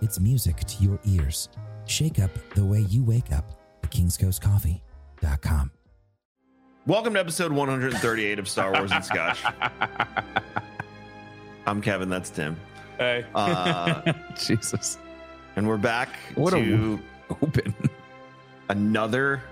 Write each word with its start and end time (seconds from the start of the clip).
it's 0.00 0.20
music 0.20 0.56
to 0.64 0.82
your 0.82 0.98
ears. 1.04 1.48
Shake 1.86 2.18
up 2.18 2.30
the 2.54 2.64
way 2.64 2.80
you 2.80 3.02
wake 3.02 3.32
up 3.32 3.44
at 3.82 3.90
kingscoastcoffee.com. 3.90 5.70
Welcome 6.86 7.14
to 7.14 7.20
episode 7.20 7.52
138 7.52 8.38
of 8.38 8.48
Star 8.48 8.72
Wars 8.72 8.90
and 8.92 9.04
Scotch. 9.04 9.42
I'm 11.66 11.82
Kevin. 11.82 12.08
That's 12.08 12.30
Tim. 12.30 12.56
Hey. 12.98 13.24
Uh, 13.34 14.12
Jesus. 14.38 14.98
and 15.56 15.68
we're 15.68 15.76
back 15.76 16.08
What 16.34 16.54
a 16.54 16.64
to 16.64 16.98
Open. 17.42 17.74
another 18.70 19.42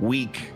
week 0.00 0.50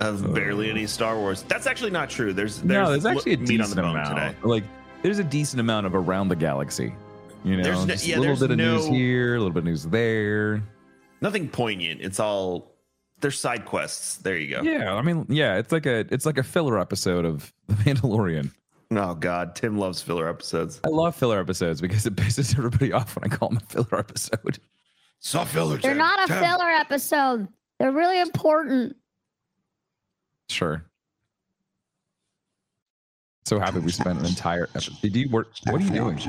of 0.00 0.34
barely 0.34 0.70
any 0.70 0.86
Star 0.86 1.16
Wars. 1.18 1.42
That's 1.48 1.66
actually 1.66 1.90
not 1.90 2.10
true. 2.10 2.32
There's, 2.32 2.60
there's 2.60 2.64
no, 2.66 2.90
there's 2.90 3.06
actually 3.06 3.34
a 3.34 3.38
meat 3.38 3.60
on 3.60 3.68
decent 3.68 3.76
the 3.76 3.82
bone 3.82 3.90
amount. 3.92 4.16
today. 4.16 4.34
Like, 4.42 4.64
there's 5.02 5.18
a 5.18 5.24
decent 5.24 5.60
amount 5.60 5.86
of 5.86 5.94
around 5.94 6.28
the 6.28 6.36
galaxy. 6.36 6.94
You 7.44 7.56
know, 7.56 7.62
There's 7.62 7.80
no- 7.86 7.86
Just 7.94 8.06
yeah, 8.06 8.16
a 8.16 8.20
little 8.20 8.36
bit 8.36 8.50
of 8.50 8.56
news 8.58 8.86
here, 8.86 9.34
a 9.36 9.38
little 9.38 9.52
bit 9.52 9.60
of 9.60 9.64
news 9.64 9.84
there. 9.84 10.62
Nothing 11.20 11.48
poignant. 11.48 12.00
It's 12.02 12.20
all 12.20 12.74
there's 13.20 13.38
side 13.38 13.64
quests. 13.66 14.16
There 14.18 14.36
you 14.36 14.54
go. 14.56 14.62
Yeah, 14.62 14.94
I 14.94 15.02
mean, 15.02 15.26
yeah, 15.28 15.56
it's 15.56 15.72
like 15.72 15.86
a 15.86 16.06
it's 16.10 16.26
like 16.26 16.38
a 16.38 16.42
filler 16.42 16.78
episode 16.78 17.24
of 17.24 17.52
The 17.68 17.74
Mandalorian. 17.74 18.50
Oh 18.92 19.14
God, 19.14 19.54
Tim 19.54 19.78
loves 19.78 20.02
filler 20.02 20.28
episodes. 20.28 20.80
I 20.84 20.88
love 20.88 21.14
filler 21.14 21.38
episodes 21.40 21.80
because 21.80 22.06
it 22.06 22.16
pisses 22.16 22.54
everybody 22.58 22.92
off 22.92 23.16
when 23.16 23.30
I 23.30 23.34
call 23.34 23.48
them 23.50 23.58
a 23.58 23.72
filler 23.72 23.98
episode. 24.00 24.58
So 25.20 25.44
filler. 25.44 25.76
They're 25.78 25.92
Tim. 25.92 25.98
not 25.98 26.24
a 26.24 26.32
Tim. 26.32 26.42
filler 26.42 26.68
episode. 26.68 27.48
They're 27.78 27.92
really 27.92 28.20
important. 28.20 28.96
Sure. 30.48 30.84
So 33.50 33.58
happy 33.58 33.80
we 33.80 33.90
spent 33.90 34.20
an 34.20 34.26
entire 34.26 34.68
episode. 34.76 34.94
Did 35.02 35.16
you 35.16 35.28
work? 35.28 35.48
What 35.64 35.80
are 35.80 35.84
you 35.84 35.90
doing? 35.90 36.20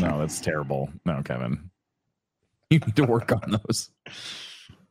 No, 0.00 0.18
that's 0.18 0.40
terrible. 0.40 0.88
No, 1.04 1.20
Kevin. 1.22 1.70
You 2.70 2.78
need 2.78 2.96
to 2.96 3.04
work 3.04 3.30
on 3.30 3.50
those. 3.50 3.90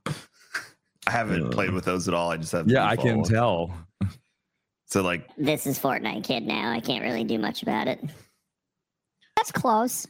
I 0.05 1.11
haven't 1.11 1.49
played 1.49 1.71
with 1.71 1.83
those 1.83 2.07
at 2.07 2.13
all. 2.13 2.29
I 2.29 2.37
just 2.37 2.51
have. 2.51 2.69
Yeah, 2.69 2.85
I 2.85 2.95
can 2.95 3.23
tell. 3.23 3.75
So 4.85 5.01
like, 5.01 5.27
This 5.35 5.65
is 5.65 5.79
Fortnite 5.79 6.23
Kid 6.23 6.43
now. 6.43 6.69
I 6.69 6.79
can't 6.79 7.03
really 7.03 7.23
do 7.23 7.39
much 7.39 7.63
about 7.63 7.87
it. 7.87 7.99
That's 9.35 9.51
close. 9.51 10.07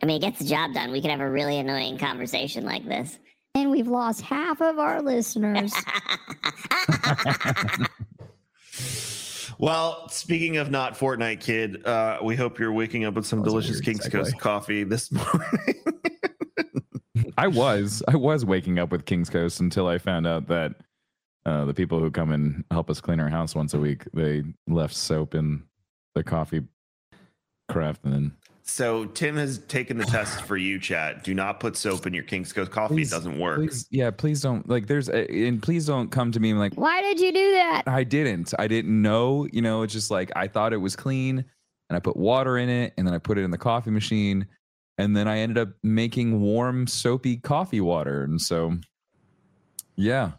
I 0.00 0.06
mean, 0.06 0.18
it 0.18 0.20
gets 0.20 0.38
the 0.38 0.44
job 0.44 0.72
done. 0.74 0.92
We 0.92 1.00
could 1.00 1.10
have 1.10 1.20
a 1.20 1.28
really 1.28 1.58
annoying 1.58 1.98
conversation 1.98 2.64
like 2.64 2.86
this. 2.86 3.18
And 3.56 3.72
we've 3.72 3.88
lost 3.88 4.20
half 4.20 4.62
of 4.62 4.78
our 4.78 5.02
listeners. 5.02 5.74
Well, 9.58 10.08
speaking 10.08 10.58
of 10.58 10.70
not 10.70 10.94
Fortnite 10.94 11.40
kid, 11.40 11.84
uh, 11.84 12.18
we 12.22 12.36
hope 12.36 12.58
you're 12.58 12.72
waking 12.72 13.04
up 13.04 13.14
with 13.14 13.26
some 13.26 13.40
That 13.40 13.46
delicious 13.46 13.76
weird 13.76 13.84
King's 13.84 14.06
segue. 14.06 14.12
Coast 14.12 14.38
coffee 14.38 14.84
this 14.84 15.10
morning. 15.12 15.82
I 17.36 17.48
was 17.48 18.02
I 18.08 18.16
was 18.16 18.44
waking 18.44 18.78
up 18.78 18.90
with 18.90 19.04
King's 19.04 19.30
Coast 19.30 19.60
until 19.60 19.86
I 19.88 19.98
found 19.98 20.26
out 20.26 20.46
that 20.48 20.74
uh, 21.44 21.64
the 21.64 21.74
people 21.74 21.98
who 21.98 22.10
come 22.10 22.32
and 22.32 22.64
help 22.70 22.90
us 22.90 23.00
clean 23.00 23.20
our 23.20 23.28
house 23.28 23.54
once 23.54 23.74
a 23.74 23.78
week 23.78 24.04
they 24.12 24.42
left 24.66 24.94
soap 24.94 25.34
in 25.34 25.62
the 26.14 26.22
coffee 26.22 26.62
craft 27.68 28.04
and 28.04 28.12
then 28.12 28.32
so 28.70 29.06
Tim 29.06 29.34
has 29.36 29.58
taken 29.60 29.96
the 29.96 30.04
test 30.04 30.42
for 30.42 30.56
you, 30.58 30.78
chat. 30.78 31.24
Do 31.24 31.32
not 31.32 31.58
put 31.58 31.74
soap 31.74 32.06
in 32.06 32.12
your 32.12 32.22
King's 32.22 32.52
Coast 32.52 32.70
coffee. 32.70 32.96
Please- 32.96 33.10
it 33.10 33.16
doesn't 33.16 33.38
work. 33.38 33.56
please 33.58 33.86
yeah 33.90 34.10
please 34.10 34.42
don't 34.42 34.68
like 34.68 34.86
there's 34.86 35.08
a, 35.08 35.26
and 35.48 35.62
please 35.62 35.86
don't 35.86 36.10
come 36.10 36.30
to 36.32 36.38
me 36.38 36.52
like 36.52 36.74
Why 36.74 37.00
did 37.00 37.18
you 37.18 37.32
do 37.32 37.52
that? 37.52 37.84
I 37.86 38.04
didn't 38.04 38.52
I 38.58 38.68
didn't 38.68 39.00
know 39.00 39.48
you 39.50 39.62
know 39.62 39.82
it's 39.82 39.92
just 39.94 40.10
like 40.10 40.30
I 40.36 40.46
thought 40.48 40.72
it 40.72 40.76
was 40.76 40.94
clean 40.96 41.38
and 41.88 41.96
I 41.96 41.98
put 41.98 42.16
water 42.16 42.58
in 42.58 42.68
it 42.68 42.92
and 42.98 43.06
then 43.06 43.14
I 43.14 43.18
put 43.18 43.38
it 43.38 43.42
in 43.44 43.50
the 43.50 43.58
coffee 43.58 43.90
machine 43.90 44.46
and 44.98 45.16
then 45.16 45.26
I 45.26 45.38
ended 45.38 45.56
up 45.58 45.70
making 45.82 46.40
warm 46.40 46.86
soapy 46.86 47.38
coffee 47.38 47.80
water 47.80 48.24
and 48.24 48.40
so 48.40 48.74
yeah 49.96 50.32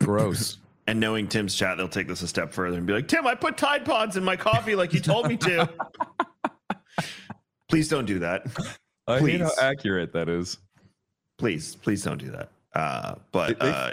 gross. 0.00 0.58
And 0.86 0.98
knowing 0.98 1.28
Tim's 1.28 1.54
chat, 1.54 1.76
they'll 1.76 1.86
take 1.88 2.08
this 2.08 2.20
a 2.22 2.26
step 2.26 2.52
further 2.52 2.76
and 2.76 2.84
be 2.84 2.92
like, 2.92 3.06
Tim, 3.06 3.24
I 3.24 3.36
put 3.36 3.56
Tide 3.56 3.84
Pods 3.84 4.16
in 4.16 4.24
my 4.24 4.34
coffee 4.34 4.74
like 4.74 4.92
you 4.92 4.98
told 4.98 5.28
me 5.28 5.36
to. 5.36 5.68
please 7.70 7.88
don't 7.88 8.04
do 8.04 8.18
that. 8.18 8.46
I 9.06 9.20
hate 9.20 9.40
how 9.40 9.50
accurate 9.60 10.12
that 10.12 10.28
is. 10.28 10.58
Please, 11.38 11.74
please 11.76 12.02
don't 12.02 12.18
do 12.18 12.30
that. 12.30 12.50
Uh, 12.74 13.14
but 13.32 13.58
They- 13.58 13.70
uh, 13.70 13.92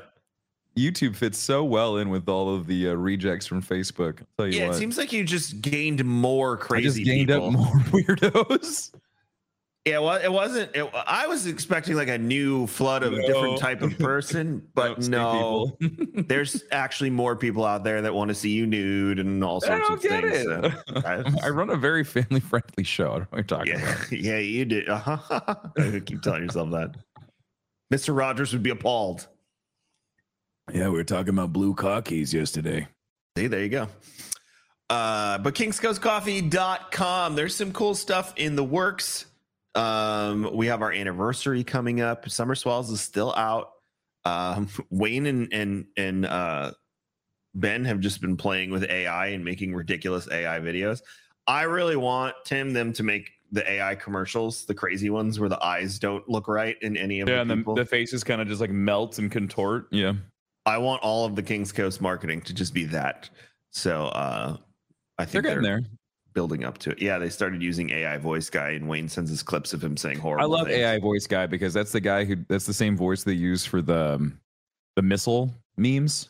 YouTube 0.77 1.15
fits 1.15 1.39
so 1.39 1.63
well 1.63 1.97
in 1.97 2.09
with 2.09 2.29
all 2.29 2.53
of 2.53 2.67
the 2.67 2.89
uh, 2.89 2.93
rejects 2.93 3.47
from 3.47 3.63
Facebook. 3.63 4.19
I'll 4.21 4.27
tell 4.37 4.47
you 4.47 4.59
yeah, 4.59 4.69
it 4.69 4.75
seems 4.75 4.95
like 4.97 5.11
you 5.11 5.23
just 5.23 5.59
gained 5.61 6.03
more 6.05 6.53
I 6.55 6.57
just 6.57 6.67
crazy 6.97 7.03
gained 7.03 7.29
people. 7.29 7.47
up 7.47 7.53
more 7.53 7.65
weirdos. 7.91 8.91
Yeah, 9.87 9.99
well, 9.99 10.19
it 10.21 10.31
wasn't. 10.31 10.75
It, 10.75 10.89
I 10.93 11.27
was 11.27 11.47
expecting 11.47 11.95
like 11.95 12.09
a 12.09 12.17
new 12.17 12.67
flood 12.67 13.03
of 13.03 13.13
No. 13.13 13.21
different 13.25 13.57
type 13.59 13.81
of 13.81 13.97
person, 13.99 14.67
but 14.75 15.07
no. 15.07 15.77
There's 16.13 16.63
actually 16.71 17.09
more 17.09 17.35
people 17.35 17.63
out 17.63 17.83
there 17.83 18.01
that 18.01 18.13
want 18.13 18.29
to 18.29 18.35
see 18.35 18.49
you 18.49 18.65
nude 18.67 19.19
and 19.19 19.43
all 19.43 19.63
I 19.63 19.67
sorts 19.67 19.87
don't 19.87 19.93
of 19.97 20.01
get 20.03 20.23
things. 20.23 20.45
it. 20.45 20.73
so 20.89 21.01
I- 21.07 21.45
I 21.47 21.49
run 21.49 21.69
a 21.69 21.75
very 21.77 22.03
family 22.03 22.39
friendly 22.41 22.83
show. 22.83 23.11
I 23.13 23.19
don't 23.19 23.19
know 23.21 23.27
what 23.29 23.37
you're 23.37 23.43
talking 23.43 23.73
yeah, 23.73 23.93
about. 23.93 24.11
yeah, 24.11 24.37
you 24.39 24.65
did. 24.65 24.89
Uh-huh. 24.89 25.55
Keep 26.05 26.21
telling 26.21 26.43
yourself 26.43 26.71
that. 26.71 26.95
Mr. 27.93 28.15
Rogers 28.17 28.51
would 28.51 28.63
be 28.63 28.71
appalled. 28.71 29.27
Yeah, 30.73 30.89
we 30.89 30.95
were 30.97 31.03
talking 31.05 31.29
about 31.29 31.53
blue 31.53 31.73
cockies 31.73 32.33
yesterday. 32.33 32.87
See, 33.37 33.47
there 33.47 33.61
you 33.63 33.69
go. 33.69 33.87
Uh, 34.89 35.37
but 35.37 35.53
kingscoastcoffee.com. 35.55 37.35
There's 37.35 37.55
some 37.55 37.71
cool 37.71 37.95
stuff 37.95 38.33
in 38.35 38.55
the 38.57 38.63
works. 38.63 39.25
Um, 39.77 40.49
we 40.53 40.67
have 40.67 40.81
our 40.81 40.91
anniversary 40.91 41.63
coming 41.63 42.01
up. 42.01 42.27
Summer 42.29 42.55
Swells 42.55 42.89
is 42.89 42.99
still 42.99 43.33
out. 43.35 43.69
Um, 44.25 44.69
Wayne 44.89 45.27
and 45.27 45.53
and 45.53 45.85
and 45.95 46.25
uh, 46.25 46.71
Ben 47.53 47.85
have 47.85 47.99
just 47.99 48.21
been 48.21 48.37
playing 48.37 48.71
with 48.71 48.83
AI 48.83 49.27
and 49.27 49.45
making 49.45 49.73
ridiculous 49.73 50.27
AI 50.31 50.59
videos. 50.59 51.01
I 51.45 51.63
really 51.63 51.95
want 51.95 52.35
Tim 52.43 52.73
them 52.73 52.91
to 52.93 53.03
make 53.03 53.31
the 53.51 53.69
AI 53.71 53.95
commercials, 53.95 54.65
the 54.65 54.73
crazy 54.73 55.09
ones 55.09 55.39
where 55.39 55.47
the 55.47 55.63
eyes 55.63 55.99
don't 55.99 56.27
look 56.27 56.47
right 56.47 56.75
in 56.81 56.97
any 56.97 57.21
of 57.21 57.27
them. 57.27 57.37
Yeah, 57.37 57.43
the 57.43 57.53
and 57.53 57.65
the, 57.65 57.73
the 57.75 57.85
faces 57.85 58.23
kind 58.23 58.41
of 58.41 58.47
just 58.47 58.59
like 58.59 58.71
melt 58.71 59.19
and 59.19 59.31
contort. 59.31 59.87
Yeah. 59.91 60.13
I 60.65 60.77
want 60.79 61.01
all 61.01 61.25
of 61.25 61.35
the 61.35 61.43
Kings 61.43 61.71
Coast 61.71 62.01
marketing 62.01 62.41
to 62.41 62.53
just 62.53 62.73
be 62.73 62.83
that. 62.85 63.29
So 63.71 64.07
uh 64.07 64.57
I 65.17 65.23
think 65.23 65.31
They're 65.31 65.53
getting 65.53 65.63
there. 65.63 65.81
Building 66.37 66.63
up 66.63 66.77
to 66.77 66.91
it. 66.91 67.01
Yeah, 67.01 67.17
they 67.17 67.29
started 67.29 67.63
using 67.63 67.89
AI 67.89 68.17
voice 68.19 68.47
guy, 68.47 68.69
and 68.69 68.87
Wayne 68.87 69.09
sends 69.09 69.31
us 69.33 69.41
clips 69.41 69.73
of 69.73 69.83
him 69.83 69.97
saying 69.97 70.19
horrible. 70.19 70.43
I 70.43 70.57
love 70.57 70.67
things. 70.67 70.77
AI 70.77 70.99
voice 70.99 71.25
guy 71.25 71.47
because 71.47 71.73
that's 71.73 71.91
the 71.91 71.99
guy 71.99 72.25
who 72.25 72.35
that's 72.47 72.67
the 72.67 72.75
same 72.75 72.95
voice 72.95 73.23
they 73.23 73.33
use 73.33 73.65
for 73.65 73.81
the 73.81 74.13
um, 74.13 74.39
the 74.95 75.01
missile 75.01 75.51
memes. 75.77 76.29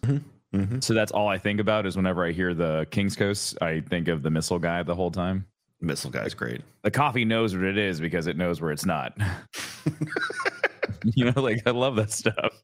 Mhm. 0.56 0.82
So 0.82 0.94
that's 0.94 1.12
all 1.12 1.28
I 1.28 1.38
think 1.38 1.60
about 1.60 1.86
is 1.86 1.98
whenever 1.98 2.26
I 2.26 2.32
hear 2.32 2.54
the 2.54 2.88
King's 2.90 3.18
Coast, 3.18 3.58
I 3.62 3.82
think 3.82 4.08
of 4.08 4.24
the 4.24 4.30
missile 4.30 4.60
guy 4.60 4.82
the 4.82 4.96
whole 4.96 5.12
time. 5.12 5.46
Missile 5.82 6.10
guy's 6.10 6.34
great. 6.34 6.62
The 6.84 6.90
coffee 6.90 7.26
knows 7.26 7.54
what 7.54 7.66
it 7.66 7.78
is 7.78 8.00
because 8.00 8.28
it 8.28 8.38
knows 8.38 8.62
where 8.62 8.72
it's 8.72 8.86
not. 8.86 9.12
you 11.04 11.26
know, 11.26 11.42
like 11.42 11.64
I 11.66 11.72
love 11.72 11.98
that 11.98 12.12
stuff. 12.12 12.64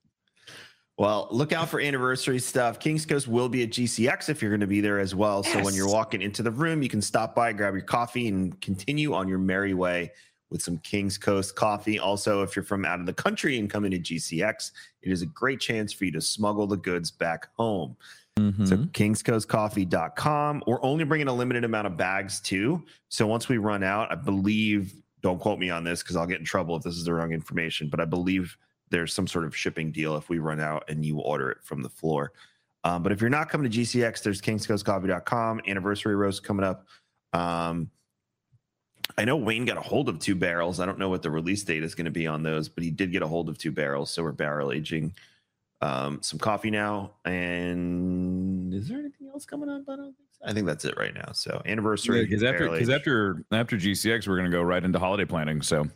Well, 0.97 1.27
look 1.31 1.51
out 1.51 1.69
for 1.69 1.81
anniversary 1.81 2.37
stuff. 2.37 2.79
Kings 2.79 3.05
Coast 3.05 3.27
will 3.27 3.49
be 3.49 3.63
at 3.63 3.71
GCX 3.71 4.29
if 4.29 4.41
you're 4.41 4.51
going 4.51 4.61
to 4.61 4.67
be 4.67 4.79
there 4.79 4.99
as 4.99 5.15
well. 5.15 5.41
So 5.41 5.63
when 5.63 5.73
you're 5.73 5.89
walking 5.89 6.21
into 6.21 6.43
the 6.43 6.51
room, 6.51 6.83
you 6.83 6.89
can 6.89 7.01
stop 7.01 7.33
by, 7.33 7.51
grab 7.51 7.73
your 7.73 7.83
coffee, 7.83 8.27
and 8.27 8.59
continue 8.61 9.13
on 9.13 9.27
your 9.27 9.39
merry 9.39 9.73
way 9.73 10.11
with 10.51 10.61
some 10.61 10.77
Kings 10.77 11.17
Coast 11.17 11.55
coffee. 11.55 11.97
Also, 11.97 12.43
if 12.43 12.55
you're 12.55 12.63
from 12.63 12.85
out 12.85 12.99
of 12.99 13.07
the 13.07 13.13
country 13.13 13.57
and 13.57 13.71
coming 13.71 13.89
to 13.89 13.99
GCX, 13.99 14.71
it 15.01 15.11
is 15.11 15.23
a 15.23 15.25
great 15.25 15.59
chance 15.59 15.91
for 15.91 16.05
you 16.05 16.11
to 16.11 16.21
smuggle 16.21 16.67
the 16.67 16.77
goods 16.77 17.09
back 17.09 17.47
home. 17.55 17.97
Mm-hmm. 18.37 18.65
So 18.65 18.77
kingscoastcoffee.com. 18.77 20.63
We're 20.67 20.83
only 20.83 21.05
bringing 21.05 21.27
a 21.27 21.33
limited 21.33 21.63
amount 21.63 21.87
of 21.87 21.97
bags 21.97 22.39
too. 22.39 22.83
So 23.09 23.25
once 23.25 23.49
we 23.49 23.57
run 23.57 23.83
out, 23.83 24.11
I 24.11 24.15
believe, 24.15 24.93
don't 25.21 25.39
quote 25.39 25.57
me 25.57 25.71
on 25.71 25.83
this 25.83 26.03
because 26.03 26.15
I'll 26.15 26.27
get 26.27 26.39
in 26.39 26.45
trouble 26.45 26.75
if 26.75 26.83
this 26.83 26.95
is 26.95 27.05
the 27.05 27.13
wrong 27.13 27.31
information, 27.31 27.89
but 27.89 27.99
I 27.99 28.05
believe 28.05 28.55
there's 28.89 29.13
some 29.13 29.27
sort 29.27 29.45
of 29.45 29.55
shipping 29.55 29.91
deal 29.91 30.15
if 30.17 30.29
we 30.29 30.39
run 30.39 30.59
out 30.59 30.83
and 30.87 31.05
you 31.05 31.19
order 31.19 31.49
it 31.49 31.57
from 31.63 31.81
the 31.81 31.89
floor. 31.89 32.31
Um, 32.83 33.01
but 33.01 33.11
if 33.11 33.21
you're 33.21 33.29
not 33.29 33.49
coming 33.49 33.69
to 33.69 33.79
GCX, 33.79 34.21
there's 34.23 34.41
kingscoastcoffee.com. 34.41 35.61
Anniversary 35.67 36.15
roast 36.15 36.43
coming 36.43 36.65
up. 36.65 36.85
Um, 37.31 37.89
I 39.17 39.25
know 39.25 39.37
Wayne 39.37 39.65
got 39.65 39.77
a 39.77 39.81
hold 39.81 40.09
of 40.09 40.19
two 40.19 40.35
barrels. 40.35 40.79
I 40.79 40.85
don't 40.85 40.99
know 40.99 41.09
what 41.09 41.21
the 41.21 41.31
release 41.31 41.63
date 41.63 41.83
is 41.83 41.95
going 41.95 42.05
to 42.05 42.11
be 42.11 42.27
on 42.27 42.43
those, 42.43 42.69
but 42.69 42.83
he 42.83 42.91
did 42.91 43.11
get 43.11 43.21
a 43.21 43.27
hold 43.27 43.49
of 43.49 43.57
two 43.57 43.71
barrels. 43.71 44.11
So 44.11 44.23
we're 44.23 44.31
barrel 44.31 44.71
aging 44.71 45.13
um, 45.81 46.19
some 46.21 46.39
coffee 46.39 46.71
now. 46.71 47.11
And 47.25 48.73
is 48.73 48.87
there 48.87 48.99
anything 48.99 49.27
else 49.27 49.45
coming 49.45 49.69
up? 49.69 49.83
I 49.87 49.95
don't 49.95 50.15
think 50.15 50.27
so. 50.31 50.45
I 50.45 50.53
think 50.53 50.65
that's 50.65 50.85
it 50.85 50.95
right 50.97 51.13
now. 51.13 51.31
So 51.33 51.61
anniversary. 51.65 52.25
Because 52.25 52.43
after 52.43 52.69
because 52.69 52.89
age. 52.89 52.95
after 52.95 53.45
after 53.51 53.77
GCX, 53.77 54.27
we're 54.27 54.37
gonna 54.37 54.49
go 54.49 54.61
right 54.61 54.83
into 54.83 54.99
holiday 54.99 55.25
planning. 55.25 55.61
So 55.61 55.87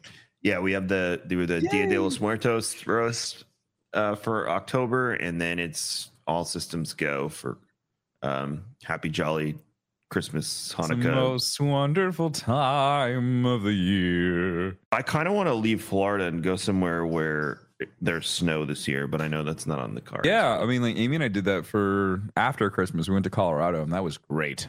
yeah, 0.42 0.60
we 0.60 0.72
have 0.74 0.88
the 0.88 1.22
the, 1.26 1.36
the 1.46 1.62
Dia 1.62 1.88
de 1.88 1.98
los 2.00 2.20
Muertos 2.20 2.86
roast 2.88 3.46
uh, 3.94 4.16
for 4.16 4.50
October, 4.50 5.14
and 5.14 5.40
then 5.42 5.60
it's 5.60 6.12
all 6.28 6.46
systems 6.46 6.94
go 6.94 7.30
for 7.30 7.58
um, 8.22 8.64
Happy 8.84 9.10
Jolly 9.10 9.56
Christmas 10.10 10.46
it's 10.80 10.88
the 10.88 10.96
Hanukkah. 10.96 11.14
most 11.16 11.60
wonderful 11.60 12.30
time 12.30 13.46
of 13.46 13.64
the 13.64 13.74
year. 13.74 14.78
I 14.92 15.02
kind 15.02 15.28
of 15.28 15.34
want 15.34 15.48
to 15.48 15.54
leave 15.54 15.82
Florida 15.84 16.26
and 16.26 16.42
go 16.44 16.56
somewhere 16.56 17.06
where 17.06 17.60
there's 18.02 18.28
snow 18.28 18.66
this 18.66 18.88
year, 18.88 19.06
but 19.08 19.22
I 19.22 19.28
know 19.28 19.44
that's 19.44 19.68
not 19.68 19.80
on 19.80 19.96
the 19.96 20.02
card. 20.02 20.26
Yeah, 20.26 20.58
I 20.60 20.66
mean, 20.66 20.82
like 20.82 20.98
Amy 20.98 21.16
and 21.16 21.24
I 21.24 21.28
did 21.28 21.46
that 21.46 21.66
for 21.66 22.22
after 22.36 22.70
Christmas. 22.70 23.08
We 23.08 23.14
went 23.14 23.26
to 23.26 23.30
Colorado, 23.30 23.84
and 23.84 23.92
that 23.94 24.04
was 24.04 24.18
great. 24.18 24.68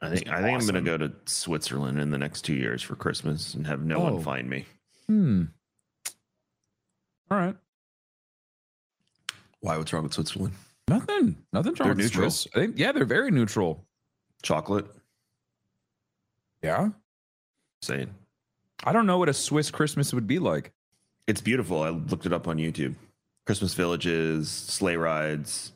I 0.00 0.10
think 0.14 0.28
I 0.28 0.42
think 0.42 0.60
I'm 0.60 0.66
gonna 0.66 0.82
go 0.82 0.98
to 0.98 1.10
Switzerland 1.24 1.98
in 1.98 2.10
the 2.10 2.18
next 2.18 2.42
two 2.42 2.54
years 2.54 2.82
for 2.82 2.96
Christmas 2.96 3.54
and 3.54 3.66
have 3.66 3.80
no 3.82 3.96
Oh. 3.96 4.12
one 4.14 4.22
find 4.22 4.48
me. 4.48 4.66
Hmm. 5.08 5.44
All 7.30 7.38
right. 7.38 7.56
Why? 9.60 9.76
What's 9.76 9.92
wrong 9.92 10.02
with 10.04 10.14
Switzerland? 10.14 10.54
Nothing. 10.88 11.36
Nothing 11.52 11.72
wrong 11.74 11.88
They're 11.88 11.88
with 11.88 11.98
neutral. 11.98 12.30
Swiss. 12.30 12.48
I 12.54 12.58
think, 12.60 12.78
yeah, 12.78 12.92
they're 12.92 13.04
very 13.04 13.30
neutral. 13.30 13.84
Chocolate. 14.42 14.86
Yeah. 16.62 16.90
Saying 17.82 18.14
I 18.84 18.92
don't 18.92 19.06
know 19.06 19.18
what 19.18 19.28
a 19.28 19.34
Swiss 19.34 19.70
Christmas 19.70 20.12
would 20.12 20.26
be 20.26 20.38
like. 20.38 20.72
it's 21.26 21.40
beautiful. 21.40 21.82
I 21.82 21.90
looked 21.90 22.26
it 22.26 22.32
up 22.32 22.46
on 22.48 22.58
YouTube. 22.58 22.94
Christmas 23.46 23.74
villages, 23.74 24.48
sleigh 24.50 24.96
rides, 24.96 25.72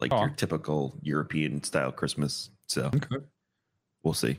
like 0.00 0.12
Aw. 0.12 0.20
your 0.20 0.30
typical 0.30 0.94
European 1.02 1.62
style 1.62 1.90
Christmas. 1.92 2.50
So 2.68 2.90
Okay. 2.94 3.16
we'll 4.02 4.14
see. 4.14 4.38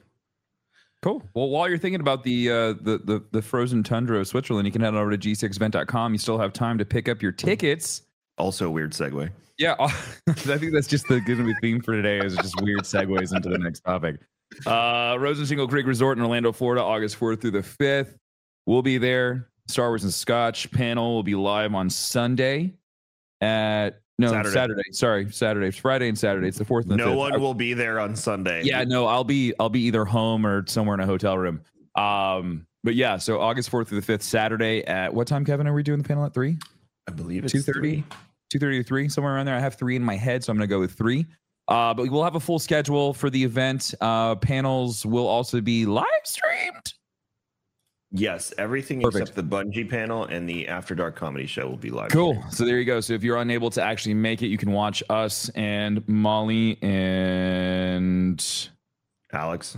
Cool. 1.03 1.23
Well, 1.33 1.49
while 1.49 1.69
you're 1.69 1.77
thinking 1.77 2.01
about 2.01 2.23
the 2.23 2.49
uh, 2.49 2.73
the, 2.81 2.99
the 3.03 3.23
the 3.31 3.41
frozen 3.41 3.83
tundra 3.83 4.19
of 4.19 4.27
Switzerland, 4.27 4.65
you 4.65 4.71
can 4.71 4.81
head 4.81 4.95
on 4.95 4.99
over 4.99 5.15
to 5.15 5.17
gcxevent.com. 5.17 6.13
You 6.13 6.17
still 6.17 6.39
have 6.39 6.53
time 6.53 6.77
to 6.79 6.85
pick 6.85 7.07
up 7.07 7.21
your 7.21 7.31
tickets. 7.31 8.01
Also, 8.37 8.67
a 8.67 8.69
weird 8.69 8.93
segue. 8.93 9.29
Yeah, 9.57 9.75
I 9.79 9.91
think 10.33 10.73
that's 10.73 10.87
just 10.87 11.07
the 11.07 11.19
going 11.21 11.39
to 11.39 11.45
be 11.45 11.55
theme 11.61 11.81
for 11.81 11.93
today 11.93 12.19
is 12.19 12.35
just 12.35 12.61
weird 12.61 12.81
segues 12.81 13.35
into 13.35 13.49
the 13.49 13.57
next 13.57 13.81
topic. 13.81 14.17
Uh, 14.65 15.17
Rosen 15.19 15.45
Shingle 15.45 15.67
Creek 15.67 15.85
Resort 15.85 16.17
in 16.17 16.23
Orlando, 16.23 16.51
Florida, 16.51 16.83
August 16.83 17.19
4th 17.19 17.41
through 17.41 17.51
the 17.51 17.59
5th. 17.59 18.17
We'll 18.65 18.81
be 18.81 18.97
there. 18.97 19.49
Star 19.67 19.89
Wars 19.89 20.03
and 20.03 20.13
Scotch 20.13 20.71
panel 20.71 21.15
will 21.15 21.23
be 21.23 21.35
live 21.35 21.73
on 21.73 21.89
Sunday 21.89 22.75
at 23.41 24.01
no 24.17 24.29
Saturday. 24.29 24.53
Saturday. 24.53 24.81
Sorry, 24.91 25.31
Saturday. 25.31 25.67
It's 25.67 25.77
Friday 25.77 26.07
and 26.09 26.17
Saturday. 26.17 26.47
It's 26.47 26.57
the 26.57 26.65
fourth 26.65 26.85
and 26.85 26.91
the 26.93 26.97
No 26.97 27.07
fifth. 27.09 27.17
one 27.17 27.41
will 27.41 27.53
be 27.53 27.73
there 27.73 27.99
on 27.99 28.15
Sunday. 28.15 28.63
Yeah, 28.63 28.83
no, 28.83 29.05
I'll 29.05 29.23
be 29.23 29.53
I'll 29.59 29.69
be 29.69 29.81
either 29.81 30.05
home 30.05 30.45
or 30.45 30.65
somewhere 30.67 30.93
in 30.95 30.99
a 30.99 31.05
hotel 31.05 31.37
room. 31.37 31.61
Um, 31.95 32.65
but 32.83 32.95
yeah, 32.95 33.17
so 33.17 33.39
August 33.41 33.69
4th 33.71 33.87
through 33.87 34.01
the 34.01 34.13
5th, 34.13 34.21
Saturday 34.21 34.83
at 34.85 35.13
what 35.13 35.27
time, 35.27 35.43
Kevin? 35.43 35.67
Are 35.67 35.73
we 35.73 35.83
doing 35.83 36.01
the 36.01 36.07
panel 36.07 36.25
at 36.25 36.33
three? 36.33 36.57
I 37.07 37.11
believe 37.11 37.43
it's 37.43 37.53
2:30? 37.53 37.63
three. 37.73 38.03
2.30 38.53 38.59
to 38.77 38.83
3 38.83 39.09
somewhere 39.09 39.35
around 39.35 39.45
there 39.45 39.55
i 39.55 39.59
have 39.59 39.75
three 39.75 39.97
in 39.97 40.01
my 40.01 40.15
head 40.15 40.41
so 40.41 40.51
i'm 40.51 40.57
going 40.57 40.65
to 40.65 40.73
go 40.73 40.79
with 40.79 40.93
three 40.93 41.25
uh, 41.67 41.93
but 41.93 42.09
we'll 42.09 42.23
have 42.23 42.35
a 42.35 42.39
full 42.39 42.59
schedule 42.59 43.13
for 43.13 43.29
the 43.29 43.43
event 43.43 43.93
uh, 43.99 44.35
panels 44.35 45.05
will 45.05 45.27
also 45.27 45.59
be 45.59 45.85
live 45.85 46.05
streamed 46.23 46.93
Yes, 48.11 48.53
everything 48.57 49.01
Perfect. 49.01 49.29
except 49.29 49.35
the 49.35 49.43
Bungee 49.43 49.89
panel 49.89 50.23
and 50.25 50.47
the 50.47 50.67
After 50.69 50.95
Dark 50.95 51.15
comedy 51.17 51.45
show 51.45 51.67
will 51.67 51.75
be 51.77 51.89
live. 51.89 52.09
cool 52.09 52.41
so 52.49 52.63
there 52.65 52.77
you 52.79 52.85
go 52.85 53.01
so 53.01 53.13
if 53.13 53.21
you're 53.23 53.37
unable 53.37 53.69
to 53.71 53.81
actually 53.83 54.13
make 54.13 54.41
it 54.41 54.47
you 54.47 54.57
can 54.57 54.71
watch 54.71 55.03
us 55.09 55.49
and 55.55 56.07
molly 56.07 56.77
and 56.81 58.69
Alex, 59.33 59.77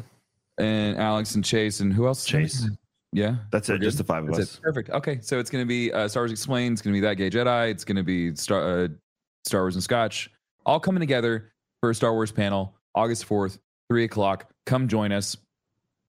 and 0.60 0.98
alex 0.98 1.36
and 1.36 1.44
chase 1.44 1.80
and 1.80 1.92
who 1.92 2.06
else 2.06 2.24
Chase. 2.26 2.68
yeah 3.14 3.38
That's 3.52 3.68
it. 3.70 3.82
Just 3.82 3.98
the 3.98 4.04
five 4.04 4.24
of 4.24 4.30
That's 4.36 4.40
us. 4.52 4.56
it. 4.58 4.62
Perfect. 4.62 4.90
Okay, 4.92 5.20
so 5.22 5.40
it's 5.40 5.50
going 5.50 5.64
to 5.64 5.68
be 5.68 5.92
uh, 5.92 6.08
Star 6.08 6.22
Wars 6.22 6.32
Explained. 6.32 6.74
It's 6.74 6.82
going 6.84 6.94
to 6.94 6.98
be 6.98 7.02
That 7.02 7.16
Gay 7.16 7.30
Jedi. 7.32 7.72
It's 7.72 7.84
going 7.84 7.96
to 7.98 8.04
be 8.04 8.36
Star 8.36 8.62
uh, 8.84 8.88
Star 9.46 9.62
Wars 9.62 9.76
and 9.76 9.84
Scotch, 9.84 10.30
all 10.68 10.80
coming 10.80 11.00
together 11.00 11.52
for 11.82 11.90
a 11.90 11.96
Star 11.96 12.14
Wars 12.14 12.32
panel, 12.32 12.76
August 12.94 13.26
fourth, 13.26 13.58
three 13.90 14.04
o'clock. 14.04 14.52
Come 14.68 14.88
join 14.88 15.12
us. 15.12 15.36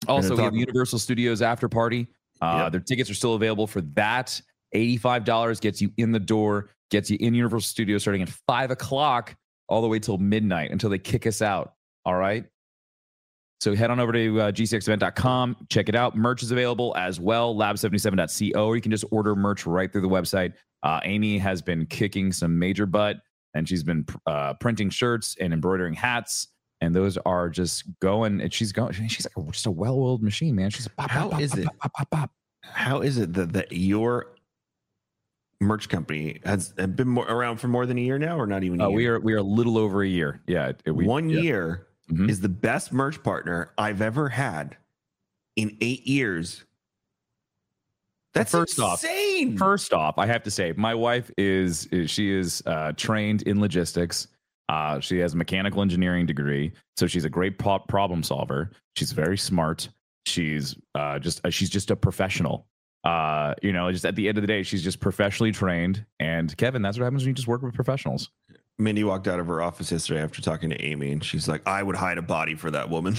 Also, 0.09 0.37
we 0.37 0.43
have 0.43 0.55
Universal 0.55 0.99
Studios 0.99 1.43
after 1.43 1.69
party. 1.69 2.07
Uh, 2.41 2.63
Yep. 2.65 2.73
Their 2.73 2.81
tickets 2.81 3.11
are 3.11 3.15
still 3.15 3.35
available 3.35 3.67
for 3.67 3.81
that. 3.83 4.41
Eighty-five 4.73 5.25
dollars 5.25 5.61
gets 5.61 5.83
you 5.83 5.91
in 5.99 6.13
the 6.13 6.21
door, 6.21 6.71
gets 6.91 7.11
you 7.11 7.19
in 7.21 7.35
Universal 7.35 7.69
Studios 7.69 8.03
starting 8.03 8.23
at 8.23 8.29
five 8.47 8.71
o'clock, 8.71 9.35
all 9.69 9.83
the 9.83 9.89
way 9.89 9.99
till 9.99 10.17
midnight 10.19 10.71
until 10.71 10.89
they 10.91 10.99
kick 10.99 11.27
us 11.27 11.43
out. 11.43 11.75
All 12.07 12.15
right. 12.17 12.45
So 13.61 13.75
head 13.75 13.91
on 13.91 14.01
over 14.01 14.11
to 14.13 14.41
uh, 14.41 14.53
gcxevent.com, 14.53 15.67
check 15.69 15.91
it 15.91 15.95
out. 15.95 16.17
Merch 16.17 16.43
is 16.43 16.51
available 16.51 16.95
as 16.97 17.21
well, 17.21 17.55
lab77.co, 17.55 18.67
or 18.67 18.75
you 18.75 18.81
can 18.81 18.91
just 18.91 19.05
order 19.11 19.37
merch 19.37 19.67
right 19.67 19.93
through 19.93 20.01
the 20.01 20.09
website. 20.09 20.55
Uh, 20.83 21.01
Amy 21.05 21.37
has 21.37 21.61
been 21.61 21.85
kicking 21.85 22.33
some 22.33 22.59
major 22.59 22.87
butt, 22.87 23.17
and 23.53 23.69
she's 23.69 23.83
been 23.83 24.07
uh, 24.27 24.55
printing 24.55 24.89
shirts 24.89 25.37
and 25.41 25.53
embroidering 25.53 25.93
hats, 25.93 26.49
and 26.81 26.95
those 26.95 27.17
are 27.19 27.49
just 27.49 27.85
going. 28.01 28.41
And 28.41 28.53
she's 28.53 28.73
going. 28.73 28.93
She's 28.93 29.27
like 29.37 29.53
just 29.53 29.67
a 29.67 29.71
well-oiled 29.71 30.23
machine, 30.23 30.55
man. 30.55 30.71
She's 30.71 30.89
pop, 30.89 31.11
How 31.11 31.29
pop, 31.29 31.41
is 31.41 31.51
pop, 31.51 31.59
it? 31.61 31.69
Pop, 31.79 31.93
pop, 31.95 32.11
pop. 32.11 32.31
How 32.63 33.01
is 33.01 33.19
it 33.19 33.33
that, 33.35 33.53
that 33.55 33.73
your 33.73 34.27
merch 35.61 35.89
company 35.89 36.41
has 36.45 36.73
been 36.73 37.09
more, 37.09 37.27
around 37.27 37.59
for 37.59 37.69
more 37.69 37.85
than 37.87 37.99
a 37.99 38.01
year 38.01 38.19
now, 38.19 38.39
or 38.39 38.47
not 38.47 38.63
even? 38.65 38.81
A 38.81 38.87
Uh, 38.89 38.91
we 38.91 39.07
are 39.07 39.19
we 39.21 39.33
are 39.35 39.39
a 39.39 39.43
little 39.43 39.77
over 39.79 40.03
a 40.03 40.09
year. 40.09 40.41
Yeah, 40.47 40.73
it- 40.85 40.93
we, 40.93 41.05
One 41.07 41.29
yeah. 41.31 41.41
year 41.41 41.87
Mhm. 42.11 42.29
is 42.31 42.41
the 42.41 42.49
best 42.49 42.93
merch 42.93 43.23
partner 43.23 43.73
I've 43.79 44.01
ever 44.03 44.29
had 44.31 44.77
in 45.57 45.77
eight 45.81 46.07
years. 46.07 46.65
That's 48.33 48.53
First 48.53 48.79
off- 48.79 49.05
First 49.59 49.93
off, 49.93 50.19
I 50.19 50.27
have 50.27 50.43
to 50.45 50.51
say, 50.53 50.73
my 50.77 50.95
wife 50.95 51.31
is, 51.37 51.87
is 51.87 52.11
she 52.11 52.31
is 52.33 52.63
uh, 52.67 52.93
trained 52.97 53.43
in 53.43 53.61
logistics. 53.61 54.29
Uh, 54.71 55.01
she 55.01 55.19
has 55.19 55.35
a 55.35 55.37
mechanical 55.37 55.83
engineering 55.83 56.27
degree, 56.27 56.71
so 56.97 57.09
she's 57.09 57.25
a 57.25 57.29
great 57.29 57.59
pro- 57.59 57.81
problem 57.81 58.23
solver. 58.23 58.71
She's 58.95 59.11
very 59.11 59.37
smart. 59.37 59.89
She's 60.27 60.77
uh, 60.95 61.19
just 61.19 61.45
uh, 61.45 61.51
she's 61.51 61.71
just 61.71 61.91
a 61.91 61.97
professional. 61.97 62.69
Uh, 63.03 63.55
you 63.63 63.73
know, 63.73 63.91
just 63.91 64.05
at 64.05 64.15
the 64.15 64.29
end 64.29 64.39
of 64.39 64.43
the 64.43 64.47
day, 64.47 64.63
she's 64.63 64.85
just 64.85 65.01
professionally 65.01 65.51
trained. 65.51 66.07
And 66.21 66.57
Kevin, 66.57 66.83
that's 66.83 66.97
what 66.97 67.03
happens 67.03 67.23
when 67.25 67.31
you 67.31 67.35
just 67.35 67.49
work 67.49 67.63
with 67.63 67.75
professionals. 67.75 68.31
Mindy 68.79 69.03
walked 69.03 69.27
out 69.27 69.41
of 69.41 69.49
her 69.49 69.61
office 69.61 69.91
yesterday 69.91 70.23
after 70.23 70.41
talking 70.41 70.71
to 70.71 70.81
Amy, 70.81 71.11
and 71.11 71.25
she's 71.25 71.49
like, 71.49 71.67
"I 71.67 71.83
would 71.83 71.97
hide 71.97 72.19
a 72.19 72.23
body 72.23 72.55
for 72.55 72.71
that 72.71 72.89
woman." 72.89 73.15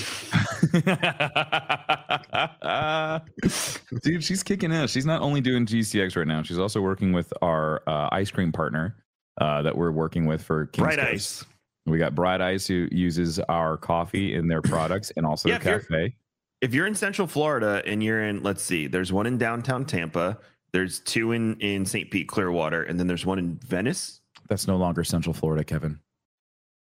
Dude, 4.03 4.23
she's 4.23 4.41
kicking 4.41 4.71
ass. 4.71 4.91
She's 4.91 5.05
not 5.05 5.21
only 5.21 5.41
doing 5.41 5.65
GCX 5.65 6.15
right 6.15 6.27
now, 6.27 6.43
she's 6.43 6.59
also 6.59 6.79
working 6.79 7.11
with 7.11 7.33
our 7.41 7.83
uh, 7.87 8.07
ice 8.13 8.31
cream 8.31 8.53
partner 8.53 8.95
uh, 9.39 9.61
that 9.61 9.75
we're 9.77 9.91
working 9.91 10.25
with 10.25 10.41
for 10.43 10.65
King's 10.67 10.85
Bright 10.85 10.99
Coast. 10.99 11.11
Ice. 11.13 11.45
We 11.85 11.97
got 11.97 12.13
Bright 12.15 12.41
Ice 12.41 12.67
who 12.67 12.87
uses 12.91 13.39
our 13.39 13.77
coffee 13.77 14.35
in 14.35 14.47
their 14.47 14.61
products 14.61 15.11
and 15.17 15.25
also 15.25 15.49
Yeah, 15.49 15.57
the 15.57 15.61
if 15.61 15.65
you're- 15.65 15.79
cafe. 16.07 16.15
If 16.61 16.75
you're 16.75 16.85
in 16.85 16.93
Central 16.93 17.27
Florida 17.27 17.81
and 17.87 18.03
you're 18.03 18.21
in, 18.23 18.43
let's 18.43 18.61
see, 18.61 18.85
there's 18.85 19.11
one 19.11 19.25
in 19.25 19.39
downtown 19.39 19.83
Tampa, 19.83 20.37
there's 20.73 20.99
two 20.99 21.31
in 21.31 21.55
in 21.59 21.85
St. 21.87 22.11
Pete, 22.11 22.27
Clearwater, 22.27 22.83
and 22.83 22.99
then 22.99 23.07
there's 23.07 23.25
one 23.25 23.39
in 23.39 23.55
Venice. 23.65 24.21
That's 24.47 24.67
no 24.67 24.77
longer 24.77 25.03
Central 25.03 25.33
Florida, 25.33 25.63
Kevin. 25.63 25.99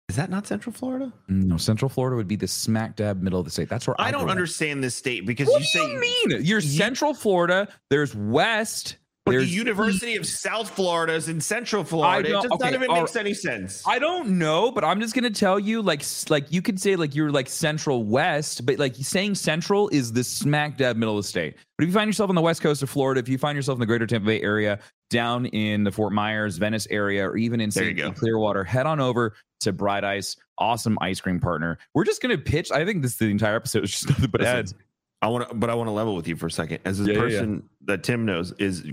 Is 0.09 0.17
that 0.17 0.29
not 0.29 0.45
Central 0.47 0.73
Florida? 0.73 1.13
No, 1.29 1.55
Central 1.55 1.87
Florida 1.87 2.17
would 2.17 2.27
be 2.27 2.35
the 2.35 2.47
smack 2.47 2.97
dab 2.97 3.21
middle 3.21 3.39
of 3.39 3.45
the 3.45 3.51
state. 3.51 3.69
That's 3.69 3.87
where 3.87 3.95
I, 4.01 4.07
I 4.07 4.11
don't 4.11 4.29
understand 4.29 4.83
this 4.83 4.95
state 4.95 5.25
because 5.25 5.47
What 5.47 5.61
you 5.61 5.67
do 5.71 5.79
say 5.79 5.93
you 5.93 5.99
mean? 5.99 6.43
You're 6.43 6.59
Central 6.61 7.13
Florida. 7.13 7.69
There's 7.89 8.13
West. 8.13 8.97
But 9.31 9.39
the 9.39 9.45
University 9.45 10.15
of 10.15 10.25
South 10.25 10.69
Florida 10.69 11.13
is 11.13 11.29
in 11.29 11.39
Central 11.41 11.83
Florida. 11.83 12.29
It 12.29 12.31
just 12.31 12.47
okay, 12.53 12.75
of 12.75 12.81
it 12.81 12.89
all 12.89 13.01
makes 13.01 13.15
any 13.15 13.33
sense. 13.33 13.83
I 13.85 13.99
don't 13.99 14.37
know, 14.37 14.71
but 14.71 14.83
I'm 14.83 14.99
just 14.99 15.15
gonna 15.15 15.29
tell 15.29 15.59
you, 15.59 15.81
like, 15.81 16.03
like 16.29 16.51
you 16.51 16.61
could 16.61 16.79
say 16.79 16.95
like 16.95 17.15
you're 17.15 17.31
like 17.31 17.47
Central 17.49 18.03
West, 18.03 18.65
but 18.65 18.79
like 18.79 18.95
saying 18.95 19.35
Central 19.35 19.89
is 19.89 20.11
the 20.11 20.23
smack 20.23 20.77
dab 20.77 20.97
middle 20.97 21.17
of 21.17 21.23
the 21.23 21.27
state. 21.27 21.55
But 21.77 21.83
if 21.83 21.89
you 21.89 21.93
find 21.93 22.07
yourself 22.07 22.29
on 22.29 22.35
the 22.35 22.41
west 22.41 22.61
coast 22.61 22.83
of 22.83 22.89
Florida, 22.89 23.19
if 23.19 23.29
you 23.29 23.37
find 23.37 23.55
yourself 23.55 23.77
in 23.77 23.79
the 23.79 23.85
Greater 23.85 24.05
Tampa 24.05 24.25
Bay 24.25 24.41
area, 24.41 24.79
down 25.09 25.45
in 25.47 25.83
the 25.83 25.91
Fort 25.91 26.13
Myers, 26.13 26.57
Venice 26.57 26.87
area, 26.89 27.27
or 27.27 27.37
even 27.37 27.61
in 27.61 27.71
St. 27.71 27.87
you 27.87 27.93
go. 27.93 28.09
Pete, 28.09 28.19
Clearwater, 28.19 28.63
head 28.63 28.85
on 28.85 28.99
over 28.99 29.33
to 29.61 29.73
Bright 29.73 30.03
Ice, 30.03 30.35
awesome 30.57 30.97
ice 31.01 31.19
cream 31.19 31.39
partner. 31.39 31.77
We're 31.93 32.05
just 32.05 32.21
gonna 32.21 32.37
pitch. 32.37 32.71
I 32.71 32.85
think 32.85 33.01
this 33.01 33.15
the 33.17 33.25
entire 33.25 33.55
episode 33.55 33.83
is 33.83 33.91
just 33.91 34.09
nothing 34.09 34.29
but 34.29 34.43
ads. 34.43 34.73
I 35.21 35.27
want 35.27 35.49
to, 35.49 35.55
but 35.55 35.69
I 35.69 35.75
want 35.75 35.87
to 35.87 35.91
level 35.91 36.15
with 36.15 36.27
you 36.27 36.35
for 36.35 36.47
a 36.47 36.51
second. 36.51 36.79
As 36.85 36.99
a 36.99 37.03
Yeah, 37.03 37.09
yeah, 37.09 37.13
yeah. 37.13 37.23
person 37.23 37.69
that 37.85 38.03
Tim 38.03 38.25
knows 38.25 38.53
is 38.53 38.85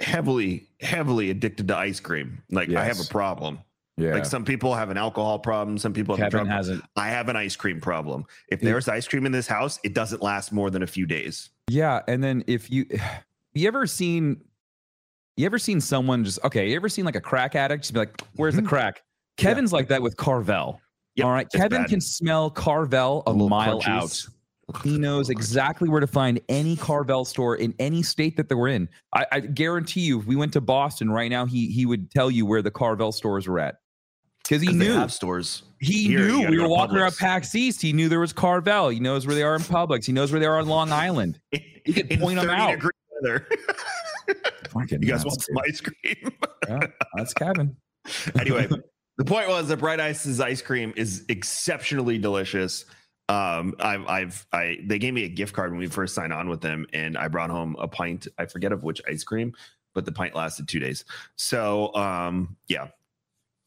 heavily, 0.00 0.68
heavily 0.80 1.30
addicted 1.30 1.68
to 1.68 1.76
ice 1.76 2.00
cream. 2.00 2.42
Like 2.50 2.72
I 2.72 2.84
have 2.84 3.00
a 3.00 3.04
problem. 3.04 3.58
Yeah. 3.96 4.14
Like 4.14 4.26
some 4.26 4.44
people 4.44 4.74
have 4.74 4.90
an 4.90 4.96
alcohol 4.96 5.40
problem, 5.40 5.76
some 5.76 5.92
people 5.92 6.14
have 6.16 6.28
a 6.28 6.30
Kevin 6.30 6.46
drug 6.46 6.56
hasn't. 6.56 6.84
I 6.94 7.08
have 7.08 7.28
an 7.28 7.34
ice 7.34 7.56
cream 7.56 7.80
problem. 7.80 8.24
If 8.48 8.62
Yeah. 8.62 8.70
there's 8.70 8.88
ice 8.88 9.08
cream 9.08 9.26
in 9.26 9.32
this 9.32 9.48
house, 9.48 9.80
it 9.82 9.92
doesn't 9.92 10.22
last 10.22 10.52
more 10.52 10.70
than 10.70 10.84
a 10.84 10.86
few 10.86 11.04
days. 11.04 11.50
Yeah, 11.68 12.00
and 12.06 12.22
then 12.22 12.44
if 12.46 12.70
you 12.70 12.86
you 13.54 13.66
ever 13.66 13.86
seen 13.86 14.40
you 15.36 15.46
ever 15.46 15.58
seen 15.58 15.80
someone 15.80 16.24
just 16.24 16.38
okay, 16.44 16.70
you 16.70 16.76
ever 16.76 16.88
seen 16.88 17.04
like 17.04 17.16
a 17.16 17.20
crack 17.20 17.56
addict 17.56 17.82
just 17.82 17.92
be 17.92 17.98
like, 18.00 18.20
"Where's 18.36 18.54
the 18.54 18.60
mm-hmm. 18.60 18.68
crack?" 18.68 19.02
Kevin's 19.36 19.72
like 19.72 19.88
that 19.88 20.02
with 20.02 20.16
Carvel. 20.16 20.80
Yep, 21.16 21.24
All 21.26 21.32
right, 21.32 21.48
Kevin 21.52 21.82
bad. 21.82 21.90
can 21.90 22.00
smell 22.00 22.50
Carvel 22.50 23.24
a, 23.26 23.30
A 23.30 23.34
mile 23.34 23.80
crunchies. 23.80 23.88
out. 23.88 24.26
He 24.84 24.98
knows 24.98 25.30
exactly 25.30 25.88
where 25.88 26.00
to 26.00 26.06
find 26.06 26.40
any 26.48 26.76
Carvel 26.76 27.24
store 27.24 27.56
in 27.56 27.74
any 27.78 28.02
state 28.02 28.36
that 28.36 28.48
they 28.48 28.54
were 28.54 28.68
in. 28.68 28.88
I, 29.14 29.26
I 29.32 29.40
guarantee 29.40 30.02
you, 30.02 30.20
if 30.20 30.26
we 30.26 30.36
went 30.36 30.52
to 30.54 30.60
Boston 30.60 31.10
right 31.10 31.30
now, 31.30 31.46
he 31.46 31.68
he 31.70 31.86
would 31.86 32.10
tell 32.10 32.30
you 32.30 32.44
where 32.46 32.62
the 32.62 32.70
Carvel 32.70 33.12
stores 33.12 33.46
were 33.48 33.58
at 33.58 33.76
because 34.44 34.60
he 34.62 34.68
'Cause 34.68 34.76
knew. 34.76 35.08
stores. 35.08 35.62
He 35.80 36.04
Here, 36.08 36.26
knew 36.26 36.48
we 36.48 36.58
were 36.58 36.68
walking 36.68 36.96
around 36.96 37.16
PAX 37.16 37.54
East. 37.54 37.80
He 37.80 37.92
knew 37.92 38.08
there 38.08 38.18
was 38.20 38.32
Carvel. 38.32 38.88
He 38.88 38.98
knows 39.00 39.26
where 39.26 39.34
they 39.36 39.44
are 39.44 39.54
in 39.54 39.62
Publix. 39.62 40.04
He 40.04 40.12
knows 40.12 40.32
where 40.32 40.40
they 40.40 40.46
are 40.46 40.58
on 40.58 40.66
Long 40.68 40.92
Island. 40.92 41.38
You 41.86 41.94
could 41.94 42.20
point 42.20 42.38
them 42.38 42.50
out. 42.50 42.78
Weather. 43.22 43.48
You 44.90 44.98
guys 44.98 45.24
want 45.24 45.40
some 45.42 45.56
ice 45.66 45.80
cream? 45.80 46.32
Yeah, 46.68 46.80
that's 47.14 47.32
Kevin. 47.32 47.74
anyway, 48.38 48.68
the 49.16 49.24
point 49.24 49.48
was 49.48 49.68
that 49.68 49.78
Bright 49.78 49.98
Ice's 50.00 50.38
ice 50.40 50.60
cream 50.60 50.92
is 50.96 51.24
exceptionally 51.30 52.18
delicious. 52.18 52.84
Um, 53.28 53.74
I've, 53.78 54.06
I've, 54.06 54.46
I, 54.52 54.78
they 54.84 54.98
gave 54.98 55.12
me 55.14 55.24
a 55.24 55.28
gift 55.28 55.54
card 55.54 55.70
when 55.70 55.78
we 55.78 55.86
first 55.86 56.14
signed 56.14 56.32
on 56.32 56.48
with 56.48 56.60
them, 56.60 56.86
and 56.92 57.16
I 57.16 57.28
brought 57.28 57.50
home 57.50 57.76
a 57.78 57.86
pint. 57.86 58.26
I 58.38 58.46
forget 58.46 58.72
of 58.72 58.82
which 58.82 59.02
ice 59.08 59.22
cream, 59.22 59.54
but 59.94 60.04
the 60.04 60.12
pint 60.12 60.34
lasted 60.34 60.68
two 60.68 60.78
days. 60.78 61.04
So, 61.36 61.94
um, 61.94 62.56
yeah, 62.68 62.88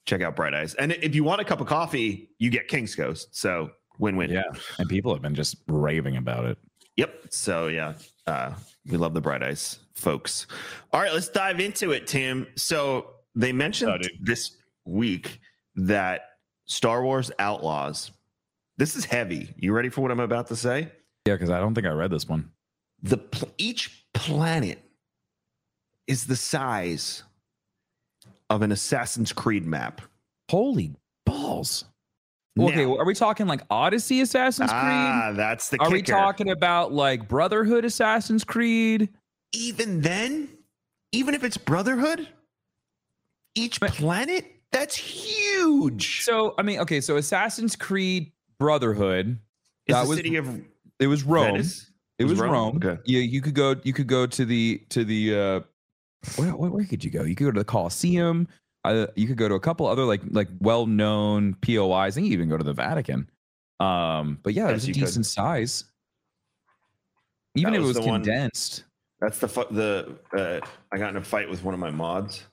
check 0.06 0.22
out 0.22 0.36
Bright 0.36 0.54
Ice. 0.54 0.74
And 0.74 0.92
if 0.92 1.14
you 1.14 1.24
want 1.24 1.42
a 1.42 1.46
cup 1.46 1.62
of 1.62 1.68
coffee, 1.68 2.30
you 2.40 2.50
get 2.50 2.68
King's 2.68 2.96
Coast. 2.96 3.36
So, 3.36 3.72
win 4.00 4.16
win. 4.16 4.32
Yeah, 4.32 4.44
and 4.80 4.90
people 4.90 5.14
have 5.14 5.22
been 5.22 5.36
just 5.36 5.58
raving 5.68 6.18
about 6.18 6.46
it. 6.46 6.58
Yep. 6.98 7.28
So 7.30 7.68
yeah, 7.68 7.94
uh, 8.28 8.54
we 8.86 8.98
love 8.98 9.14
the 9.14 9.22
Bright 9.22 9.44
Ice 9.44 9.80
folks. 9.96 10.48
All 10.92 11.00
right, 11.00 11.14
let's 11.14 11.30
dive 11.30 11.60
into 11.60 11.92
it, 11.92 12.08
Tim. 12.08 12.48
So 12.56 13.12
they 13.36 13.54
mentioned 13.54 13.92
Oh, 13.92 14.08
this 14.20 14.58
week 14.86 15.40
that 15.76 16.22
Star 16.66 17.04
Wars 17.04 17.32
Outlaws. 17.40 18.12
This 18.82 18.96
is 18.96 19.06
heavy. 19.06 19.54
You 19.58 19.74
ready 19.74 19.90
for 19.90 20.02
what 20.02 20.10
I'm 20.10 20.20
about 20.20 20.48
to 20.48 20.56
say? 20.56 20.92
Yeah, 21.28 21.36
because 21.36 21.52
I 21.52 21.60
don't 21.60 21.76
think 21.76 21.86
I 21.86 21.92
read 21.92 22.10
this 22.10 22.28
one. 22.28 22.50
The 23.04 23.20
pl- 23.20 23.52
each 23.60 24.08
planet 24.16 24.80
is 26.08 26.26
the 26.26 26.36
size 26.36 27.22
of 28.50 28.64
an 28.64 28.72
Assassin's 28.72 29.34
Creed 29.34 29.68
map. 29.68 30.02
Holy 30.50 30.96
balls! 31.28 31.86
Okay, 32.60 32.88
well, 32.88 32.98
are 32.98 33.06
we 33.06 33.14
talking 33.14 33.46
like 33.46 33.62
Odyssey 33.70 34.22
Assassin's 34.22 34.72
Creed? 34.72 34.82
Ah, 34.82 35.32
that's 35.36 35.70
the 35.70 35.78
are 35.80 35.92
we 35.92 36.02
talking 36.02 36.50
about 36.50 36.92
like 36.92 37.28
Brotherhood 37.28 37.86
Assassin's 37.86 38.44
Creed? 38.44 39.10
even 39.54 40.02
then, 40.02 40.50
even 41.12 41.36
if 41.36 41.44
it's 41.44 41.58
Brotherhood, 41.58 42.28
each 43.54 43.80
planet 43.80 44.44
that's 44.72 44.96
huge. 44.96 46.24
So 46.24 46.56
I 46.58 46.64
mean, 46.64 46.80
okay, 46.80 47.00
so 47.00 47.18
Assassin's 47.18 47.76
Creed 47.76 48.32
Brotherhood. 48.62 49.40
Is 49.88 49.96
that 49.96 50.04
the 50.04 50.10
was 50.10 50.18
city 50.18 50.36
of 50.36 50.62
It 51.00 51.08
was 51.08 51.24
Rome. 51.24 51.46
Venice? 51.54 51.92
It 52.20 52.26
was 52.26 52.34
Was 52.34 52.42
Rome. 52.42 52.52
Rome? 52.52 52.76
Okay. 52.78 53.02
Yeah, 53.06 53.22
you 53.22 53.42
could 53.42 53.56
go. 53.56 53.76
You 53.84 53.92
could 53.94 54.06
go 54.08 54.28
to 54.28 54.46
the 54.46 54.82
to 54.90 55.04
the. 55.04 55.36
uh 55.36 55.60
where, 56.36 56.52
where, 56.56 56.70
where 56.70 56.86
could 56.86 57.04
you 57.04 57.10
go? 57.10 57.24
You 57.24 57.34
could 57.36 57.46
go 57.46 57.52
to 57.52 57.60
the 57.60 57.66
Colosseum. 57.66 58.48
Uh, 58.86 59.08
you 59.16 59.26
could 59.28 59.38
go 59.38 59.48
to 59.50 59.56
a 59.56 59.60
couple 59.60 59.88
other 59.88 60.04
like 60.04 60.22
like 60.30 60.48
well 60.60 60.86
known 60.86 61.56
POIs. 61.66 62.18
and 62.18 62.26
you 62.28 62.34
even 62.34 62.48
go 62.50 62.58
to 62.58 62.64
the 62.64 62.74
Vatican. 62.74 63.28
Um, 63.80 64.38
but 64.44 64.54
yeah, 64.54 64.70
it 64.70 64.74
was 64.74 64.84
a 64.84 64.88
you 64.90 64.94
could. 64.94 65.00
decent 65.02 65.26
size. 65.26 65.86
Even 67.56 67.74
That 67.74 67.80
if 67.80 67.84
it 67.84 67.88
was 67.88 67.96
was 67.98 68.06
the 68.06 68.12
one- 68.12 68.22
condensed, 68.24 68.84
That's 69.20 69.40
the 69.40 69.48
fu- 69.48 69.66
the 69.72 70.16
uh, 70.38 70.60
I 70.92 70.98
got 71.00 71.10
in 71.10 71.18
a 71.18 71.22
fight 71.24 71.50
with 71.50 71.64
one 71.64 71.74
of 71.74 71.80
my 71.80 71.90
mods. 71.92 72.44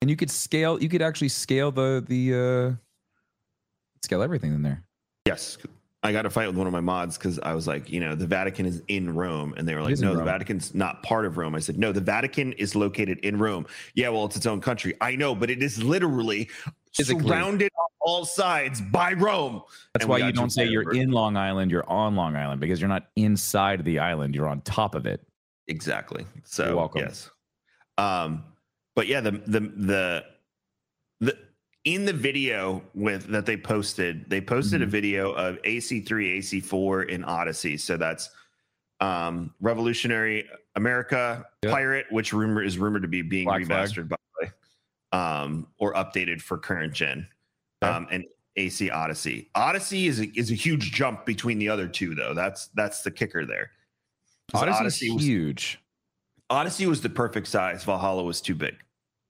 and 0.00 0.08
you 0.08 0.14
could 0.16 0.30
scale. 0.30 0.80
You 0.80 0.88
could 0.88 1.02
actually 1.02 1.28
scale 1.30 1.72
the 1.72 2.04
the 2.06 2.22
uh 2.34 2.76
scale 4.04 4.22
everything 4.22 4.54
in 4.54 4.62
there. 4.62 4.84
Yes, 5.26 5.58
I 6.02 6.12
got 6.12 6.24
a 6.24 6.30
fight 6.30 6.46
with 6.46 6.56
one 6.56 6.66
of 6.68 6.72
my 6.72 6.80
mods 6.80 7.18
because 7.18 7.38
I 7.40 7.52
was 7.52 7.66
like, 7.66 7.90
you 7.90 7.98
know, 8.00 8.14
the 8.14 8.26
Vatican 8.26 8.64
is 8.64 8.82
in 8.88 9.12
Rome, 9.14 9.54
and 9.56 9.66
they 9.66 9.74
were 9.74 9.82
like, 9.82 9.98
no, 9.98 10.14
the 10.14 10.22
Vatican's 10.22 10.74
not 10.74 11.02
part 11.02 11.26
of 11.26 11.36
Rome. 11.36 11.54
I 11.54 11.58
said, 11.58 11.78
no, 11.78 11.90
the 11.90 12.00
Vatican 12.00 12.52
is 12.54 12.76
located 12.76 13.18
in 13.20 13.38
Rome. 13.38 13.66
Yeah, 13.94 14.10
well, 14.10 14.24
it's 14.26 14.36
its 14.36 14.46
own 14.46 14.60
country. 14.60 14.94
I 15.00 15.16
know, 15.16 15.34
but 15.34 15.50
it 15.50 15.62
is 15.62 15.82
literally 15.82 16.48
Physically. 16.94 17.26
surrounded 17.26 17.72
on 17.78 17.88
all 18.00 18.24
sides 18.24 18.80
by 18.80 19.14
Rome. 19.14 19.62
That's 19.94 20.04
And 20.04 20.10
why 20.10 20.18
you 20.18 20.32
don't 20.32 20.50
say 20.50 20.64
you're 20.64 20.82
over 20.82 20.94
in 20.94 21.10
Long 21.10 21.36
Island. 21.36 21.70
You're 21.72 21.88
on 21.90 22.14
Long 22.14 22.36
Island 22.36 22.60
because 22.60 22.80
you're 22.80 22.88
not 22.88 23.08
inside 23.16 23.84
the 23.84 23.98
island. 23.98 24.34
You're 24.34 24.48
on 24.48 24.60
top 24.60 24.94
of 24.94 25.06
it. 25.06 25.26
Exactly. 25.66 26.24
So 26.44 26.66
You're 26.66 26.76
welcome. 26.76 27.00
yes. 27.02 27.30
Um, 27.98 28.44
but 28.94 29.08
yeah, 29.08 29.20
the 29.20 29.32
the 29.32 29.60
the 29.60 30.24
in 31.86 32.04
the 32.04 32.12
video 32.12 32.82
with 32.94 33.28
that 33.28 33.46
they 33.46 33.56
posted, 33.56 34.28
they 34.28 34.40
posted 34.40 34.82
a 34.82 34.86
Mhm. 34.86 34.90
video 34.90 35.32
of 35.32 35.58
AC3, 35.64 36.36
AC4 36.36 37.04
in 37.04 37.24
Odyssey. 37.24 37.76
So 37.78 37.96
that's 37.96 38.28
um 39.00 39.54
Revolutionary 39.60 40.48
America 40.74 41.46
Yep. 41.62 41.72
Pirate, 41.72 42.06
which 42.10 42.32
rumor 42.32 42.62
is 42.62 42.76
rumored 42.78 43.02
to 43.02 43.08
be 43.08 43.22
being 43.22 43.44
Black 43.44 43.64
Flag. 43.66 43.88
remastered 43.90 44.08
by 44.08 44.16
the 44.40 44.46
way, 44.46 44.52
um 45.12 45.66
or 45.78 45.94
updated 45.94 46.40
for 46.42 46.58
current 46.58 46.92
gen. 46.92 47.26
Okay. 47.82 47.92
Um 47.92 48.06
and 48.10 48.24
AC 48.56 48.90
Odyssey. 48.90 49.50
Odyssey 49.54 50.06
is 50.08 50.18
a, 50.18 50.26
is 50.38 50.50
a 50.50 50.54
huge 50.54 50.90
jump 50.92 51.24
between 51.26 51.58
the 51.58 51.68
other 51.68 51.86
two 51.86 52.14
though. 52.14 52.34
That's 52.34 52.66
that's 52.68 53.02
the 53.02 53.10
kicker 53.12 53.44
there. 53.46 53.70
'Cause 54.50 54.62
Odyssey's 54.62 54.80
Odyssey 54.80 55.10
was 55.10 55.24
huge. 55.24 55.78
Odyssey 56.50 56.86
was 56.86 57.00
the 57.02 57.10
perfect 57.10 57.46
size. 57.48 57.84
Valhalla 57.84 58.24
was 58.24 58.40
too 58.40 58.54
big. 58.54 58.76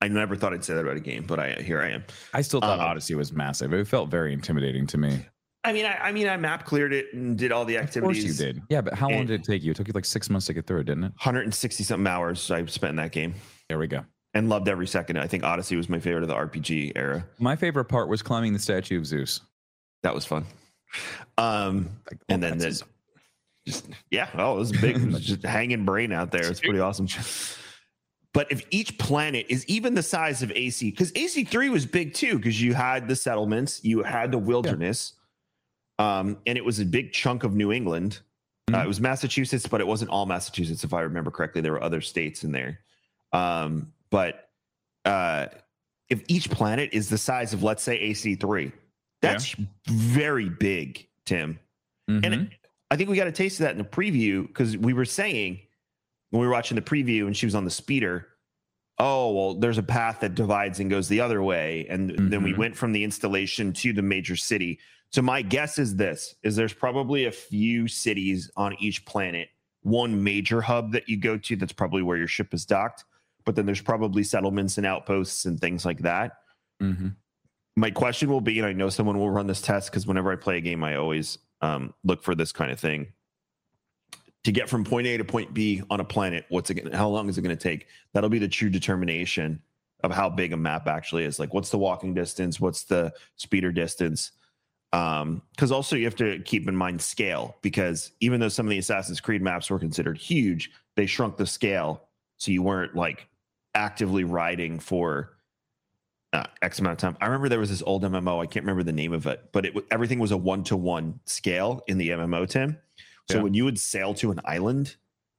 I 0.00 0.08
never 0.08 0.36
thought 0.36 0.52
I'd 0.52 0.64
say 0.64 0.74
that 0.74 0.80
about 0.80 0.96
a 0.96 1.00
game, 1.00 1.24
but 1.24 1.38
I 1.40 1.52
here 1.54 1.80
I 1.80 1.90
am. 1.90 2.04
I 2.34 2.42
still 2.42 2.60
thought 2.60 2.78
Um, 2.80 2.84
Odyssey 2.86 3.14
was 3.14 3.32
massive. 3.32 3.72
It 3.72 3.88
felt 3.88 4.10
very 4.10 4.32
intimidating 4.32 4.86
to 4.88 4.98
me. 4.98 5.24
I 5.64 5.72
mean, 5.72 5.84
I, 5.84 5.96
I 5.96 6.12
mean, 6.12 6.28
I 6.28 6.36
map 6.36 6.64
cleared 6.64 6.92
it 6.92 7.12
and 7.12 7.36
did 7.36 7.50
all 7.50 7.64
the 7.64 7.76
Of 7.76 7.84
activities. 7.84 8.22
course 8.24 8.38
you 8.40 8.46
did. 8.46 8.62
Yeah, 8.68 8.82
but 8.82 8.94
how 8.94 9.08
long 9.08 9.26
did 9.26 9.40
it 9.40 9.44
take 9.44 9.64
you? 9.64 9.72
It 9.72 9.76
took 9.76 9.88
you 9.88 9.92
like 9.94 10.04
six 10.04 10.30
months 10.30 10.46
to 10.46 10.52
get 10.52 10.66
through 10.66 10.80
it, 10.80 10.84
didn't 10.84 11.04
it? 11.04 11.12
160 11.24 11.82
something 11.82 12.06
hours 12.06 12.48
I 12.52 12.64
spent 12.66 12.90
in 12.90 12.96
that 12.96 13.10
game 13.10 13.34
There 13.68 13.78
we 13.78 13.88
go. 13.88 14.04
and 14.34 14.48
loved 14.48 14.68
every 14.68 14.86
second. 14.86 15.18
I 15.18 15.26
think 15.26 15.42
Odyssey 15.42 15.74
was 15.76 15.88
my 15.88 15.98
favorite 15.98 16.22
of 16.22 16.28
the 16.28 16.36
RPG 16.36 16.92
era. 16.94 17.26
My 17.40 17.56
favorite 17.56 17.86
part 17.86 18.08
was 18.08 18.22
climbing 18.22 18.52
the 18.52 18.58
statue 18.60 18.98
of 18.98 19.06
Zeus. 19.06 19.40
That 20.04 20.14
was 20.14 20.24
fun. 20.24 20.44
Um, 21.38 21.88
Like, 22.08 22.20
and 22.28 22.44
oh, 22.44 22.48
then 22.48 22.58
this, 22.58 22.84
just 23.66 23.88
yeah, 24.10 24.28
oh, 24.34 24.54
it 24.54 24.58
was 24.58 24.72
big. 24.72 24.96
It 25.02 25.06
was 25.10 25.20
just 25.24 25.42
hanging 25.42 25.84
brain 25.84 26.12
out 26.12 26.30
there. 26.30 26.46
It's 26.48 26.60
pretty 26.60 26.78
awesome. 26.78 27.08
But 28.36 28.52
if 28.52 28.66
each 28.70 28.98
planet 28.98 29.46
is 29.48 29.64
even 29.66 29.94
the 29.94 30.02
size 30.02 30.42
of 30.42 30.52
AC, 30.54 30.90
because 30.90 31.10
AC3 31.12 31.70
was 31.70 31.86
big 31.86 32.12
too, 32.12 32.36
because 32.36 32.60
you 32.60 32.74
had 32.74 33.08
the 33.08 33.16
settlements, 33.16 33.82
you 33.82 34.02
had 34.02 34.30
the 34.30 34.36
wilderness, 34.36 35.14
um, 35.98 36.36
and 36.46 36.58
it 36.58 36.62
was 36.64 36.78
a 36.78 36.84
big 36.84 37.14
chunk 37.14 37.44
of 37.44 37.54
New 37.54 37.72
England. 37.72 38.20
Uh, 38.68 38.72
Mhm. 38.72 38.84
it 38.84 38.88
was 38.88 39.00
Massachusetts, 39.00 39.66
but 39.66 39.80
it 39.80 39.86
wasn't 39.86 40.10
all 40.10 40.26
Massachusetts, 40.26 40.84
if 40.84 40.92
I 40.92 41.00
remember 41.00 41.30
correctly. 41.30 41.62
There 41.62 41.72
were 41.72 41.82
other 41.82 42.02
states 42.02 42.44
in 42.44 42.52
there. 42.52 42.80
Um, 43.32 43.90
but 44.10 44.50
uh, 45.06 45.46
if 46.10 46.22
each 46.28 46.50
planet 46.50 46.90
is 46.92 47.08
the 47.08 47.16
size 47.16 47.54
of, 47.54 47.62
let's 47.62 47.82
say, 47.82 47.98
AC3, 48.10 48.70
that's 49.22 49.56
very 49.86 50.50
big, 50.50 51.08
Tim. 51.24 51.58
Mhm. 52.10 52.26
And 52.26 52.50
I 52.90 52.96
think 52.96 53.08
we 53.08 53.16
got 53.16 53.28
a 53.28 53.32
taste 53.32 53.60
of 53.60 53.64
that 53.64 53.70
in 53.72 53.78
the 53.78 53.84
preview 53.84 54.46
because 54.46 54.76
we 54.76 54.92
were 54.92 55.06
saying 55.06 55.60
when 56.36 56.42
we 56.42 56.46
were 56.48 56.52
watching 56.52 56.74
the 56.74 56.82
preview 56.82 57.26
and 57.26 57.34
she 57.34 57.46
was 57.46 57.54
on 57.54 57.64
the 57.64 57.70
speeder, 57.70 58.28
oh, 58.98 59.32
well, 59.32 59.54
there's 59.54 59.78
a 59.78 59.82
path 59.82 60.20
that 60.20 60.34
divides 60.34 60.80
and 60.80 60.90
goes 60.90 61.08
the 61.08 61.20
other 61.20 61.42
way. 61.42 61.86
And 61.88 62.10
then 62.30 62.42
we 62.42 62.52
Mhm. 62.52 62.58
went 62.58 62.76
from 62.76 62.92
the 62.92 63.04
installation 63.04 63.72
to 63.74 63.92
the 63.94 64.02
major 64.02 64.36
city. 64.36 64.78
So 65.10 65.22
my 65.22 65.40
guess 65.40 65.78
is 65.78 65.96
this 65.96 66.34
is 66.42 66.54
there's 66.56 66.74
probably 66.74 67.24
a 67.24 67.32
few 67.32 67.88
cities 67.88 68.50
on 68.56 68.74
each 68.78 69.06
planet, 69.06 69.48
one 69.82 70.22
major 70.22 70.60
hub 70.60 70.92
that 70.92 71.08
you 71.08 71.16
go 71.16 71.38
to 71.38 71.56
that's 71.56 71.72
probably 71.72 72.02
where 72.02 72.18
your 72.18 72.26
ship 72.26 72.52
is 72.52 72.66
docked, 72.66 73.04
but 73.44 73.54
then 73.56 73.64
there's 73.64 73.80
probably 73.80 74.22
settlements 74.22 74.76
and 74.76 74.86
outposts 74.86 75.46
and 75.46 75.58
things 75.58 75.84
like 75.86 76.00
that 76.00 76.32
Mhm. 76.82 77.16
my 77.76 77.90
question 77.90 78.28
will 78.28 78.42
be, 78.42 78.58
and 78.58 78.66
I 78.66 78.72
know 78.74 78.90
someone 78.90 79.18
will 79.18 79.30
run 79.30 79.46
this 79.46 79.62
test 79.62 79.90
because 79.90 80.06
whenever 80.06 80.30
I 80.30 80.36
play 80.36 80.58
a 80.58 80.60
game, 80.60 80.84
I 80.84 80.96
always 80.96 81.38
um, 81.62 81.94
look 82.04 82.22
for 82.22 82.34
this 82.34 82.52
kind 82.52 82.70
of 82.70 82.78
thing. 82.78 83.14
To 84.46 84.52
get 84.52 84.68
from 84.68 84.84
point 84.84 85.08
A 85.08 85.16
to 85.16 85.24
point 85.24 85.52
B 85.52 85.82
on 85.90 85.98
a 85.98 86.04
planet, 86.04 86.46
what's 86.50 86.70
it? 86.70 86.74
Gonna, 86.74 86.96
how 86.96 87.08
long 87.08 87.28
is 87.28 87.36
it 87.36 87.42
going 87.42 87.56
to 87.56 87.60
take? 87.60 87.88
That'll 88.12 88.30
be 88.30 88.38
the 88.38 88.46
true 88.46 88.70
determination 88.70 89.60
of 90.04 90.12
how 90.12 90.30
big 90.30 90.52
a 90.52 90.56
map 90.56 90.86
actually 90.86 91.24
is. 91.24 91.40
Like, 91.40 91.52
what's 91.52 91.70
the 91.70 91.78
walking 91.78 92.14
distance? 92.14 92.60
What's 92.60 92.84
the 92.84 93.12
speeder 93.34 93.72
distance? 93.72 94.30
Um, 94.92 95.42
because 95.50 95.72
also 95.72 95.96
you 95.96 96.04
have 96.04 96.14
to 96.14 96.38
keep 96.44 96.68
in 96.68 96.76
mind 96.76 97.02
scale 97.02 97.56
because 97.60 98.12
even 98.20 98.38
though 98.38 98.48
some 98.48 98.66
of 98.66 98.70
the 98.70 98.78
Assassin's 98.78 99.20
Creed 99.20 99.42
maps 99.42 99.68
were 99.68 99.80
considered 99.80 100.16
huge, 100.16 100.70
they 100.94 101.06
shrunk 101.06 101.38
the 101.38 101.46
scale 101.46 102.04
so 102.36 102.52
you 102.52 102.62
weren't 102.62 102.94
like 102.94 103.26
actively 103.74 104.22
riding 104.22 104.78
for 104.78 105.32
uh, 106.32 106.44
X 106.62 106.78
amount 106.78 106.92
of 106.92 106.98
time. 106.98 107.16
I 107.20 107.26
remember 107.26 107.48
there 107.48 107.58
was 107.58 107.70
this 107.70 107.82
old 107.82 108.04
MMO. 108.04 108.40
I 108.40 108.46
can't 108.46 108.64
remember 108.64 108.84
the 108.84 108.92
name 108.92 109.12
of 109.12 109.26
it, 109.26 109.42
but 109.50 109.66
it 109.66 109.74
everything 109.90 110.20
was 110.20 110.30
a 110.30 110.36
one 110.36 110.62
to 110.64 110.76
one 110.76 111.18
scale 111.24 111.82
in 111.88 111.98
the 111.98 112.10
MMO. 112.10 112.48
Tim, 112.48 112.78
so 113.28 113.38
Yeah. 113.38 113.42
when 113.42 113.54
you 113.54 113.64
would 113.64 113.78
sail 113.78 114.14
to 114.14 114.30
an 114.30 114.40
island, 114.44 114.96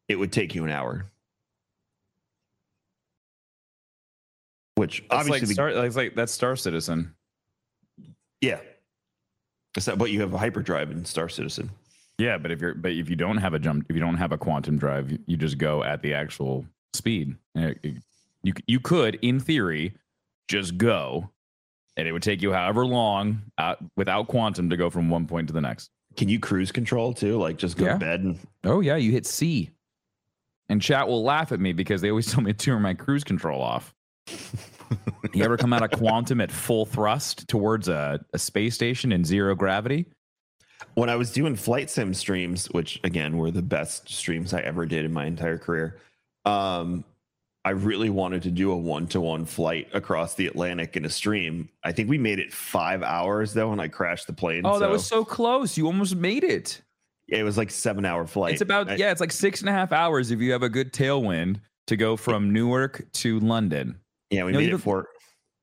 it 0.08 0.16
would 0.18 0.32
take 0.32 0.54
you 0.56 0.64
an 0.64 0.70
hour. 0.72 1.10
Which 4.76 5.02
That's 5.10 5.22
obviously, 5.22 5.40
like 5.40 5.48
the- 5.48 5.54
Star, 5.54 5.74
that's 5.74 5.96
like 5.96 6.16
that's 6.16 6.32
Star 6.32 6.56
Citizen. 6.56 7.16
yeah. 8.42 8.60
Is 9.76 9.86
that, 9.86 9.98
but 9.98 10.10
you 10.12 10.22
have 10.22 10.34
a 10.34 10.38
hyperdrive 10.38 10.92
in 10.92 11.06
Star 11.06 11.30
Citizen. 11.30 11.70
Yeah, 12.18 12.38
but 12.38 12.52
if 12.52 12.62
you're 12.62 12.74
but 12.74 12.92
if 12.92 13.10
you 13.10 13.16
don't 13.16 13.38
have 13.38 13.54
a 13.54 13.60
jump, 13.60 13.86
if 13.90 13.96
you 13.96 14.02
don't 14.02 14.18
have 14.18 14.32
a 14.32 14.38
quantum 14.38 14.78
drive, 14.78 15.12
you, 15.12 15.20
you 15.28 15.38
just 15.38 15.58
go 15.58 15.84
at 15.84 16.02
the 16.02 16.14
actual 16.14 16.66
speed. 16.94 17.36
And 17.56 17.66
it- 17.72 17.80
it- 17.84 18.04
You 18.44 18.54
you 18.68 18.80
could, 18.80 19.16
in 19.22 19.40
theory, 19.40 19.94
just 20.48 20.78
go, 20.78 21.32
and 21.98 22.08
it 22.08 22.12
would 22.12 22.22
take 22.24 22.42
you 22.42 22.54
however 22.54 22.86
long 22.86 23.42
uh, 23.58 23.76
without 23.96 24.28
quantum 24.28 24.70
to 24.70 24.78
go 24.78 24.90
from 24.90 25.10
one 25.10 25.26
point 25.28 25.48
to 25.48 25.54
the 25.54 25.62
next. 25.62 25.90
Can 26.18 26.28
you 26.30 26.40
cruise 26.40 26.72
control 26.72 27.14
too? 27.14 27.38
Like 27.38 27.58
just 27.58 27.78
go 27.78 27.86
Yeah. 27.86 27.94
to 27.94 28.00
bed 28.00 28.22
and 28.22 28.40
Oh 28.64 28.82
yeah, 28.82 28.96
you 28.98 29.12
hit 29.12 29.26
C, 29.26 29.70
and 30.68 30.82
chat 30.82 31.08
will 31.08 31.24
laugh 31.24 31.52
at 31.52 31.60
me 31.60 31.72
because 31.74 32.02
they 32.02 32.10
always 32.10 32.26
tell 32.32 32.42
me 32.42 32.52
to 32.54 32.58
turn 32.58 32.82
my 32.82 32.94
cruise 32.94 33.24
control 33.24 33.62
off. 33.62 33.94
you 35.34 35.44
ever 35.44 35.56
come 35.58 35.72
out 35.74 35.84
of 35.84 35.92
quantum 35.92 36.42
at 36.42 36.52
full 36.52 36.86
thrust 36.86 37.48
towards 37.48 37.88
a, 37.88 38.20
a 38.34 38.40
space 38.40 38.76
station 38.76 39.12
in 39.12 39.24
zero 39.24 39.56
gravity? 39.56 40.06
when 40.94 41.10
I 41.10 41.16
was 41.16 41.32
doing 41.32 41.56
flight 41.56 41.90
sim 41.90 42.14
streams, 42.14 42.68
which 42.68 43.00
again 43.04 43.38
were 43.38 43.52
the 43.52 43.62
best 43.62 44.10
streams 44.10 44.54
I 44.54 44.62
ever 44.62 44.86
did 44.86 45.06
in 45.06 45.14
my 45.14 45.26
entire 45.26 45.58
career, 45.60 46.00
um, 46.46 47.04
I 47.68 47.72
really 47.72 48.10
wanted 48.10 48.44
to 48.44 48.52
do 48.52 48.72
a 48.72 48.78
one 48.78 49.08
to 49.08 49.20
one 49.20 49.44
flight 49.44 49.90
across 49.94 50.36
the 50.36 50.48
Atlantic 50.48 50.96
in 50.96 51.04
a 51.04 51.10
stream. 51.10 51.68
I 51.84 51.92
think 51.92 52.10
we 52.10 52.18
made 52.18 52.40
it 52.40 52.54
five 52.54 53.04
hours 53.04 53.54
though, 53.54 53.72
when 53.72 53.82
I 53.82 53.90
crashed 53.90 54.26
the 54.28 54.32
plane. 54.32 54.62
Oh, 54.64 54.80
that 54.80 54.90
was 54.90 55.06
so 55.06 55.26
close! 55.26 55.76
You 55.78 55.86
almost 55.88 56.16
made 56.16 56.46
it. 56.46 56.82
it 57.28 57.44
was 57.44 57.58
like 57.58 57.70
seven 57.70 58.06
hour 58.06 58.26
flight. 58.26 58.54
It's 58.54 58.62
about 58.62 58.90
I- 58.90 58.96
yeah, 58.96 59.12
it's 59.12 59.20
like 59.20 59.34
six 59.34 59.60
and 59.60 59.68
a 59.68 59.74
half 59.74 59.92
hours 59.92 60.32
if 60.32 60.40
you 60.40 60.54
have 60.54 60.64
a 60.64 60.70
good 60.70 60.94
tailwind 60.94 61.60
to 61.88 61.98
go 61.98 62.16
from 62.16 62.54
Newark 62.54 63.06
to 63.16 63.40
London. 63.42 64.00
yeah. 64.30 64.46
We 64.46 64.54
made 64.54 64.70
it 64.74 64.78
for 64.78 65.10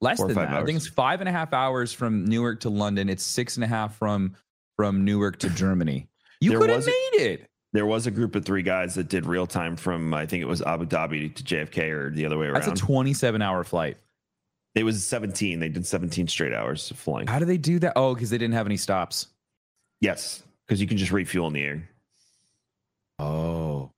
Less 0.03 0.19
Four 0.19 0.27
than 0.29 0.37
five 0.37 0.51
that. 0.51 0.63
I 0.63 0.65
think 0.67 0.77
it's 0.77 0.89
five 0.89 1.21
and 1.21 1.29
a 1.29 1.33
half 1.33 1.55
hours 1.55 1.91
from 1.95 2.27
Newark 2.27 2.61
to 2.61 2.69
London. 2.69 3.09
It's 3.09 3.25
six 3.25 3.57
and 3.57 3.65
a 3.65 3.67
half 3.67 3.97
from 3.97 4.37
from 4.77 5.07
Newark 5.07 5.39
to 5.39 5.49
Germany. 5.49 6.07
You 6.43 6.59
could 6.59 6.69
have 6.69 6.85
made 6.85 7.15
it. 7.15 7.49
There 7.75 7.85
was 7.85 8.07
a 8.07 8.11
group 8.11 8.35
of 8.37 8.45
three 8.47 8.63
guys 8.63 8.95
that 8.95 9.09
did 9.09 9.27
real 9.27 9.47
time 9.47 9.77
from 9.77 10.15
I 10.15 10.25
think 10.25 10.41
it 10.41 10.47
was 10.47 10.63
Abu 10.63 10.87
Dhabi 10.87 11.35
to 11.35 11.43
JFK 11.43 11.91
or 11.91 12.11
the 12.11 12.25
other 12.25 12.39
way 12.39 12.47
around. 12.47 12.63
That's 12.63 12.81
a 12.81 12.85
twenty-seven 12.85 13.43
hour 13.43 13.63
flight. 13.65 13.99
it 14.75 14.85
was 14.85 15.05
17. 15.07 15.61
They 15.61 15.69
did 15.69 15.87
17 15.87 16.27
straight 16.29 16.53
hours 16.55 16.91
of 16.91 16.99
flying. 16.99 17.27
How 17.27 17.39
do 17.39 17.45
they 17.45 17.59
do 17.59 17.79
that? 17.81 17.93
Oh, 17.97 18.15
because 18.15 18.31
they 18.31 18.39
didn't 18.39 18.55
have 18.55 18.67
any 18.67 18.77
stops. 18.79 19.27
Yes, 20.01 20.43
because 20.67 20.81
you 20.81 20.87
can 20.89 20.97
just 20.97 21.13
refuel 21.13 21.47
in 21.49 21.53
the 21.53 21.63
air. 21.63 21.89
Oh, 23.19 23.91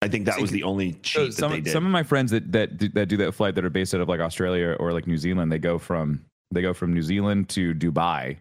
I 0.00 0.08
think 0.08 0.26
that 0.26 0.40
was 0.40 0.50
the 0.50 0.62
only 0.64 0.92
So 0.92 0.98
cheat 1.02 1.26
that 1.28 1.32
some 1.34 1.52
they 1.52 1.60
did. 1.60 1.72
some 1.72 1.84
of 1.86 1.92
my 1.92 2.02
friends 2.02 2.30
that 2.32 2.50
that 2.52 2.78
do, 2.78 2.88
that 2.90 3.06
do 3.08 3.16
that 3.18 3.32
flight 3.32 3.54
that 3.56 3.64
are 3.64 3.70
based 3.70 3.94
out 3.94 4.00
of 4.00 4.08
like 4.08 4.20
Australia 4.20 4.76
or 4.78 4.92
like 4.92 5.06
New 5.06 5.16
Zealand, 5.18 5.50
they 5.52 5.58
go 5.58 5.78
from 5.78 6.24
they 6.50 6.62
go 6.62 6.72
from 6.74 6.92
New 6.92 7.02
Zealand 7.02 7.48
to 7.50 7.74
Dubai, 7.74 8.38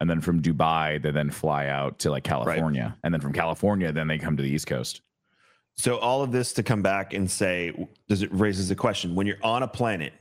and 0.00 0.10
then 0.10 0.20
from 0.20 0.42
Dubai 0.42 1.00
they 1.02 1.10
then 1.10 1.30
fly 1.30 1.66
out 1.66 1.98
to 2.00 2.10
like 2.10 2.24
California, 2.24 2.96
and 3.04 3.12
then 3.12 3.20
from 3.20 3.32
California 3.32 3.92
then 3.92 4.08
they 4.08 4.18
come 4.18 4.36
to 4.36 4.42
the 4.42 4.50
East 4.50 4.66
Coast. 4.66 5.02
So 5.76 5.98
all 5.98 6.22
of 6.22 6.32
this 6.32 6.52
to 6.54 6.62
come 6.62 6.82
back 6.82 7.14
and 7.14 7.30
say, 7.30 7.88
does 8.08 8.22
it 8.22 8.32
raises 8.32 8.70
a 8.70 8.76
question 8.76 9.14
when 9.14 9.26
you're 9.26 9.42
on 9.42 9.62
a 9.62 9.68
planet? 9.68 10.12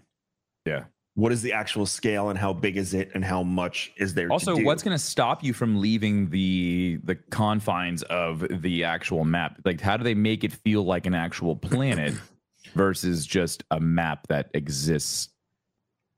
Yeah. 0.65 0.85
What 1.15 1.31
is 1.31 1.43
the 1.43 1.53
actual 1.53 1.85
scale 1.85 2.29
and 2.29 2.39
how 2.39 2.53
big 2.53 2.75
is 2.75 2.95
it 2.95 3.11
and 3.13 3.23
how 3.23 3.43
much 3.43 3.91
is 3.97 4.15
there? 4.15 4.31
Also, 4.31 4.55
to 4.55 4.61
do? 4.61 4.65
what's 4.65 4.81
going 4.81 4.97
to 4.97 5.03
stop 5.03 5.43
you 5.43 5.53
from 5.53 5.79
leaving 5.79 6.31
the 6.31 6.99
the 7.03 7.13
confines 7.15 8.01
of 8.03 8.43
the 8.49 8.83
actual 8.83 9.23
map? 9.23 9.59
Like, 9.63 9.79
how 9.79 9.95
do 9.95 10.03
they 10.03 10.15
make 10.15 10.43
it 10.43 10.51
feel 10.51 10.83
like 10.83 11.05
an 11.05 11.13
actual 11.13 11.55
planet 11.55 12.15
versus 12.73 13.27
just 13.27 13.63
a 13.69 13.79
map 13.79 14.25
that 14.29 14.49
exists 14.55 15.29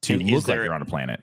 to 0.03 0.13
And 0.13 0.29
look 0.29 0.47
like 0.47 0.55
you're 0.59 0.73
on 0.73 0.81
a 0.81 0.85
planet? 0.85 1.21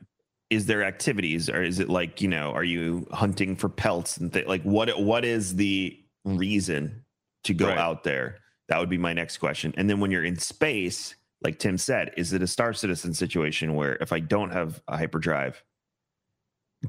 Is 0.52 0.66
there 0.66 0.84
activities 0.84 1.48
or 1.48 1.62
is 1.62 1.78
it 1.80 1.88
like 1.88 2.20
you 2.20 2.28
know 2.28 2.50
are 2.52 2.64
you 2.64 3.06
hunting 3.10 3.56
for 3.56 3.68
pelts 3.68 4.16
and 4.18 4.32
th- 4.32 4.46
like 4.46 4.62
what 4.62 5.00
what 5.00 5.24
is 5.24 5.56
the 5.56 5.98
reason 6.24 7.04
to 7.44 7.54
go 7.54 7.68
Right. 7.68 7.78
out 7.78 8.04
there? 8.04 8.38
That 8.68 8.78
would 8.78 8.88
be 8.90 8.98
my 8.98 9.12
next 9.12 9.38
question. 9.38 9.74
And 9.76 9.88
then 9.90 9.98
when 10.00 10.10
you're 10.10 10.24
in 10.24 10.36
space, 10.36 11.14
like 11.42 11.58
Tim 11.58 11.76
said, 11.78 12.12
is 12.16 12.32
it 12.32 12.42
a 12.42 12.46
Star 12.46 12.72
Citizen 12.72 13.12
situation 13.14 13.74
where 13.74 13.96
if 14.00 14.12
I 14.12 14.20
don't 14.20 14.50
have 14.50 14.80
a 14.88 14.96
hyperdrive, 14.96 15.62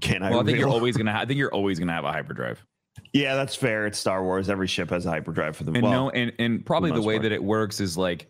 can 0.02 0.24
I? 0.24 0.30
Well, 0.32 0.42
I 0.42 0.44
think 0.44 0.58
you're 0.60 0.70
always 0.70 0.98
gonna. 0.98 1.12
Ha- 1.16 1.22
I 1.22 1.26
think 1.26 1.38
you're 1.38 1.54
always 1.54 1.80
gonna 1.80 1.94
have 1.94 2.06
a 2.06 2.12
hyperdrive. 2.12 2.64
Yeah, 3.12 3.36
that's 3.36 3.56
fair. 3.56 3.86
It's 3.88 3.98
Star 3.98 4.24
Wars. 4.24 4.50
Every 4.50 4.68
ship 4.68 4.90
has 4.92 5.06
a 5.06 5.10
hyperdrive 5.10 5.56
for 5.56 5.64
them. 5.64 5.76
And 5.76 5.84
well, 5.84 5.92
no, 6.06 6.10
and 6.12 6.32
and 6.40 6.66
probably 6.66 6.92
the 6.92 6.98
most 6.98 7.06
way 7.06 7.16
part. 7.16 7.24
that 7.24 7.32
it 7.32 7.44
works 7.44 7.80
is 7.80 7.98
like 7.98 8.28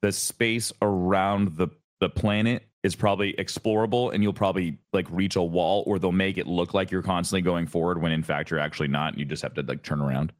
the 0.00 0.12
space 0.12 0.72
around 0.80 1.56
the 1.56 1.68
the 2.00 2.08
planet 2.08 2.64
is 2.82 2.96
probably 2.96 3.32
explorable, 3.34 4.12
and 4.12 4.22
you'll 4.22 4.32
probably 4.32 4.76
like 4.92 5.06
reach 5.10 5.36
a 5.36 5.42
wall, 5.42 5.84
or 5.86 5.98
they'll 5.98 6.12
make 6.12 6.36
it 6.38 6.46
look 6.46 6.74
like 6.74 6.90
you're 6.90 7.02
constantly 7.02 7.42
going 7.42 7.66
forward 7.66 8.00
when 8.02 8.12
in 8.12 8.22
fact 8.22 8.50
you're 8.50 8.58
actually 8.60 8.88
not, 8.88 9.12
and 9.12 9.18
you 9.20 9.24
just 9.24 9.42
have 9.42 9.54
to 9.54 9.62
like 9.62 9.82
turn 9.82 10.00
around. 10.00 10.32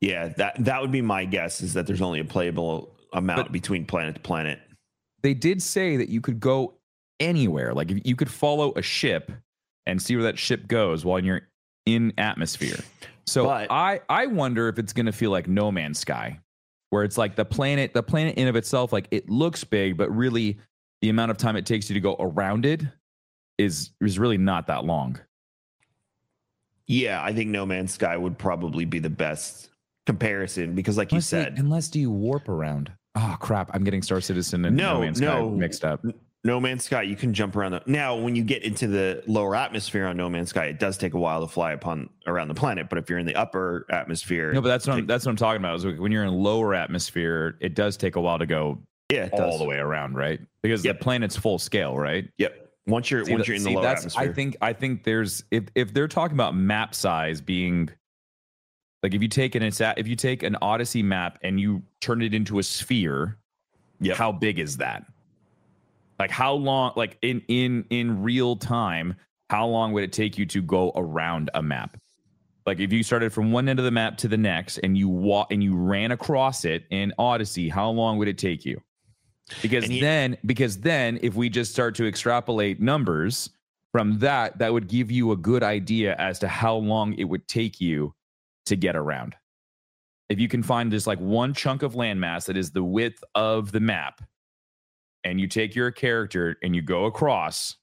yeah, 0.00 0.28
that 0.36 0.62
that 0.64 0.80
would 0.80 0.92
be 0.92 1.02
my 1.02 1.24
guess 1.24 1.60
is 1.60 1.74
that 1.74 1.86
there's 1.86 2.02
only 2.02 2.20
a 2.20 2.24
playable 2.24 2.94
amount 3.12 3.44
But- 3.46 3.52
between 3.52 3.84
planet 3.86 4.14
to 4.16 4.20
planet. 4.20 4.60
they 5.22 5.34
did 5.34 5.60
say 5.62 5.96
that 5.96 6.08
you 6.08 6.20
could 6.20 6.38
go 6.40 6.74
anywhere. 7.20 7.74
Like 7.74 7.90
if 7.90 8.00
you 8.04 8.14
could 8.14 8.30
follow 8.30 8.72
a 8.76 8.82
ship 8.82 9.32
and 9.86 10.00
see 10.00 10.14
where 10.14 10.24
that 10.24 10.38
ship 10.38 10.68
goes 10.68 11.04
while 11.04 11.18
you're 11.18 11.48
in 11.86 12.12
atmosphere. 12.18 12.78
So 13.26 13.44
But- 13.44 13.70
I 13.72 14.00
I 14.08 14.26
wonder 14.26 14.68
if 14.68 14.78
it's 14.78 14.92
going 14.92 15.06
to 15.06 15.12
feel 15.12 15.30
like 15.30 15.48
No 15.48 15.72
Man's 15.72 15.98
Sky, 15.98 16.38
where 16.90 17.02
it's 17.04 17.18
like 17.18 17.34
the 17.34 17.44
planet 17.44 17.94
the 17.94 18.02
planet 18.02 18.36
in 18.36 18.46
of 18.48 18.54
itself 18.56 18.92
like 18.92 19.08
it 19.10 19.28
looks 19.28 19.64
big, 19.64 19.96
but 19.96 20.14
really 20.14 20.58
the 21.02 21.08
amount 21.10 21.30
of 21.30 21.36
time 21.36 21.56
it 21.56 21.66
takes 21.66 21.88
you 21.88 21.94
to 21.94 22.00
go 22.00 22.16
around 22.18 22.66
it 22.66 22.82
is 23.58 23.90
is 24.00 24.18
really 24.18 24.38
not 24.38 24.66
that 24.68 24.84
long. 24.84 25.18
Yeah, 26.86 27.22
I 27.22 27.32
think 27.34 27.50
No 27.50 27.66
Man's 27.66 27.92
Sky 27.92 28.16
would 28.16 28.38
probably 28.38 28.84
be 28.84 28.98
the 28.98 29.10
best 29.10 29.70
comparison 30.06 30.74
because, 30.74 30.96
like 30.96 31.12
you 31.12 31.16
Unless 31.16 31.30
they- 31.30 31.42
said, 31.44 31.58
unless 31.58 31.88
do 31.88 32.00
you 32.00 32.10
warp 32.10 32.48
around? 32.48 32.90
Oh 33.14 33.36
crap! 33.40 33.70
I'm 33.74 33.84
getting 33.84 34.02
Star 34.02 34.20
Citizen 34.20 34.64
and 34.64 34.76
No, 34.76 34.94
No, 34.94 35.00
Man's 35.00 35.18
Sky 35.18 35.42
mixed 35.42 35.84
up. 35.84 36.04
No 36.44 36.60
Man's 36.60 36.84
Sky, 36.84 37.02
you 37.02 37.16
can 37.16 37.34
jump 37.34 37.56
around. 37.56 37.72
The, 37.72 37.82
now, 37.86 38.14
when 38.14 38.36
you 38.36 38.44
get 38.44 38.62
into 38.62 38.86
the 38.86 39.24
lower 39.26 39.56
atmosphere 39.56 40.06
on 40.06 40.16
No 40.16 40.30
Man's 40.30 40.50
Sky, 40.50 40.66
it 40.66 40.78
does 40.78 40.96
take 40.96 41.14
a 41.14 41.18
while 41.18 41.40
to 41.40 41.48
fly 41.52 41.72
upon 41.72 42.08
around 42.28 42.46
the 42.46 42.54
planet. 42.54 42.88
But 42.88 42.98
if 42.98 43.10
you're 43.10 43.18
in 43.18 43.26
the 43.26 43.34
upper 43.34 43.86
atmosphere, 43.90 44.52
No, 44.52 44.60
but 44.62 44.68
that's 44.68 44.86
what 44.86 44.98
I'm, 44.98 45.06
that's 45.06 45.26
what 45.26 45.30
I'm 45.30 45.36
talking 45.36 45.60
about. 45.60 45.74
Is 45.76 45.84
when 45.98 46.12
you're 46.12 46.24
in 46.24 46.32
lower 46.32 46.74
atmosphere, 46.74 47.56
it 47.60 47.74
does 47.74 47.96
take 47.96 48.14
a 48.14 48.20
while 48.20 48.38
to 48.38 48.46
go 48.46 48.78
yeah, 49.10 49.28
all 49.32 49.50
does. 49.50 49.58
the 49.58 49.64
way 49.64 49.76
around, 49.76 50.14
right? 50.14 50.40
Because 50.62 50.84
Yep. 50.84 50.98
the 50.98 51.02
planet's 51.04 51.36
full 51.36 51.58
scale, 51.58 51.96
right? 51.96 52.28
Yep. 52.38 52.66
Once 52.86 53.10
you're 53.10 53.24
See, 53.24 53.32
once 53.32 53.46
you're 53.46 53.56
in 53.56 53.62
the 53.62 53.68
see, 53.70 53.74
lower 53.74 53.82
that's, 53.84 54.00
atmosphere, 54.00 54.30
I 54.30 54.32
think 54.32 54.56
I 54.62 54.72
think 54.72 55.04
there's 55.04 55.44
if 55.50 55.64
if 55.74 55.92
they're 55.92 56.08
talking 56.08 56.34
about 56.36 56.54
map 56.56 56.94
size 56.94 57.40
being 57.40 57.90
like 59.02 59.14
if 59.14 59.20
you 59.22 59.28
take 59.28 59.54
an 59.54 59.62
if 59.62 60.08
you 60.08 60.16
take 60.16 60.42
an 60.42 60.56
Odyssey 60.62 61.02
map 61.02 61.38
and 61.42 61.60
you 61.60 61.82
turn 62.00 62.22
it 62.22 62.32
into 62.34 62.58
a 62.58 62.62
sphere, 62.62 63.38
Yep. 64.00 64.16
how 64.16 64.32
big 64.32 64.58
is 64.58 64.78
that? 64.78 65.04
Like 66.18 66.30
how 66.30 66.54
long 66.54 66.92
like 66.96 67.18
in 67.22 67.42
in 67.48 67.84
in 67.90 68.22
real 68.22 68.56
time, 68.56 69.14
how 69.50 69.66
long 69.66 69.92
would 69.92 70.04
it 70.04 70.12
take 70.12 70.38
you 70.38 70.46
to 70.46 70.62
go 70.62 70.92
around 70.96 71.50
a 71.54 71.62
map? 71.62 71.98
Like 72.66 72.80
if 72.80 72.92
you 72.92 73.02
started 73.02 73.32
from 73.32 73.52
one 73.52 73.68
end 73.68 73.78
of 73.78 73.84
the 73.84 73.90
map 73.90 74.16
to 74.18 74.28
the 74.28 74.36
next 74.36 74.78
and 74.78 74.96
you 74.96 75.08
walk 75.08 75.52
and 75.52 75.62
you 75.62 75.76
ran 75.76 76.10
across 76.12 76.64
it 76.64 76.84
in 76.90 77.12
Odyssey, 77.18 77.68
how 77.68 77.90
long 77.90 78.16
would 78.18 78.28
it 78.28 78.38
take 78.38 78.64
you? 78.64 78.80
Because 79.62 79.84
And 79.84 80.02
then 80.02 80.36
because 80.46 80.78
then 80.78 81.18
if 81.22 81.34
we 81.34 81.48
just 81.48 81.72
start 81.72 81.94
to 81.96 82.06
extrapolate 82.06 82.80
numbers 82.80 83.50
from 83.92 84.18
that, 84.18 84.58
that 84.58 84.72
would 84.72 84.88
give 84.88 85.10
you 85.10 85.32
a 85.32 85.36
good 85.36 85.62
idea 85.62 86.14
as 86.16 86.38
to 86.40 86.48
how 86.48 86.76
long 86.76 87.14
it 87.14 87.24
would 87.24 87.48
take 87.48 87.80
you 87.80 88.14
to 88.66 88.76
get 88.76 88.96
around. 88.96 89.34
If 90.28 90.38
you 90.38 90.48
can 90.48 90.62
find 90.62 90.90
just 90.90 91.06
like 91.06 91.18
one 91.18 91.54
chunk 91.54 91.82
of 91.82 91.94
landmass 91.94 92.46
that 92.46 92.56
is 92.56 92.70
the 92.70 92.84
width 92.84 93.24
of 93.34 93.72
the 93.72 93.80
map, 93.80 94.22
and 95.24 95.40
you 95.40 95.46
take 95.46 95.74
your 95.74 95.90
character 95.90 96.56
and 96.62 96.76
you 96.76 96.82
go 96.82 97.06
across, 97.06 97.76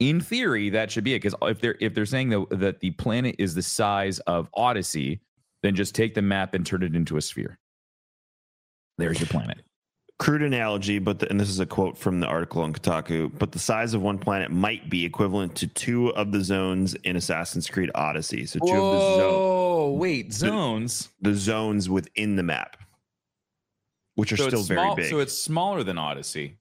in 0.00 0.20
theory, 0.20 0.70
that 0.70 0.90
should 0.90 1.04
be 1.04 1.14
it. 1.14 1.22
Because 1.22 1.34
if 1.42 1.60
they're 1.60 1.76
if 1.80 1.94
they're 1.94 2.06
saying 2.06 2.30
that, 2.30 2.46
that 2.50 2.80
the 2.80 2.92
planet 2.92 3.36
is 3.38 3.54
the 3.54 3.62
size 3.62 4.18
of 4.20 4.48
Odyssey, 4.54 5.20
then 5.62 5.74
just 5.74 5.94
take 5.94 6.14
the 6.14 6.22
map 6.22 6.54
and 6.54 6.64
turn 6.64 6.82
it 6.82 6.94
into 6.94 7.16
a 7.16 7.20
sphere. 7.20 7.58
There's 8.96 9.20
your 9.20 9.28
planet. 9.28 9.58
Crude 10.18 10.42
analogy, 10.42 10.98
but 10.98 11.20
the, 11.20 11.30
and 11.30 11.38
this 11.40 11.48
is 11.48 11.60
a 11.60 11.66
quote 11.66 11.96
from 11.96 12.20
the 12.20 12.26
article 12.26 12.62
on 12.62 12.72
Kotaku. 12.72 13.30
But 13.38 13.52
the 13.52 13.58
size 13.58 13.94
of 13.94 14.02
one 14.02 14.18
planet 14.18 14.50
might 14.50 14.90
be 14.90 15.04
equivalent 15.04 15.54
to 15.56 15.66
two 15.66 16.08
of 16.14 16.32
the 16.32 16.42
zones 16.42 16.94
in 17.04 17.16
Assassin's 17.16 17.68
Creed 17.70 17.90
Odyssey. 17.94 18.44
So 18.46 18.58
two 18.58 18.66
of 18.66 18.92
the 18.92 19.16
zones. 19.16 19.32
Whoa, 19.32 19.92
wait, 19.92 20.32
zones. 20.32 21.08
the 21.20 21.34
zones 21.34 21.88
within 21.88 22.36
the 22.36 22.42
map, 22.42 22.76
which 24.16 24.32
are 24.32 24.36
So 24.36 24.48
still 24.48 24.62
very 24.62 24.80
small, 24.80 24.96
big. 24.96 25.10
So 25.10 25.20
it's 25.20 25.40
smaller 25.40 25.82
than 25.84 25.98
Odyssey. 25.98 26.58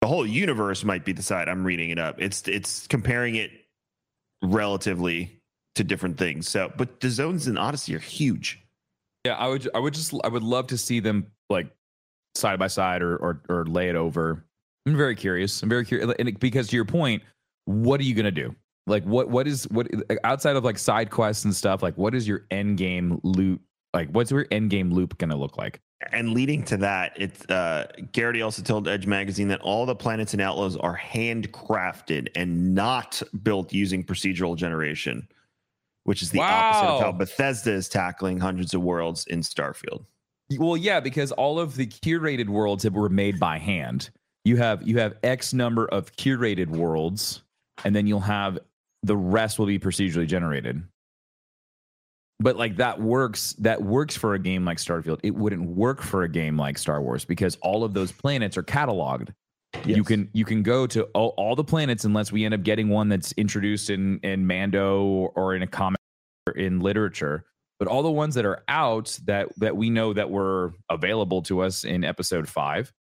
the 0.00 0.06
whole 0.06 0.26
universe 0.26 0.84
might 0.84 1.04
be 1.04 1.12
the 1.12 1.22
side 1.22 1.48
I'm 1.48 1.64
reading 1.64 1.90
it 1.90 1.98
up. 1.98 2.16
It's 2.20 2.46
it's 2.48 2.86
comparing 2.86 3.34
it 3.34 3.50
relatively 4.42 5.40
to 5.74 5.84
different 5.84 6.18
things. 6.18 6.48
So, 6.48 6.70
but 6.76 7.00
the 7.00 7.08
zones 7.10 7.48
in 7.48 7.56
Odyssey 7.56 7.94
are 7.94 8.00
huge. 8.00 8.60
Yeah, 9.24 9.34
I 9.34 9.48
would 9.48 9.68
I 9.74 9.78
would 9.78 9.94
just 9.94 10.14
I 10.24 10.28
would 10.28 10.42
love 10.42 10.68
to 10.68 10.78
see 10.78 11.00
them 11.00 11.26
like 11.48 11.68
side 12.34 12.58
by 12.58 12.66
side 12.66 13.02
or 13.02 13.16
or, 13.16 13.42
or 13.48 13.64
lay 13.66 13.88
it 13.88 13.96
over. 13.96 14.44
I'm 14.86 14.96
very 14.96 15.14
curious. 15.14 15.62
I'm 15.62 15.68
very 15.68 15.84
curious 15.84 16.12
and 16.18 16.38
because 16.40 16.68
to 16.68 16.76
your 16.76 16.84
point, 16.84 17.22
what 17.66 18.00
are 18.00 18.04
you 18.04 18.14
gonna 18.14 18.30
do? 18.30 18.54
Like 18.86 19.04
what 19.04 19.28
what 19.28 19.46
is 19.46 19.64
what 19.70 19.88
outside 20.24 20.56
of 20.56 20.64
like 20.64 20.78
side 20.78 21.10
quests 21.10 21.44
and 21.44 21.54
stuff? 21.54 21.82
Like 21.82 21.96
what 21.96 22.14
is 22.14 22.26
your 22.26 22.46
end 22.50 22.78
game 22.78 23.20
loot? 23.22 23.60
Like 23.94 24.08
what's 24.10 24.30
your 24.30 24.46
end 24.50 24.70
game 24.70 24.92
loop 24.92 25.18
gonna 25.18 25.36
look 25.36 25.56
like? 25.56 25.80
And 26.10 26.30
leading 26.30 26.64
to 26.64 26.76
that, 26.78 27.12
it's 27.16 27.44
uh, 27.48 27.86
Gerighty 28.12 28.42
also 28.44 28.62
told 28.62 28.88
Edge 28.88 29.06
magazine 29.06 29.46
that 29.48 29.60
all 29.60 29.86
the 29.86 29.94
planets 29.94 30.32
and 30.32 30.42
outlaws 30.42 30.76
are 30.76 30.98
handcrafted 30.98 32.28
and 32.34 32.74
not 32.74 33.22
built 33.44 33.72
using 33.72 34.02
procedural 34.02 34.56
generation, 34.56 35.28
which 36.02 36.22
is 36.22 36.30
the 36.30 36.40
opposite 36.40 36.88
of 36.88 37.00
how 37.02 37.12
Bethesda 37.12 37.70
is 37.70 37.88
tackling 37.88 38.40
hundreds 38.40 38.74
of 38.74 38.82
worlds 38.82 39.26
in 39.28 39.40
Starfield. 39.40 40.04
Well, 40.58 40.76
yeah, 40.76 41.00
because 41.00 41.32
all 41.32 41.58
of 41.58 41.76
the 41.76 41.86
curated 41.86 42.48
worlds 42.48 42.84
have- 42.84 42.94
were 42.94 43.08
made 43.08 43.40
by 43.40 43.58
hand. 43.58 44.10
You 44.44 44.56
have 44.56 44.86
you 44.86 44.98
have 44.98 45.14
X 45.22 45.52
number 45.52 45.86
of 45.86 46.14
curated 46.16 46.68
worlds, 46.68 47.42
and 47.84 47.94
then 47.94 48.06
you'll 48.06 48.20
have 48.20 48.58
the 49.02 49.16
rest 49.16 49.58
will 49.58 49.66
be 49.66 49.78
procedurally 49.78 50.26
generated. 50.26 50.82
But 52.40 52.56
like 52.56 52.76
that 52.76 53.00
works 53.00 53.52
that 53.60 53.82
works 53.82 54.16
for 54.16 54.34
a 54.34 54.38
game 54.38 54.64
like 54.64 54.78
Starfield. 54.78 55.20
It 55.22 55.34
wouldn't 55.34 55.62
work 55.62 56.02
for 56.02 56.24
a 56.24 56.28
game 56.28 56.56
like 56.56 56.76
Star 56.76 57.00
Wars 57.00 57.24
because 57.24 57.56
all 57.62 57.84
of 57.84 57.94
those 57.94 58.10
planets 58.10 58.56
are 58.56 58.64
cataloged. 58.64 59.28
You 59.86 60.04
can 60.04 60.28
you 60.32 60.44
can 60.44 60.62
go 60.62 60.86
to 60.88 61.04
all, 61.14 61.34
all 61.36 61.54
the 61.54 61.64
planets 61.64 62.04
unless 62.04 62.32
we 62.32 62.44
end 62.44 62.52
up 62.52 62.62
getting 62.62 62.88
one 62.88 63.08
that's 63.08 63.32
introduced 63.32 63.90
in 63.90 64.18
in 64.24 64.46
Mando 64.46 65.02
or, 65.02 65.32
or 65.34 65.54
in 65.54 65.62
a 65.62 65.66
comic 65.66 66.00
or 66.48 66.54
in 66.54 66.80
literature. 66.80 67.44
But 67.82 67.90
all 67.90 68.04
the 68.04 68.12
ones 68.12 68.36
that 68.36 68.44
are 68.44 68.62
out 68.68 69.18
that 69.24 69.48
that 69.56 69.76
we 69.76 69.90
know 69.90 70.12
that 70.12 70.30
were 70.30 70.72
available 70.88 71.42
to 71.42 71.62
us 71.62 71.82
in 71.82 72.04
episode 72.04 72.48
five, 72.48 72.92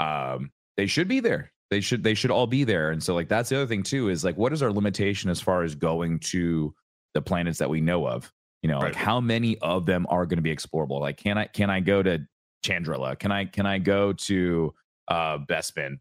um, 0.00 0.50
they 0.76 0.84
should 0.84 1.08
be 1.08 1.20
there. 1.20 1.50
They 1.70 1.80
should 1.80 2.02
they 2.04 2.12
should 2.12 2.30
all 2.30 2.46
be 2.46 2.64
there. 2.64 2.90
And 2.90 3.02
so 3.02 3.14
like 3.14 3.28
that's 3.28 3.48
the 3.48 3.56
other 3.56 3.66
thing 3.66 3.82
too 3.82 4.10
is 4.10 4.24
like 4.24 4.36
what 4.36 4.52
is 4.52 4.62
our 4.62 4.70
limitation 4.70 5.30
as 5.30 5.40
far 5.40 5.62
as 5.62 5.74
going 5.74 6.18
to 6.18 6.74
the 7.14 7.22
planets 7.22 7.58
that 7.60 7.70
we 7.70 7.80
know 7.80 8.06
of? 8.06 8.30
You 8.60 8.68
know, 8.68 8.80
like 8.80 8.94
how 8.94 9.18
many 9.18 9.56
of 9.60 9.86
them 9.86 10.06
are 10.10 10.26
going 10.26 10.36
to 10.36 10.42
be 10.42 10.54
explorable? 10.54 11.00
Like 11.00 11.16
can 11.16 11.38
I 11.38 11.46
can 11.46 11.70
I 11.70 11.80
go 11.80 12.02
to 12.02 12.26
Chandrila? 12.62 13.18
Can 13.18 13.32
I 13.32 13.46
can 13.46 13.64
I 13.64 13.78
go 13.78 14.12
to 14.12 14.74
uh 15.10 15.38
Bespin? 15.38 16.00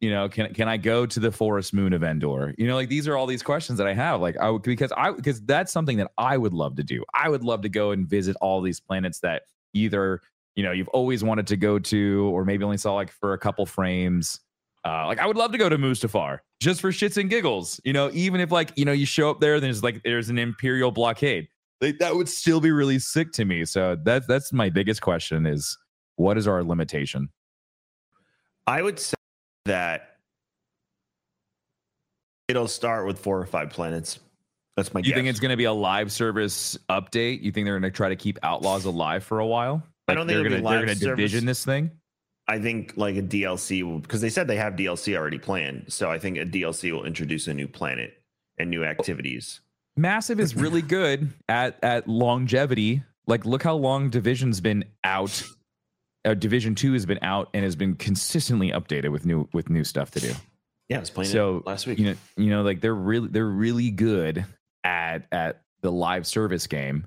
You 0.00 0.10
know, 0.10 0.28
can 0.28 0.52
can 0.52 0.68
I 0.68 0.76
go 0.76 1.06
to 1.06 1.20
the 1.20 1.32
forest 1.32 1.72
moon 1.72 1.94
of 1.94 2.02
Endor? 2.02 2.54
You 2.58 2.66
know, 2.66 2.74
like 2.74 2.90
these 2.90 3.08
are 3.08 3.16
all 3.16 3.26
these 3.26 3.42
questions 3.42 3.78
that 3.78 3.86
I 3.86 3.94
have. 3.94 4.20
Like 4.20 4.36
I 4.36 4.50
would 4.50 4.62
because 4.62 4.92
I 4.94 5.12
because 5.12 5.40
that's 5.42 5.72
something 5.72 5.96
that 5.96 6.10
I 6.18 6.36
would 6.36 6.52
love 6.52 6.76
to 6.76 6.84
do. 6.84 7.02
I 7.14 7.30
would 7.30 7.42
love 7.42 7.62
to 7.62 7.70
go 7.70 7.92
and 7.92 8.06
visit 8.06 8.36
all 8.42 8.60
these 8.60 8.78
planets 8.78 9.20
that 9.20 9.42
either 9.72 10.20
you 10.54 10.62
know 10.62 10.72
you've 10.72 10.88
always 10.88 11.24
wanted 11.24 11.46
to 11.46 11.56
go 11.56 11.78
to, 11.78 12.30
or 12.34 12.44
maybe 12.44 12.62
only 12.62 12.76
saw 12.76 12.94
like 12.94 13.10
for 13.10 13.32
a 13.32 13.38
couple 13.38 13.64
frames. 13.64 14.40
Uh, 14.84 15.06
like 15.06 15.18
I 15.18 15.26
would 15.26 15.36
love 15.36 15.50
to 15.52 15.58
go 15.58 15.68
to 15.68 15.78
Mustafar 15.78 16.40
just 16.60 16.80
for 16.80 16.92
shits 16.92 17.16
and 17.16 17.30
giggles. 17.30 17.80
You 17.82 17.94
know, 17.94 18.10
even 18.12 18.40
if 18.40 18.52
like 18.52 18.72
you 18.76 18.84
know 18.84 18.92
you 18.92 19.06
show 19.06 19.30
up 19.30 19.40
there, 19.40 19.60
there's 19.60 19.82
like 19.82 20.02
there's 20.04 20.28
an 20.28 20.38
Imperial 20.38 20.90
blockade. 20.90 21.48
Like 21.80 21.98
that 21.98 22.14
would 22.14 22.28
still 22.28 22.60
be 22.60 22.70
really 22.70 22.98
sick 22.98 23.32
to 23.32 23.46
me. 23.46 23.64
So 23.64 23.96
that's 24.04 24.26
that's 24.26 24.52
my 24.52 24.68
biggest 24.68 25.00
question: 25.00 25.46
is 25.46 25.76
what 26.16 26.36
is 26.36 26.46
our 26.46 26.62
limitation? 26.62 27.30
I 28.66 28.82
would 28.82 28.98
say 28.98 29.15
that 29.66 30.16
it'll 32.48 32.68
start 32.68 33.06
with 33.06 33.18
four 33.18 33.38
or 33.38 33.46
five 33.46 33.70
planets. 33.70 34.18
That's 34.76 34.92
my 34.92 35.00
You 35.00 35.04
guess. 35.04 35.14
think 35.14 35.28
it's 35.28 35.40
going 35.40 35.50
to 35.50 35.56
be 35.56 35.64
a 35.64 35.72
live 35.72 36.12
service 36.12 36.76
update? 36.90 37.42
You 37.42 37.50
think 37.50 37.66
they're 37.66 37.78
going 37.78 37.90
to 37.90 37.96
try 37.96 38.08
to 38.08 38.16
keep 38.16 38.38
Outlaws 38.42 38.84
alive 38.84 39.24
for 39.24 39.38
a 39.38 39.46
while? 39.46 39.82
I 40.08 40.14
don't 40.14 40.26
think 40.26 40.36
they're 40.36 40.48
going 40.48 40.62
to 40.62 40.68
they're 40.68 40.78
live 40.78 40.86
going 40.86 40.98
to 40.98 41.04
division 41.04 41.46
this 41.46 41.64
thing. 41.64 41.90
I 42.48 42.58
think 42.60 42.92
like 42.96 43.16
a 43.16 43.22
DLC 43.22 43.82
will 43.82 43.98
because 43.98 44.20
they 44.20 44.30
said 44.30 44.46
they 44.46 44.56
have 44.56 44.74
DLC 44.74 45.16
already 45.16 45.38
planned. 45.38 45.86
So 45.88 46.10
I 46.10 46.18
think 46.18 46.38
a 46.38 46.44
DLC 46.44 46.92
will 46.92 47.04
introduce 47.04 47.48
a 47.48 47.54
new 47.54 47.66
planet 47.66 48.14
and 48.58 48.70
new 48.70 48.84
activities. 48.84 49.60
Massive 49.96 50.38
is 50.38 50.54
really 50.54 50.82
good 50.98 51.32
at 51.48 51.82
at 51.82 52.06
longevity. 52.06 53.02
Like, 53.26 53.44
look 53.44 53.64
how 53.64 53.74
long 53.74 54.10
Division's 54.10 54.60
been 54.60 54.84
out. 55.02 55.42
Uh, 56.26 56.34
Division 56.34 56.74
Two 56.74 56.92
has 56.92 57.06
been 57.06 57.20
out 57.22 57.48
and 57.54 57.64
has 57.64 57.76
been 57.76 57.94
consistently 57.94 58.72
updated 58.72 59.10
with 59.10 59.24
new 59.24 59.48
with 59.52 59.70
new 59.70 59.84
stuff 59.84 60.10
to 60.12 60.20
do. 60.20 60.32
Yeah, 60.88 60.98
I 60.98 61.00
was 61.00 61.10
playing 61.10 61.30
So 61.30 61.58
it 61.58 61.66
last 61.66 61.86
week. 61.86 61.98
you 61.98 62.06
know, 62.06 62.14
you 62.36 62.50
know, 62.50 62.62
like 62.62 62.80
they're 62.80 62.94
really 62.94 63.28
they're 63.28 63.46
really 63.46 63.90
good 63.90 64.44
at 64.84 65.26
at 65.32 65.62
the 65.82 65.90
live 65.90 66.26
service 66.26 66.66
game. 66.66 67.06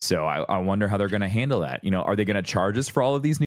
So 0.00 0.24
I, 0.24 0.42
I 0.42 0.58
wonder 0.58 0.86
how 0.86 0.96
they're 0.96 1.08
going 1.08 1.22
to 1.22 1.28
handle 1.28 1.60
that. 1.60 1.82
You 1.82 1.90
know, 1.90 2.02
are 2.02 2.14
they 2.14 2.24
going 2.24 2.36
to 2.36 2.42
charge 2.42 2.78
us 2.78 2.88
for 2.88 3.02
all 3.02 3.16
of 3.16 3.22
these 3.22 3.40
new? 3.40 3.46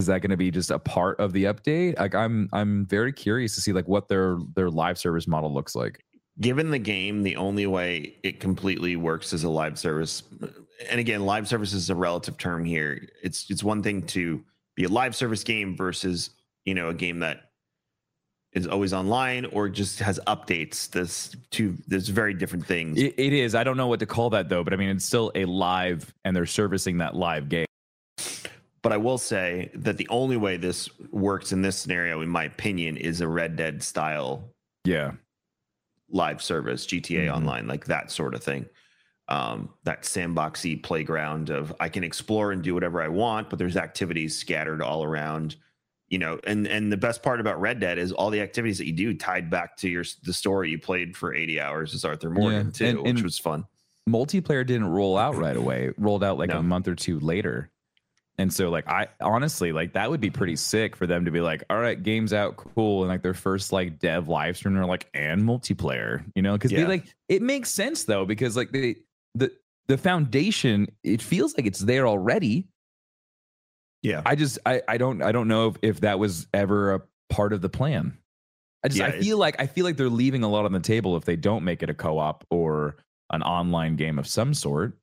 Is 0.00 0.06
that 0.06 0.20
going 0.20 0.30
to 0.30 0.36
be 0.36 0.50
just 0.50 0.72
a 0.72 0.78
part 0.80 1.20
of 1.20 1.32
the 1.32 1.44
update? 1.44 1.98
Like, 1.98 2.14
I'm 2.14 2.48
I'm 2.52 2.86
very 2.86 3.12
curious 3.12 3.54
to 3.54 3.60
see 3.60 3.72
like 3.72 3.86
what 3.86 4.08
their 4.08 4.38
their 4.56 4.70
live 4.70 4.98
service 4.98 5.28
model 5.28 5.52
looks 5.52 5.74
like. 5.76 6.04
Given 6.40 6.70
the 6.70 6.78
game, 6.78 7.22
the 7.22 7.36
only 7.36 7.66
way 7.66 8.16
it 8.24 8.40
completely 8.40 8.96
works 8.96 9.32
is 9.32 9.44
a 9.44 9.50
live 9.50 9.78
service. 9.78 10.22
And 10.90 10.98
again, 10.98 11.24
live 11.24 11.46
service 11.46 11.72
is 11.72 11.90
a 11.90 11.94
relative 11.94 12.36
term 12.38 12.64
here. 12.64 13.06
It's 13.22 13.48
it's 13.48 13.62
one 13.62 13.82
thing 13.82 14.02
to 14.08 14.42
be 14.76 14.84
a 14.84 14.88
live 14.88 15.14
service 15.14 15.44
game 15.44 15.76
versus 15.76 16.30
you 16.64 16.74
know 16.74 16.88
a 16.88 16.94
game 16.94 17.20
that 17.20 17.50
is 18.52 18.66
always 18.66 18.92
online 18.92 19.46
or 19.46 19.68
just 19.68 19.98
has 20.00 20.20
updates. 20.26 20.90
This 20.90 21.34
two 21.50 21.76
there's 21.86 22.08
very 22.08 22.34
different 22.34 22.66
things. 22.66 22.98
It, 23.00 23.14
it 23.16 23.32
is. 23.32 23.54
I 23.54 23.64
don't 23.64 23.76
know 23.76 23.86
what 23.86 24.00
to 24.00 24.06
call 24.06 24.30
that 24.30 24.48
though, 24.48 24.62
but 24.62 24.72
I 24.72 24.76
mean, 24.76 24.90
it's 24.90 25.04
still 25.04 25.32
a 25.34 25.44
live, 25.46 26.12
and 26.24 26.36
they're 26.36 26.46
servicing 26.46 26.98
that 26.98 27.16
live 27.16 27.48
game. 27.48 27.66
But 28.82 28.92
I 28.92 28.96
will 28.96 29.18
say 29.18 29.70
that 29.74 29.96
the 29.96 30.08
only 30.08 30.36
way 30.36 30.56
this 30.56 30.88
works 31.12 31.52
in 31.52 31.62
this 31.62 31.76
scenario, 31.76 32.20
in 32.20 32.28
my 32.28 32.44
opinion, 32.44 32.96
is 32.96 33.20
a 33.20 33.28
Red 33.28 33.56
Dead 33.56 33.82
style 33.82 34.50
Yeah, 34.84 35.12
live 36.10 36.42
service, 36.42 36.84
GTA 36.84 37.26
Mhm. 37.28 37.36
Online, 37.36 37.66
like 37.68 37.84
that 37.86 38.10
sort 38.10 38.34
of 38.34 38.42
thing. 38.42 38.66
Um, 39.32 39.70
that 39.84 40.02
sandboxy 40.02 40.82
playground 40.82 41.48
of 41.50 41.72
I 41.80 41.88
can 41.88 42.04
explore 42.04 42.52
and 42.52 42.62
do 42.62 42.74
whatever 42.74 43.00
I 43.00 43.08
want, 43.08 43.48
but 43.48 43.58
there's 43.58 43.76
activities 43.76 44.36
scattered 44.38 44.82
all 44.82 45.04
around. 45.04 45.56
You 46.08 46.18
know, 46.18 46.38
and 46.44 46.66
and 46.66 46.92
the 46.92 46.98
best 46.98 47.22
part 47.22 47.40
about 47.40 47.58
Red 47.58 47.80
Dead 47.80 47.96
is 47.98 48.12
all 48.12 48.28
the 48.28 48.42
activities 48.42 48.76
that 48.78 48.86
you 48.86 48.92
do 48.92 49.14
tied 49.14 49.48
back 49.48 49.76
to 49.78 49.88
your 49.88 50.04
the 50.24 50.34
story 50.34 50.70
you 50.70 50.78
played 50.78 51.16
for 51.16 51.34
80 51.34 51.60
hours 51.60 51.94
as 51.94 52.04
Arthur 52.04 52.28
Morgan 52.28 52.66
Yeah, 52.66 52.72
too, 52.72 52.84
and- 52.86 52.98
which 52.98 53.08
and- 53.14 53.22
was 53.22 53.38
fun. 53.38 53.64
multiplayer 54.08 54.66
didn't 54.66 54.88
roll 54.88 55.16
out 55.16 55.36
right 55.36 55.56
away. 55.56 55.86
It 55.86 55.94
rolled 55.96 56.22
out 56.24 56.36
like 56.36 56.50
No. 56.50 56.58
a 56.58 56.62
month 56.62 56.88
or 56.88 56.94
two 56.94 57.18
later. 57.20 57.70
And 58.36 58.52
so 58.52 58.68
like 58.68 58.88
I 58.88 59.08
honestly 59.20 59.72
like 59.72 59.92
that 59.92 60.10
would 60.10 60.20
be 60.20 60.30
pretty 60.30 60.56
sick 60.56 60.96
for 60.96 61.06
them 61.06 61.24
to 61.26 61.30
be 61.30 61.40
like, 61.40 61.62
all 61.70 61.78
right, 61.78 62.02
game's 62.02 62.32
out, 62.34 62.56
cool. 62.56 63.02
And 63.02 63.08
like 63.08 63.22
their 63.22 63.32
first 63.32 63.72
like 63.72 63.98
dev 63.98 64.28
live 64.28 64.56
stream, 64.56 64.74
they're 64.74 64.84
like, 64.84 65.06
and 65.14 65.42
multiplayer, 65.42 66.24
you 66.34 66.42
know, 66.42 66.52
because 66.54 66.72
they 66.72 66.80
Yeah. 66.82 66.88
like 66.88 67.04
it 67.28 67.40
makes 67.42 67.70
sense 67.70 68.04
though, 68.04 68.24
because 68.26 68.56
like 68.56 68.72
they 68.72 68.96
the 69.34 69.52
the 69.88 69.98
foundation, 69.98 70.86
it 71.02 71.20
feels 71.22 71.56
like 71.56 71.66
it's 71.66 71.80
there 71.80 72.06
already. 72.06 72.68
Yeah. 74.02 74.22
I 74.26 74.34
just 74.34 74.58
I 74.66 74.82
I 74.88 74.98
don't 74.98 75.22
I 75.22 75.32
don't 75.32 75.48
know 75.48 75.68
if, 75.68 75.76
if 75.82 76.00
that 76.00 76.18
was 76.18 76.46
ever 76.52 76.94
a 76.94 77.02
part 77.30 77.52
of 77.52 77.60
the 77.60 77.68
plan. 77.68 78.18
I 78.84 78.88
just 78.88 78.98
Yeah, 78.98 79.06
I 79.06 79.20
feel 79.20 79.38
like 79.38 79.60
I 79.60 79.66
feel 79.66 79.84
like 79.84 79.96
they're 79.96 80.08
leaving 80.08 80.42
a 80.42 80.48
lot 80.48 80.64
on 80.64 80.72
the 80.72 80.80
table 80.80 81.16
if 81.16 81.24
they 81.24 81.36
don't 81.36 81.64
make 81.64 81.82
it 81.82 81.90
a 81.90 81.94
co-op 81.94 82.44
or 82.50 82.96
an 83.30 83.42
online 83.42 83.96
game 83.96 84.18
of 84.18 84.26
some 84.26 84.54
sort. 84.54 84.98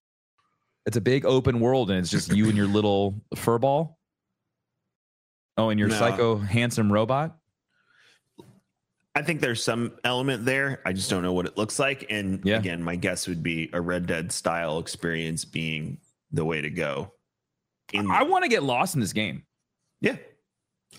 It's 0.86 0.98
a 0.98 1.02
big 1.02 1.26
open 1.26 1.60
world 1.60 1.90
and 1.90 2.00
it's 2.00 2.10
just 2.10 2.34
you 2.34 2.48
and 2.48 2.58
your 2.58 2.68
little 2.68 3.22
furball. 3.36 3.96
Oh, 5.58 5.70
and 5.70 5.80
your 5.80 5.90
No. 5.90 5.96
psycho 5.98 6.38
handsome 6.38 6.92
robot. 6.92 7.38
I 9.16 9.22
think 9.24 9.42
there's 9.42 9.64
some 9.64 9.94
element 10.04 10.46
there. 10.46 10.82
I 10.86 10.94
just 10.94 11.10
don't 11.10 11.24
know 11.24 11.34
what 11.34 11.46
it 11.46 11.58
looks 11.58 11.80
like. 11.80 12.06
And 12.10 12.42
Yeah. 12.46 12.58
again, 12.58 12.82
my 12.84 12.96
guess 12.96 13.28
would 13.28 13.42
be 13.44 13.70
a 13.74 13.82
Red 13.82 14.06
Dead 14.06 14.32
style 14.32 14.80
experience 14.80 15.46
being 15.46 15.98
the 16.32 16.46
way 16.46 16.62
to 16.62 16.70
go. 16.70 17.14
In, 17.92 18.10
I 18.12 18.24
want 18.24 18.44
to 18.44 18.50
get 18.50 18.62
lost 18.64 18.94
in 18.96 19.02
this 19.02 19.14
game. 19.14 19.44
yeah, 20.00 20.18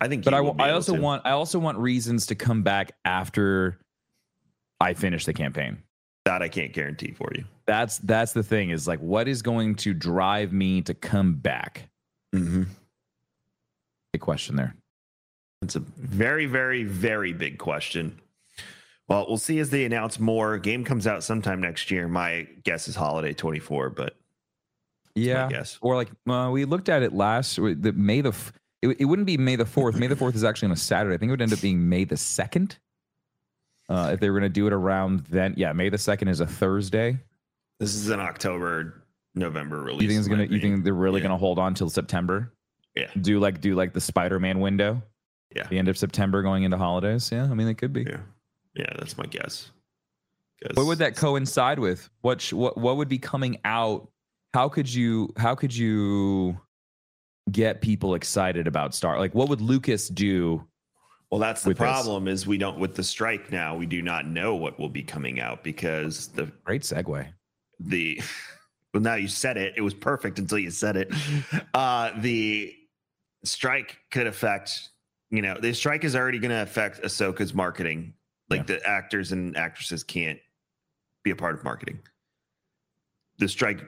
I 0.01 0.09
think. 0.09 0.25
But 0.25 0.35
I, 0.35 0.41
will 0.41 0.49
wa- 0.49 0.55
be 0.55 0.63
I 0.65 0.71
also 0.73 0.97
to. 0.97 1.01
want 1.01 1.23
I 1.25 1.31
also 1.31 1.59
want 1.61 1.79
reasons 1.79 2.27
to 2.27 2.35
come 2.35 2.63
back 2.65 2.93
after 3.05 3.79
I 4.81 4.95
finish 4.95 5.25
the 5.25 5.33
campaign. 5.33 5.79
that. 6.25 6.43
I 6.43 6.49
can't 6.49 6.73
guarantee 6.73 7.13
for 7.13 7.31
you. 7.35 7.45
That's 7.67 7.99
that's 7.99 8.33
the 8.33 8.43
thing 8.43 8.71
is 8.71 8.89
like 8.89 8.99
what 8.99 9.29
is 9.29 9.41
going 9.43 9.77
to 9.77 9.95
drive 9.95 10.53
me 10.53 10.83
to 10.83 10.95
come 10.95 11.35
back? 11.35 11.89
Mm-hmm. 12.35 12.65
Big 14.13 14.21
question 14.21 14.57
there. 14.57 14.75
It's 15.63 15.77
a 15.77 15.81
very, 15.81 16.47
very, 16.47 16.85
very 16.85 17.33
big 17.33 17.59
question. 17.59 18.19
Well, 19.09 19.27
we'll 19.29 19.37
see 19.39 19.59
as 19.59 19.71
they 19.71 19.85
announce 19.85 20.19
more. 20.19 20.57
Game 20.59 20.85
comes 20.85 21.07
out 21.07 21.23
sometime 21.23 21.61
next 21.61 21.91
year. 21.91 22.09
My 22.09 22.47
guess 22.65 22.89
is 22.89 22.95
holiday 22.97 23.35
24, 23.35 23.91
but 23.91 24.17
Yeah. 25.15 25.49
guess. 25.51 25.79
Or 25.83 25.97
like 25.97 26.09
uh, 26.29 26.49
we 26.53 26.65
looked 26.65 26.89
at 26.89 27.03
it 27.03 27.13
last 27.13 27.57
the 27.57 27.93
May 27.95 28.21
the 28.23 28.35
it, 28.83 29.01
it 29.01 29.05
wouldn't 29.05 29.27
be 29.27 29.37
May 29.37 29.57
the 29.57 29.67
fourth. 29.67 29.97
May 29.97 30.07
the 30.07 30.17
fourth 30.17 30.35
is 30.35 30.45
actually 30.45 30.67
on 30.67 30.73
a 30.73 30.77
Saturday. 30.77 31.15
I 31.15 31.19
think 31.19 31.29
it 31.29 31.33
would 31.33 31.43
end 31.43 31.53
up 31.53 31.61
being 31.61 31.87
May 31.89 32.05
the 32.05 32.17
second. 32.17 32.79
Uh, 33.89 34.11
if 34.15 34.21
they 34.21 34.31
were 34.31 34.39
going 34.39 34.49
to 34.51 34.55
do 34.55 34.69
it 34.69 34.73
around 34.73 35.27
then, 35.29 35.53
yeah, 35.57 35.73
May 35.73 35.89
the 35.89 35.99
second 35.99 36.29
is 36.29 36.39
a 36.41 36.47
Thursday. 36.47 37.19
This 37.81 37.95
is 37.95 38.09
an 38.09 38.21
October, 38.21 39.03
November 39.35 39.81
release. 39.83 40.03
You 40.03 40.09
think 40.09 40.19
it's 40.21 40.29
gonna? 40.29 40.45
You 40.45 40.61
think 40.61 40.85
they're 40.85 40.95
really 40.95 41.21
Yeah. 41.21 41.25
gonna 41.29 41.39
hold 41.39 41.59
on 41.59 41.75
till 41.75 41.91
September? 41.91 42.53
Yeah. 42.95 43.11
Do 43.21 43.39
like 43.41 43.61
do 43.61 43.75
like 43.75 43.93
the 43.93 44.01
Spider-Man 44.01 44.61
window? 44.61 45.03
Yeah. 45.55 45.67
The 45.69 45.79
end 45.79 45.89
of 45.89 45.99
September 45.99 46.43
going 46.43 46.63
into 46.65 46.79
holidays. 46.79 47.31
Yeah. 47.33 47.45
I 47.45 47.55
mean, 47.55 47.69
it 47.69 47.75
could 47.75 47.93
be. 47.93 48.03
Yeah, 48.03 48.21
yeah, 48.75 48.93
that's 48.99 49.19
my 49.19 49.27
guess. 49.27 49.71
What 50.75 50.87
would 50.87 50.99
that 50.99 51.17
coincide 51.17 51.79
with? 51.79 52.09
What 52.21 52.41
sh- 52.41 52.53
what 52.53 52.77
what 52.77 52.97
would 52.99 53.09
be 53.09 53.19
coming 53.19 53.59
out? 53.65 54.09
How 54.53 54.69
could 54.69 54.93
you 54.93 55.33
how 55.37 55.55
could 55.55 55.75
you 55.75 56.61
get 57.51 57.81
people 57.81 58.15
excited 58.15 58.67
about 58.67 58.95
Star? 58.95 59.19
Like, 59.19 59.35
what 59.35 59.49
would 59.49 59.61
Lucas 59.61 60.09
do? 60.09 60.67
Well, 61.31 61.41
that's 61.41 61.63
the 61.63 61.71
with 61.71 61.79
this? 61.79 61.85
problem. 61.85 62.29
Is 62.29 62.47
we 62.47 62.59
don't 62.59 62.79
with 62.79 62.95
the 62.95 63.05
strike 63.05 63.51
now. 63.51 63.75
We 63.77 63.87
do 63.87 64.03
not 64.03 64.27
know 64.27 64.55
what 64.57 64.79
will 64.79 64.89
be 64.89 65.03
coming 65.03 65.41
out 65.41 65.65
because 65.65 66.27
the 66.29 66.47
Great 66.65 66.83
segue. 66.83 67.27
the 67.79 68.21
well 68.93 69.03
now 69.03 69.15
you 69.15 69.29
said 69.29 69.57
it 69.57 69.75
it 69.77 69.81
was 69.81 69.95
perfect 69.95 70.39
until 70.39 70.59
you 70.59 70.71
said 70.71 70.97
it 70.97 71.11
uh 71.73 72.11
the 72.19 72.75
strike 73.45 73.97
could 74.11 74.27
affect 74.27 74.91
you 75.31 75.43
know 75.43 75.57
the 75.61 75.73
strike 75.73 76.05
is 76.05 76.15
already 76.17 76.39
going 76.39 76.51
to 76.51 76.63
affect 76.63 77.03
ahsoka's 77.03 77.55
marketing 77.55 78.13
like 78.49 78.67
the 78.67 78.85
actors 78.87 79.33
and 79.33 79.57
actresses 79.57 80.03
can't 80.03 80.39
be 81.23 81.31
a 81.31 81.37
part 81.37 81.55
of 81.55 81.63
marketing 81.65 81.99
the 83.39 83.49
strike 83.49 83.81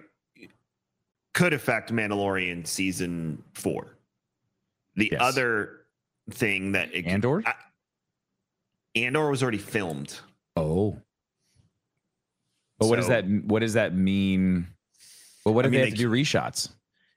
could 1.35 1.53
affect 1.53 1.93
mandalorian 1.93 2.67
season 2.67 3.43
four 3.55 3.97
the 4.95 5.09
Yes. 5.13 5.21
other 5.21 5.81
thing 6.31 6.73
that 6.73 6.95
it 6.95 7.03
could- 7.03 7.13
Andor? 7.13 7.43
I- 7.47 7.55
andor 8.95 9.29
was 9.31 9.43
already 9.43 9.59
filmed 9.59 10.19
Oh. 10.55 11.01
But 12.79 12.89
what 12.89 12.97
does 12.97 13.07
So- 13.07 13.13
that 13.13 13.25
what 13.45 13.61
does 13.61 13.73
that 13.75 13.95
mean? 13.95 14.67
Well, 15.47 15.55
what 15.55 15.65
I 15.65 15.69
if 15.69 15.73
mean, 15.73 15.81
they 15.81 15.85
they 15.85 15.91
have 15.91 15.99
to 15.99 16.03
do 16.05 16.11
reshoots? 16.11 16.69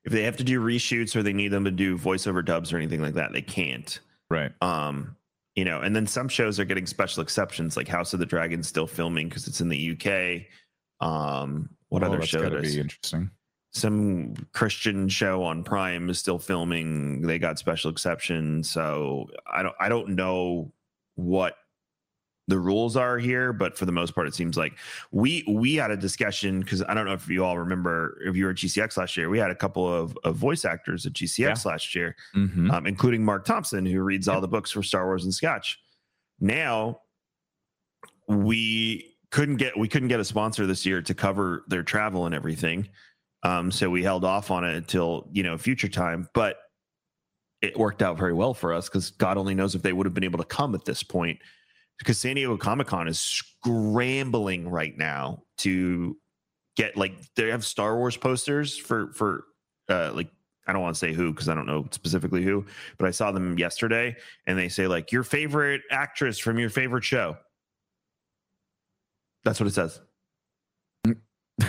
if 0.05 0.11
they 0.13 0.23
have 0.23 0.37
to 0.37 0.43
do 0.43 0.61
reshoots 0.61 1.15
or 1.15 1.23
they 1.23 1.33
need 1.33 1.49
them 1.49 1.65
to 1.65 1.71
do 1.71 1.97
voiceover 1.97 2.45
dubs 2.45 2.71
or 2.71 2.77
anything 2.77 3.01
like 3.01 3.15
that, 3.15 3.33
they 3.33 3.41
can't. 3.41 3.99
Right. 4.29 4.51
Um, 4.61 5.15
you 5.55 5.63
know, 5.65 5.79
and 5.81 5.95
then 5.95 6.07
some 6.07 6.27
shows 6.27 6.59
are 6.59 6.65
getting 6.65 6.85
special 6.85 7.23
exceptions, 7.23 7.77
like 7.77 7.87
House 7.87 8.13
of 8.13 8.19
the 8.19 8.25
Dragon 8.25 8.61
still 8.63 8.87
filming 8.87 9.29
because 9.29 9.47
it's 9.47 9.61
in 9.61 9.69
the 9.69 9.91
UK. 9.91 10.47
Um, 11.05 11.69
what 11.89 12.01
Well, 12.01 12.11
other 12.11 12.19
that's 12.19 12.29
show? 12.29 12.41
gotta 12.41 12.61
be 12.61 12.79
interesting. 12.79 13.29
Some 13.71 14.35
Christian 14.53 15.09
show 15.09 15.43
on 15.43 15.63
Prime 15.63 16.09
is 16.09 16.17
still 16.19 16.39
filming. 16.39 17.21
They 17.21 17.39
got 17.39 17.59
special 17.59 17.91
exceptions, 17.91 18.69
so 18.69 19.27
I 19.51 19.63
don't. 19.63 19.75
I 19.79 19.89
don't 19.89 20.09
know 20.09 20.71
what 21.15 21.55
the 22.47 22.59
rules 22.59 22.95
are 22.95 23.17
here, 23.17 23.51
but 23.53 23.75
for 23.77 23.85
the 23.85 23.91
most 23.91 24.13
part, 24.13 24.27
it 24.27 24.35
seems 24.35 24.55
like 24.55 24.73
we 25.11 25.43
we 25.47 25.75
had 25.75 25.89
a 25.89 25.97
discussion 25.97 26.59
because 26.59 26.83
I 26.83 26.93
don't 26.93 27.05
know 27.05 27.13
if 27.13 27.27
you 27.27 27.43
all 27.43 27.57
remember 27.57 28.19
if 28.23 28.35
you 28.35 28.45
were 28.45 28.51
at 28.51 28.57
GCX 28.57 28.97
last 28.97 29.17
year. 29.17 29.29
We 29.29 29.39
had 29.39 29.49
a 29.49 29.55
couple 29.55 29.91
of, 29.91 30.15
of 30.23 30.35
voice 30.35 30.63
actors 30.63 31.05
at 31.07 31.13
GCX 31.13 31.65
last 31.65 31.95
year, 31.95 32.15
Mhm. 32.35 32.71
um, 32.71 32.85
including 32.85 33.25
Mark 33.25 33.45
Thompson, 33.45 33.85
who 33.85 34.01
reads 34.01 34.27
all 34.27 34.41
the 34.41 34.47
books 34.47 34.69
for 34.71 34.83
Star 34.83 35.05
Wars 35.05 35.23
and 35.23 35.33
Scotch. 35.33 35.79
Now, 36.39 36.99
we 38.27 39.15
couldn't 39.31 39.57
get 39.57 39.77
we 39.77 39.87
couldn't 39.87 40.07
get 40.09 40.19
a 40.19 40.25
sponsor 40.25 40.65
this 40.65 40.85
year 40.85 41.01
to 41.01 41.13
cover 41.13 41.63
their 41.67 41.83
travel 41.83 42.25
and 42.25 42.35
everything, 42.35 42.87
um, 43.43 43.71
so 43.71 43.89
we 43.89 44.03
held 44.03 44.23
off 44.23 44.51
on 44.51 44.63
it 44.63 44.75
until 44.75 45.27
you 45.31 45.43
know 45.43 45.57
future 45.57 45.87
time. 45.89 46.29
But 46.33 46.57
it 47.61 47.77
worked 47.77 48.01
out 48.03 48.17
very 48.17 48.33
well 48.33 48.53
for 48.53 48.73
us 48.73 48.87
because 48.87 49.11
God 49.11 49.37
only 49.37 49.55
knows 49.55 49.73
if 49.75 49.81
they 49.81 49.93
would 49.93 50.05
have 50.05 50.13
been 50.13 50.23
able 50.23 50.37
to 50.39 50.45
come 50.45 50.75
at 50.75 50.85
this 50.85 51.01
point. 51.01 51.39
Because 51.97 52.17
San 52.19 52.35
Diego 52.35 52.57
Comic 52.57 52.87
Con 52.87 53.07
is 53.07 53.19
scrambling 53.19 54.67
right 54.67 54.97
now 54.97 55.43
to 55.59 56.17
get 56.75 56.97
like 56.97 57.13
they 57.35 57.49
have 57.49 57.65
Star 57.65 57.97
Wars 57.97 58.17
posters 58.17 58.77
for 58.77 59.11
for 59.13 59.45
uh, 59.89 60.11
like 60.13 60.29
I 60.67 60.73
don't 60.73 60.81
want 60.81 60.95
to 60.95 60.99
say 60.99 61.13
who 61.13 61.31
because 61.31 61.47
I 61.47 61.55
don't 61.55 61.67
know 61.67 61.87
specifically 61.91 62.43
who, 62.43 62.65
but 62.97 63.07
I 63.07 63.11
saw 63.11 63.31
them 63.31 63.57
yesterday 63.57 64.15
and 64.47 64.57
they 64.57 64.69
say 64.69 64.87
like 64.87 65.11
your 65.11 65.23
favorite 65.23 65.81
actress 65.91 66.39
from 66.39 66.59
your 66.59 66.69
favorite 66.69 67.03
show. 67.03 67.37
That's 69.43 69.59
what 69.59 69.67
it 69.67 69.73
says. 69.73 70.01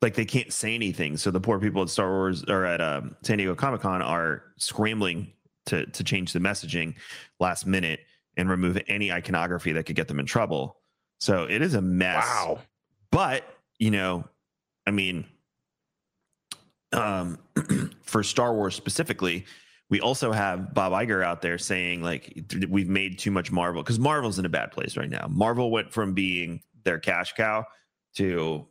like 0.00 0.14
they 0.14 0.24
can't 0.24 0.52
say 0.52 0.74
anything, 0.74 1.16
so 1.16 1.30
the 1.32 1.40
poor 1.40 1.58
people 1.58 1.82
at 1.82 1.88
Star 1.88 2.08
Wars 2.08 2.44
or 2.44 2.64
at 2.64 2.80
um, 2.80 3.16
San 3.22 3.38
Diego 3.38 3.54
Comic 3.56 3.80
Con 3.80 4.00
are 4.00 4.44
scrambling 4.58 5.32
to 5.66 5.86
to 5.86 6.04
change 6.04 6.32
the 6.32 6.38
messaging 6.38 6.94
last 7.40 7.66
minute 7.66 8.00
and 8.36 8.48
remove 8.48 8.80
any 8.88 9.12
iconography 9.12 9.72
that 9.72 9.84
could 9.84 9.96
get 9.96 10.08
them 10.08 10.20
in 10.20 10.26
trouble. 10.26 10.76
So 11.18 11.44
it 11.44 11.62
is 11.62 11.74
a 11.74 11.82
mess. 11.82 12.24
Wow. 12.24 12.60
But, 13.10 13.44
you 13.78 13.90
know, 13.90 14.24
I 14.86 14.90
mean, 14.90 15.24
um, 16.92 17.38
for 18.02 18.22
Star 18.22 18.54
Wars 18.54 18.74
specifically, 18.74 19.46
we 19.90 20.00
also 20.00 20.32
have 20.32 20.74
Bob 20.74 20.92
Iger 20.92 21.22
out 21.22 21.42
there 21.42 21.58
saying 21.58 22.02
like 22.02 22.44
we've 22.68 22.88
made 22.88 23.18
too 23.18 23.30
much 23.30 23.52
Marvel 23.52 23.82
because 23.82 23.98
Marvel's 23.98 24.38
in 24.38 24.46
a 24.46 24.50
bad 24.50 24.72
place 24.72 24.96
right 24.96 25.10
now. 25.10 25.26
Marvel 25.28 25.70
went 25.70 25.92
from 25.92 26.14
being 26.14 26.62
their 26.84 26.98
cash 26.98 27.32
cow 27.34 27.64
to 28.16 28.66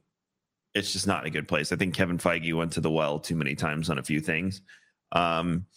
it's 0.74 0.92
just 0.92 1.06
not 1.06 1.26
a 1.26 1.30
good 1.30 1.48
place. 1.48 1.72
I 1.72 1.76
think 1.76 1.94
Kevin 1.94 2.18
Feige 2.18 2.54
went 2.56 2.74
to 2.74 2.82
the 2.82 2.90
well 2.90 3.20
too 3.20 3.36
many 3.36 3.56
times 3.56 3.90
on 3.90 4.00
a 4.00 4.04
few 4.04 4.20
things. 4.20 4.62
Um, 5.12 5.68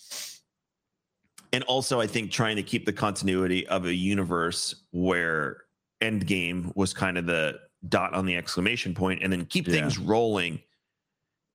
and 1.57 1.64
also, 1.64 2.01
I 2.03 2.07
think 2.07 2.31
trying 2.31 2.57
to 2.57 2.62
keep 2.62 2.85
the 2.85 2.92
continuity 2.92 3.66
of 3.69 3.87
a 3.87 3.95
universe 3.95 4.75
where 4.90 5.62
Endgame 6.03 6.71
was 6.77 6.92
kind 6.92 7.16
of 7.16 7.25
the 7.25 7.59
dot 7.88 8.12
on 8.12 8.27
the 8.27 8.37
exclamation 8.37 8.95
point, 8.95 9.23
and 9.23 9.33
then 9.33 9.47
keep 9.47 9.66
Yeah. 9.66 9.73
things 9.81 9.97
rolling 9.99 10.61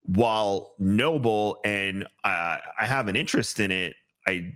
while 0.03 0.73
noble 0.79 1.59
and 1.63 2.05
uh, 2.23 2.57
I 2.79 2.85
have 2.87 3.07
an 3.09 3.15
interest 3.15 3.59
in 3.59 3.69
it. 3.71 3.93
I 4.27 4.53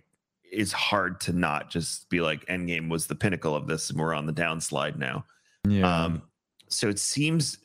it's 0.51 0.71
hard 0.71 1.19
to 1.21 1.33
not 1.33 1.69
just 1.69 2.09
be 2.09 2.21
like 2.21 2.43
Endgame 2.47 2.89
was 2.89 3.05
the 3.05 3.13
pinnacle 3.15 3.55
of 3.55 3.67
this, 3.67 3.91
and 3.91 3.99
we're 3.99 4.15
on 4.15 4.25
the 4.25 4.33
downslide 4.33 4.97
now. 4.97 5.25
Yeah. 5.67 6.05
Um, 6.05 6.23
so 6.69 6.89
it 6.89 6.97
seems 6.97 7.59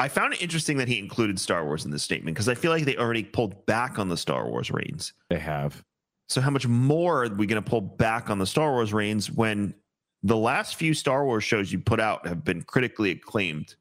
I 0.00 0.08
found 0.08 0.32
it 0.34 0.42
interesting 0.42 0.78
that 0.78 0.88
he 0.88 0.98
included 0.98 1.38
Star 1.38 1.64
Wars 1.64 1.84
in 1.84 1.92
this 1.92 2.02
statement 2.02 2.34
because 2.34 2.48
I 2.48 2.54
feel 2.56 2.72
like 2.72 2.84
they 2.86 2.96
already 2.96 3.22
pulled 3.22 3.64
back 3.66 3.98
on 4.00 4.08
the 4.08 4.16
Star 4.16 4.48
Wars 4.48 4.70
reins. 4.72 5.12
they 5.28 5.38
have. 5.38 5.84
So 6.30 6.40
how 6.40 6.50
much 6.50 6.68
more 6.68 7.24
are 7.24 7.28
we 7.28 7.46
going 7.46 7.60
to 7.60 7.68
pull 7.68 7.80
back 7.80 8.30
on 8.30 8.38
the 8.38 8.46
Star 8.46 8.70
Wars 8.70 8.92
reins 8.92 9.28
when 9.32 9.74
the 10.22 10.36
last 10.36 10.76
few 10.76 10.94
Star 10.94 11.24
Wars 11.24 11.42
shows 11.42 11.72
you 11.72 11.80
put 11.80 11.98
out 11.98 12.24
have 12.24 12.44
been 12.44 12.62
critically 12.62 13.10
acclaimed? 13.10 13.74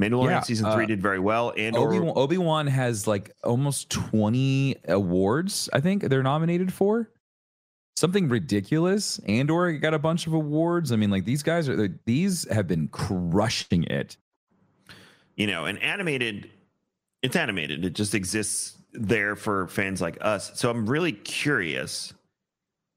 Mandalorian 0.00 0.30
Yeah, 0.30 0.40
season 0.40 0.72
three 0.72 0.84
uh, 0.84 0.86
did 0.86 1.02
very 1.02 1.18
well, 1.18 1.52
and 1.54 1.76
Obi 1.76 1.98
or 1.98 2.18
Obi 2.18 2.38
Wan 2.38 2.66
has 2.66 3.06
like 3.06 3.30
almost 3.44 3.90
twenty 3.90 4.76
awards. 4.88 5.68
I 5.74 5.80
think 5.80 6.04
they're 6.04 6.22
nominated 6.22 6.72
for 6.72 7.10
something 7.96 8.26
ridiculous. 8.30 9.18
Andor 9.28 9.70
got 9.72 9.92
a 9.92 9.98
bunch 9.98 10.26
of 10.26 10.32
awards. 10.32 10.92
I 10.92 10.96
mean, 10.96 11.10
like 11.10 11.26
these 11.26 11.42
guys 11.42 11.68
are 11.68 11.88
these 12.06 12.50
have 12.50 12.66
been 12.66 12.88
crushing 12.88 13.84
it. 13.84 14.16
you 15.36 15.46
know, 15.46 15.66
and 15.66 15.78
animated, 15.82 16.48
it's 17.20 17.36
animated. 17.36 17.84
It 17.84 17.92
just 17.92 18.14
exists 18.14 18.78
there 18.92 19.36
for 19.36 19.68
fans 19.68 20.00
like 20.00 20.18
us. 20.20 20.52
So 20.58 20.70
I'm 20.70 20.86
really 20.88 21.12
curious 21.12 22.12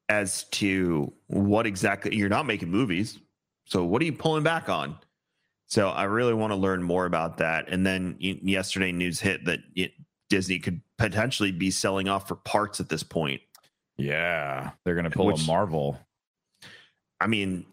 as 0.10 0.43
to 0.45 1.12
what 1.27 1.65
exactly 1.65 2.15
you're 2.15 2.29
not 2.29 2.45
making 2.45 2.69
movies. 2.69 3.19
So 3.65 3.84
what 3.84 4.01
are 4.01 4.05
you 4.05 4.13
pulling 4.13 4.43
back 4.43 4.69
on? 4.69 4.97
So 5.67 5.89
I 5.89 6.03
really 6.03 6.34
want 6.34 6.51
to 6.51 6.58
learn 6.58 6.84
more 6.84 7.05
about 7.05 7.38
that. 7.38 7.69
And 7.69 7.86
then 7.86 8.17
yesterday 8.19 8.91
news 8.91 9.19
hit 9.19 9.45
that 9.45 9.60
it, 9.75 9.93
Disney 10.29 10.60
could 10.60 10.81
potentially 10.97 11.51
be 11.51 11.71
selling 11.71 12.08
off 12.08 12.27
for 12.27 12.36
parts 12.36 12.79
at 12.79 12.89
this 12.89 13.03
point. 13.03 13.41
Yeah, 13.97 14.71
they're 14.84 14.95
gonna 14.95 15.10
pull 15.10 15.27
Which- 15.27 15.43
a 15.43 15.45
Marvel. 15.45 15.99
I 17.19 17.27
mean, 17.27 17.65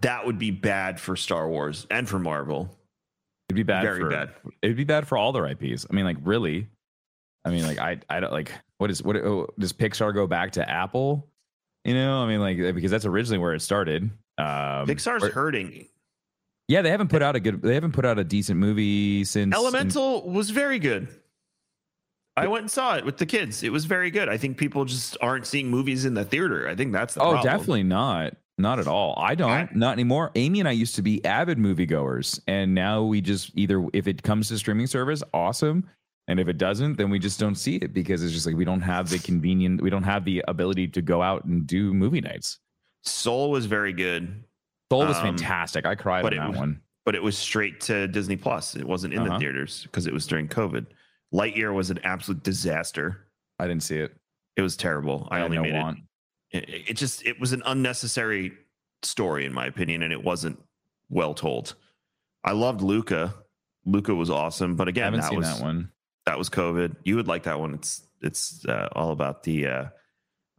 that 0.00 0.26
would 0.26 0.38
be 0.38 0.50
bad 0.50 1.00
for 1.00 1.16
Star 1.16 1.48
Wars 1.48 1.86
and 1.90 2.08
for 2.08 2.18
Marvel. 2.18 2.76
It'd 3.52 3.66
be 3.66 3.72
bad. 3.72 3.82
Very 3.82 4.00
for, 4.00 4.10
bad. 4.10 4.30
It'd 4.62 4.76
be 4.76 4.84
bad 4.84 5.06
for 5.06 5.18
all 5.18 5.32
their 5.32 5.46
IPs. 5.46 5.86
I 5.90 5.94
mean, 5.94 6.04
like 6.04 6.16
really. 6.22 6.68
I 7.44 7.50
mean, 7.50 7.66
like 7.66 7.78
I 7.78 7.98
I 8.08 8.20
don't 8.20 8.32
like 8.32 8.52
what 8.78 8.90
is 8.90 9.02
what 9.02 9.16
oh, 9.16 9.48
does 9.58 9.72
Pixar 9.72 10.14
go 10.14 10.26
back 10.26 10.52
to 10.52 10.68
Apple? 10.68 11.28
You 11.84 11.94
know, 11.94 12.22
I 12.22 12.28
mean, 12.28 12.40
like 12.40 12.56
because 12.56 12.90
that's 12.90 13.06
originally 13.06 13.38
where 13.38 13.54
it 13.54 13.60
started. 13.60 14.04
Um, 14.38 14.86
Pixar's 14.86 15.24
or- 15.24 15.30
hurting. 15.30 15.86
yeah, 16.68 16.82
they 16.82 16.90
haven't 16.90 17.08
put 17.08 17.22
out 17.22 17.36
a 17.36 17.40
good. 17.40 17.60
They 17.62 17.74
haven't 17.74 17.92
put 17.92 18.04
out 18.04 18.18
a 18.18 18.24
decent 18.24 18.58
movie 18.58 19.24
since 19.24 19.54
Elemental 19.54 20.28
was 20.28 20.50
very 20.50 20.78
good. 20.78 21.08
I 22.36 22.46
went 22.46 22.62
and 22.62 22.70
saw 22.70 22.96
it 22.96 23.04
with 23.04 23.18
the 23.18 23.26
kids. 23.26 23.62
It 23.62 23.72
was 23.72 23.84
very 23.84 24.10
good. 24.10 24.28
I 24.28 24.38
think 24.38 24.56
people 24.56 24.86
just 24.86 25.18
aren't 25.20 25.46
seeing 25.46 25.68
movies 25.68 26.06
in 26.06 26.14
the 26.14 26.24
theater. 26.24 26.66
I 26.66 26.74
think 26.74 26.92
that's 26.92 27.14
the 27.14 27.20
Oh, 27.20 27.32
problem. 27.32 27.44
definitely 27.44 27.82
not. 27.82 28.36
Not 28.62 28.78
at 28.78 28.86
all. 28.86 29.14
I 29.18 29.34
don't. 29.34 29.50
I- 29.50 29.68
not 29.74 29.92
anymore. 29.94 30.30
Amy 30.36 30.60
and 30.60 30.68
I 30.68 30.72
used 30.72 30.94
to 30.94 31.02
be 31.02 31.22
avid 31.24 31.58
moviegoers, 31.58 32.40
and 32.46 32.74
now 32.74 33.02
we 33.02 33.20
just 33.20 33.50
either 33.56 33.84
if 33.92 34.06
it 34.06 34.22
comes 34.22 34.48
to 34.48 34.56
streaming 34.58 34.86
service, 34.86 35.22
awesome. 35.34 35.88
And 36.28 36.38
if 36.38 36.46
it 36.46 36.56
doesn't, 36.56 36.96
then 36.96 37.10
we 37.10 37.18
just 37.18 37.40
don't 37.40 37.56
see 37.56 37.76
it 37.76 37.92
because 37.92 38.22
it's 38.22 38.32
just 38.32 38.46
like 38.46 38.54
we 38.54 38.64
don't 38.64 38.80
have 38.80 39.08
the 39.10 39.18
convenient, 39.18 39.82
we 39.82 39.90
don't 39.90 40.04
have 40.04 40.24
the 40.24 40.44
ability 40.46 40.86
to 40.88 41.02
go 41.02 41.20
out 41.20 41.44
and 41.44 41.66
do 41.66 41.92
movie 41.92 42.20
nights. 42.20 42.60
Soul 43.02 43.50
was 43.50 43.66
very 43.66 43.92
good, 43.92 44.44
Soul 44.92 45.06
was 45.06 45.16
Um, 45.16 45.24
fantastic. 45.24 45.84
I 45.84 45.96
cried 45.96 46.24
on 46.24 46.30
that 46.36 46.48
was- 46.50 46.58
one. 46.58 46.80
but 47.04 47.16
it 47.16 47.22
was 47.22 47.36
straight 47.36 47.80
to 47.80 48.06
Disney 48.06 48.36
Plus. 48.36 48.76
It 48.76 48.84
wasn't 48.86 49.14
in 49.14 49.24
the 49.24 49.30
Uh-huh. 49.30 49.40
theaters 49.40 49.82
because 49.82 50.06
it 50.06 50.12
was 50.14 50.24
during 50.28 50.46
COVID. 50.46 50.86
Lightyear 51.34 51.74
was 51.74 51.90
an 51.90 51.98
absolute 52.04 52.44
disaster. 52.44 53.26
I 53.58 53.66
didn't 53.66 53.82
see 53.82 53.96
it. 53.98 54.14
It 54.56 54.62
was 54.62 54.76
terrible. 54.76 55.26
I, 55.32 55.38
had 55.38 55.46
only 55.46 55.58
made 55.58 55.72
want. 55.74 55.98
it. 55.98 56.04
It. 56.52 56.68
It 56.68 56.94
just 56.94 57.24
it 57.26 57.40
was 57.40 57.52
an 57.52 57.62
unnecessary 57.66 58.52
story 59.02 59.44
in 59.44 59.52
my 59.52 59.66
opinion, 59.66 60.02
and 60.02 60.12
it 60.12 60.22
wasn't 60.22 60.60
well 61.08 61.34
told. 61.34 61.74
I 62.44 62.52
loved 62.52 62.80
Luca. 62.80 63.34
Luca 63.84 64.14
was 64.14 64.30
awesome, 64.30 64.76
but 64.76 64.88
again, 64.88 65.12
that 65.14 65.34
was 65.34 65.58
that 65.58 65.62
one. 65.62 65.90
that 66.26 66.38
was 66.38 66.48
COVID. 66.48 66.96
You 67.04 67.16
would 67.16 67.28
like 67.28 67.44
that 67.44 67.58
one. 67.58 67.74
It's 67.74 68.02
it's 68.20 68.64
uh, 68.66 68.88
all 68.92 69.10
about 69.10 69.42
the 69.42 69.66
uh, 69.66 69.84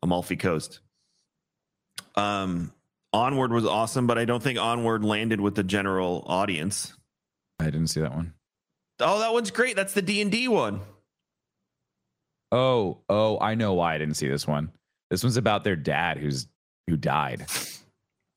Amalfi 0.02 0.36
Coast. 0.36 0.80
Um, 2.16 2.74
Onward 3.14 3.52
was 3.52 3.66
awesome, 3.66 4.08
but 4.08 4.18
I 4.18 4.26
don't 4.26 4.42
think 4.42 4.60
Onward 4.60 5.06
landed 5.06 5.40
with 5.40 5.56
the 5.56 5.64
general 5.64 6.24
audience. 6.28 6.94
I 7.60 7.66
didn't 7.66 7.88
see 7.88 8.02
that 8.02 8.14
one. 8.14 8.34
Oh, 9.00 9.20
that 9.20 9.34
one's 9.34 9.52
great. 9.52 9.76
That's 9.76 9.94
the 9.94 10.02
D 10.02 10.22
and 10.22 10.32
D 10.32 10.48
one. 10.48 10.82
Oh, 12.52 13.00
oh, 13.10 13.40
I 13.40 13.56
know 13.56 13.74
why 13.74 13.96
I 13.96 13.98
didn't 13.98 14.16
see 14.16 14.28
this 14.28 14.48
one. 14.48 14.72
This 15.14 15.24
one's 15.24 15.38
about 15.38 15.64
their 15.64 15.76
dad 15.76 16.18
who's 16.18 16.48
who 16.88 16.98
died. 16.98 17.46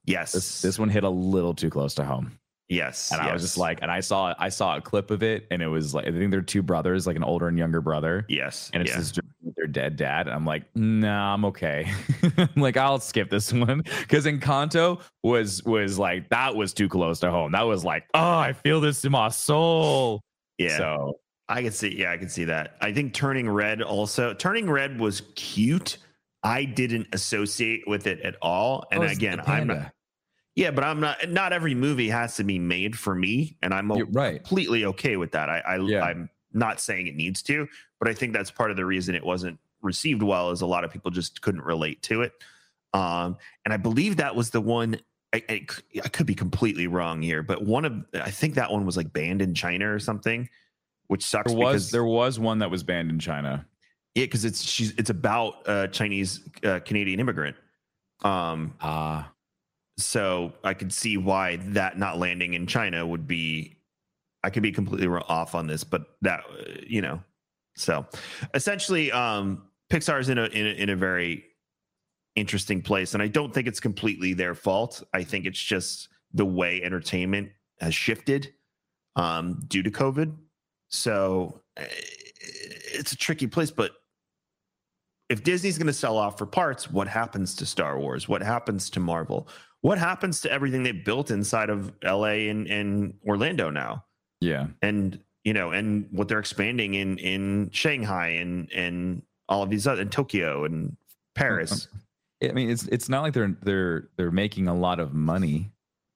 Yes, 0.05 0.33
This 0.33 0.61
this 0.61 0.79
one 0.79 0.91
hit 0.91 1.05
a 1.05 1.09
little 1.09 1.55
too 1.55 1.71
close 1.71 1.95
to 1.95 2.05
home. 2.05 2.39
yes, 2.69 3.11
And 3.13 3.23
I 3.23 3.33
was 3.33 3.41
just 3.41 3.57
like, 3.57 3.81
and 3.81 3.91
I 3.91 4.01
saw 4.01 4.35
I 4.39 4.51
saw 4.51 4.77
a 4.77 4.83
clip 4.83 5.11
of 5.11 5.23
it, 5.23 5.47
and 5.51 5.63
it 5.63 5.69
was 5.69 5.95
like 5.95 6.07
I 6.07 6.11
think 6.13 6.31
they're 6.31 6.43
two 6.43 6.61
brothers, 6.63 7.07
like 7.07 7.17
an 7.17 7.25
older 7.25 7.49
and 7.49 7.57
younger 7.57 7.81
brother. 7.81 8.27
yes, 8.29 8.71
And 8.75 8.83
it's 8.83 8.93
yeah. 8.93 9.23
with 9.43 9.55
their 9.57 9.67
dead 9.67 9.97
dad. 9.97 10.27
And 10.27 10.37
I'm 10.37 10.45
like, 10.45 10.65
nah, 10.77 11.33
I'm 11.33 11.47
okay. 11.47 11.91
I'm 12.37 12.61
like, 12.61 12.77
I'll 12.77 13.01
skip 13.01 13.31
this 13.31 13.55
one. 13.55 13.83
Cause 14.09 14.27
Encanto 14.27 15.01
was 15.23 15.65
was 15.65 15.99
like 15.99 16.29
that 16.29 16.55
was 16.55 16.75
too 16.75 16.91
close 16.91 17.21
to 17.21 17.31
home. 17.31 17.53
That 17.53 17.63
was 17.63 17.87
like, 17.87 18.05
oh, 18.13 18.39
I 18.39 18.53
feel 18.53 18.83
this 18.83 19.03
in 19.03 19.13
my 19.13 19.31
soul. 19.31 20.21
yeah. 20.59 20.77
So 20.77 21.21
I 21.49 21.63
can 21.63 21.73
see. 21.73 21.97
Yeah, 21.99 22.11
I 22.11 22.19
can 22.19 22.29
see 22.29 22.45
that. 22.45 22.77
I 22.83 22.93
think 22.93 23.15
Turning 23.15 23.49
Red 23.49 23.81
also. 23.81 24.35
Turning 24.35 24.69
Red 24.69 25.01
was 25.01 25.23
cute. 25.37 25.97
I 26.47 26.65
didn't 26.65 27.09
associate 27.13 27.83
with 27.89 28.07
it 28.07 28.21
at 28.21 28.37
all. 28.41 28.87
And 28.93 29.03
Oh, 29.03 29.07
again, 29.07 29.41
I'm 29.47 29.67
not. 29.67 29.93
Yeah, 30.55 30.71
but 30.71 30.85
I'm 30.85 31.01
not. 31.01 31.29
Not 31.29 31.53
every 31.53 31.75
movie 31.75 32.09
has 32.09 32.37
to 32.37 32.45
be 32.45 32.59
made 32.59 32.97
for 32.97 33.17
me, 33.17 33.57
and 33.63 33.75
I'm 33.75 33.91
You're 33.91 34.07
right. 34.07 34.43
completely 34.43 34.85
okay 34.87 35.17
with 35.17 35.33
that. 35.33 35.51
I, 35.51 35.59
I 35.59 35.77
Yeah. 35.79 36.05
I'm 36.05 36.31
not 36.53 36.81
saying 36.81 37.09
it 37.09 37.17
needs 37.17 37.43
to, 37.43 37.67
but 37.99 38.09
I 38.09 38.15
think 38.15 38.33
that's 38.33 38.53
part 38.53 38.71
of 38.71 38.77
the 38.77 38.85
reason 38.85 39.17
it 39.17 39.25
wasn't 39.25 39.59
received 39.83 40.23
well 40.23 40.51
is 40.53 40.61
a 40.61 40.67
lot 40.67 40.85
of 40.85 40.93
people 40.93 41.11
just 41.11 41.43
couldn't 41.43 41.63
relate 41.65 42.01
to 42.03 42.23
it. 42.23 42.33
Um, 42.95 43.37
and 43.65 43.75
I 43.75 43.77
believe 43.77 44.17
that 44.19 44.37
was 44.37 44.51
the 44.51 44.61
one. 44.61 45.01
I, 45.35 45.43
I, 45.49 45.67
I 46.05 46.09
could 46.09 46.27
be 46.27 46.35
completely 46.37 46.87
wrong 46.87 47.21
here, 47.23 47.43
but 47.43 47.63
one 47.63 47.85
of 47.85 48.05
I 48.15 48.31
think 48.31 48.55
that 48.55 48.71
one 48.71 48.87
was 48.87 48.97
like 48.97 49.13
banned 49.13 49.43
in 49.43 49.53
China 49.53 49.93
or 49.93 49.99
something, 49.99 50.49
which 51.09 51.25
sucks 51.25 51.51
There 51.51 51.59
was 51.59 51.73
because 51.73 51.91
there 51.91 52.05
was 52.05 52.39
one 52.39 52.61
that 52.61 52.71
was 52.71 52.85
banned 52.85 53.11
in 53.11 53.19
China. 53.19 53.67
Yeah, 54.17 54.25
because 54.25 54.47
it's 54.47 54.63
she's 54.63 54.93
it's 54.97 55.11
about 55.11 55.57
a 55.67 55.89
Chinese 55.89 56.41
uh, 56.65 56.81
Canadian 56.81 57.21
immigrant. 57.21 57.55
Um, 58.25 58.73
Ah, 58.81 59.31
so 59.99 60.55
I 60.65 60.73
could 60.73 60.91
see 60.91 61.19
why 61.19 61.57
that 61.57 61.99
not 61.99 62.19
landing 62.19 62.55
in 62.55 62.67
China 62.67 63.07
would 63.07 63.27
be. 63.27 63.77
I 64.43 64.49
could 64.49 64.63
be 64.63 64.73
completely 64.73 65.07
off 65.29 65.55
on 65.55 65.67
this, 65.67 65.85
but 65.85 66.17
that 66.23 66.41
uh, 66.41 66.65
you 66.87 67.03
know, 67.03 67.21
so 67.77 68.07
essentially, 68.55 69.13
um, 69.13 69.65
Pixar's 69.93 70.31
in 70.31 70.39
a 70.39 70.47
in 70.47 70.67
a, 70.67 70.71
in 70.71 70.89
a 70.89 70.97
very 70.97 71.45
interesting 72.37 72.81
place, 72.81 73.13
and 73.13 73.23
I 73.23 73.29
don't 73.29 73.53
think 73.53 73.69
it's 73.69 73.81
completely 73.81 74.33
their 74.33 74.55
fault. 74.55 75.03
I 75.13 75.25
think 75.25 75.45
it's 75.45 75.61
just 75.61 76.09
the 76.33 76.47
way 76.47 76.83
entertainment 76.83 77.51
has 77.81 77.95
shifted 77.95 78.55
um, 79.17 79.63
due 79.69 79.83
to 79.83 79.91
COVID. 79.91 80.35
So 80.89 81.61
uh, 81.77 81.85
it's 82.95 83.13
a 83.13 83.17
tricky 83.17 83.47
place, 83.47 83.71
but 83.71 83.93
if 85.29 85.43
Disney's 85.43 85.79
going 85.79 85.89
to 85.89 85.93
sell 85.93 86.17
off 86.17 86.39
for 86.39 86.47
parts, 86.47 86.91
what 86.91 87.09
happens 87.09 87.55
to 87.57 87.67
Star 87.67 87.99
Wars? 87.99 88.29
What 88.29 88.43
happens 88.43 88.91
to 88.91 89.01
Marvel? 89.01 89.49
What 89.81 89.99
happens 89.99 90.41
to 90.43 90.51
everything 90.51 90.83
they 90.83 90.93
built 90.93 91.31
inside 91.31 91.71
of 91.71 91.93
LA 92.03 92.49
and, 92.49 92.67
and 92.67 93.15
Orlando 93.27 93.71
now? 93.71 94.05
yeah. 94.41 94.67
And 94.83 95.21
you 95.45 95.53
know, 95.53 95.71
and 95.71 96.09
what 96.11 96.29
they're 96.29 96.41
expanding 96.41 96.95
in 96.95 97.19
in 97.19 97.71
Shanghai 97.71 98.29
and 98.29 98.71
and 98.73 99.23
all 99.49 99.63
of 99.63 99.71
these 99.71 99.87
other 99.87 100.03
in 100.03 100.09
Tokyo 100.09 100.65
and 100.65 100.97
Paris. 101.35 101.89
I 102.43 102.53
mean, 102.53 102.71
it's 102.71 102.87
it's 102.89 103.09
not 103.09 103.23
like 103.23 103.33
they're 103.33 103.57
they're 103.63 104.09
they're 104.17 104.31
making 104.31 104.69
a 104.69 104.75
lot 104.75 105.01
of 105.01 105.15
money. 105.15 105.73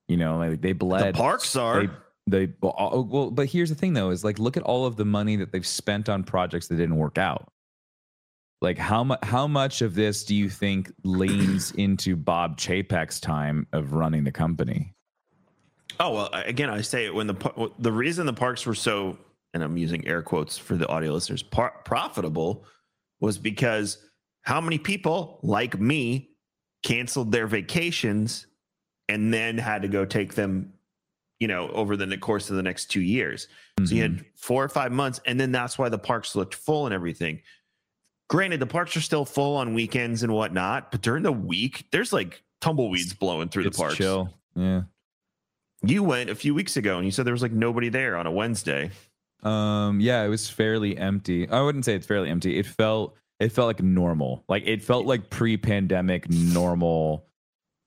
You 0.09 0.17
know, 0.17 0.39
like 0.39 0.61
they 0.61 0.73
bled. 0.73 1.15
the 1.15 1.19
parks 1.19 1.55
are. 1.55 1.87
They, 2.27 2.47
they 2.47 2.53
well, 2.61 2.75
oh, 2.77 3.03
well, 3.03 3.31
but 3.31 3.47
here's 3.47 3.69
the 3.69 3.77
thing 3.77 3.93
though: 3.93 4.11
is 4.11 4.25
like 4.25 4.39
look 4.39 4.57
at 4.57 4.65
all 4.65 4.85
of 4.85 4.97
the 4.97 5.05
money 5.05 5.37
that 5.37 5.53
they've 5.53 5.67
spent 5.67 6.09
on 6.09 6.25
projects 6.25 6.67
that 6.69 6.77
didn't 6.77 6.97
work 6.97 7.17
out. 7.17 7.53
Like 8.61 8.77
how 8.77 9.05
much 9.05 9.21
how 9.23 9.47
much 9.47 9.81
of 9.81 9.95
this 9.95 10.25
do 10.25 10.35
you 10.35 10.51
think 10.51 10.93
leans 11.03 11.71
into 11.77 12.15
Bob 12.17 12.59
Chapek's 12.59 13.19
time 13.19 13.67
of 13.73 13.95
running 13.95 14.25
the 14.25 14.33
company? 14.33 14.95
Oh 15.99 16.15
well, 16.15 16.31
again, 16.33 16.71
I 16.71 16.83
say 16.83 17.07
it 17.07 17.15
when 17.15 17.27
the 17.27 17.71
the 17.79 17.93
reason 17.93 18.27
the 18.27 18.33
parks 18.33 18.67
were 18.67 18.75
so, 18.75 19.19
and 19.55 19.63
I'm 19.63 19.77
using 19.77 20.07
air 20.07 20.23
quotes 20.23 20.59
for 20.59 20.77
the 20.77 20.87
audio 20.89 21.13
listeners, 21.13 21.43
par- 21.43 21.81
profitable 21.85 22.65
was 23.21 23.39
because 23.39 23.99
how 24.43 24.61
many 24.61 24.79
people 24.79 25.39
like 25.43 25.79
me 25.79 26.31
canceled 26.83 27.33
their 27.33 27.47
vacations 27.47 28.47
and 29.09 29.33
then 29.33 29.59
had 29.59 29.83
to 29.83 29.89
go 29.89 30.05
take 30.05 30.35
them, 30.35 30.73
you 31.39 31.49
know, 31.49 31.69
over 31.71 31.97
the 31.97 32.17
course 32.17 32.49
of 32.49 32.57
the 32.57 32.63
next 32.63 32.87
two 32.87 33.03
years. 33.03 33.49
So 33.85 33.95
you 33.95 34.03
had 34.03 34.13
mm-hmm. 34.13 34.27
four 34.37 34.63
or 34.63 34.69
five 34.69 34.93
months, 34.93 35.21
and 35.27 35.41
then 35.41 35.53
that's 35.53 35.79
why 35.79 35.89
the 35.89 35.99
parks 35.99 36.37
looked 36.37 36.55
full 36.55 36.87
and 36.87 36.95
everything. 36.95 37.41
Granted, 38.31 38.61
the 38.61 38.67
parks 38.67 38.97
are 38.97 39.01
still 39.01 39.25
full 39.25 39.57
on 39.57 39.75
weekends 39.75 40.23
and 40.23 40.33
whatnot, 40.33 40.93
but 40.93 41.03
during 41.03 41.25
the 41.25 41.33
week, 41.33 41.87
there's 41.91 42.13
like 42.13 42.45
tumbleweeds 42.61 43.13
blowing 43.13 43.49
through 43.49 43.67
It's 43.67 43.77
the 43.77 43.83
parks. 43.83 43.97
chill. 43.97 44.33
Yeah. 44.55 44.83
You 45.83 46.05
went 46.05 46.31
a 46.31 46.37
few 46.37 46.55
weeks 46.55 46.77
ago 46.77 46.97
and 46.97 47.05
you 47.05 47.11
said 47.11 47.27
there 47.27 47.35
was 47.35 47.43
like 47.43 47.51
nobody 47.51 47.89
there 47.89 48.17
on 48.17 48.29
a 48.29 48.31
Wednesday. 48.31 48.93
Um, 49.43 49.99
yeah, 50.01 50.23
it 50.23 50.29
was 50.29 50.49
fairly 50.49 50.97
empty. 50.97 51.49
I 51.49 51.61
wouldn't 51.61 51.85
say 51.85 51.97
it's 51.97 52.07
fairly 52.07 52.31
empty. 52.31 52.57
It 52.57 52.67
felt 52.67 53.17
it 53.41 53.51
felt 53.51 53.67
like 53.67 53.83
normal. 53.83 54.45
Like 54.49 54.65
it 54.65 54.81
felt 54.81 55.07
like 55.07 55.29
pre-pandemic 55.31 56.31
normal 56.31 57.27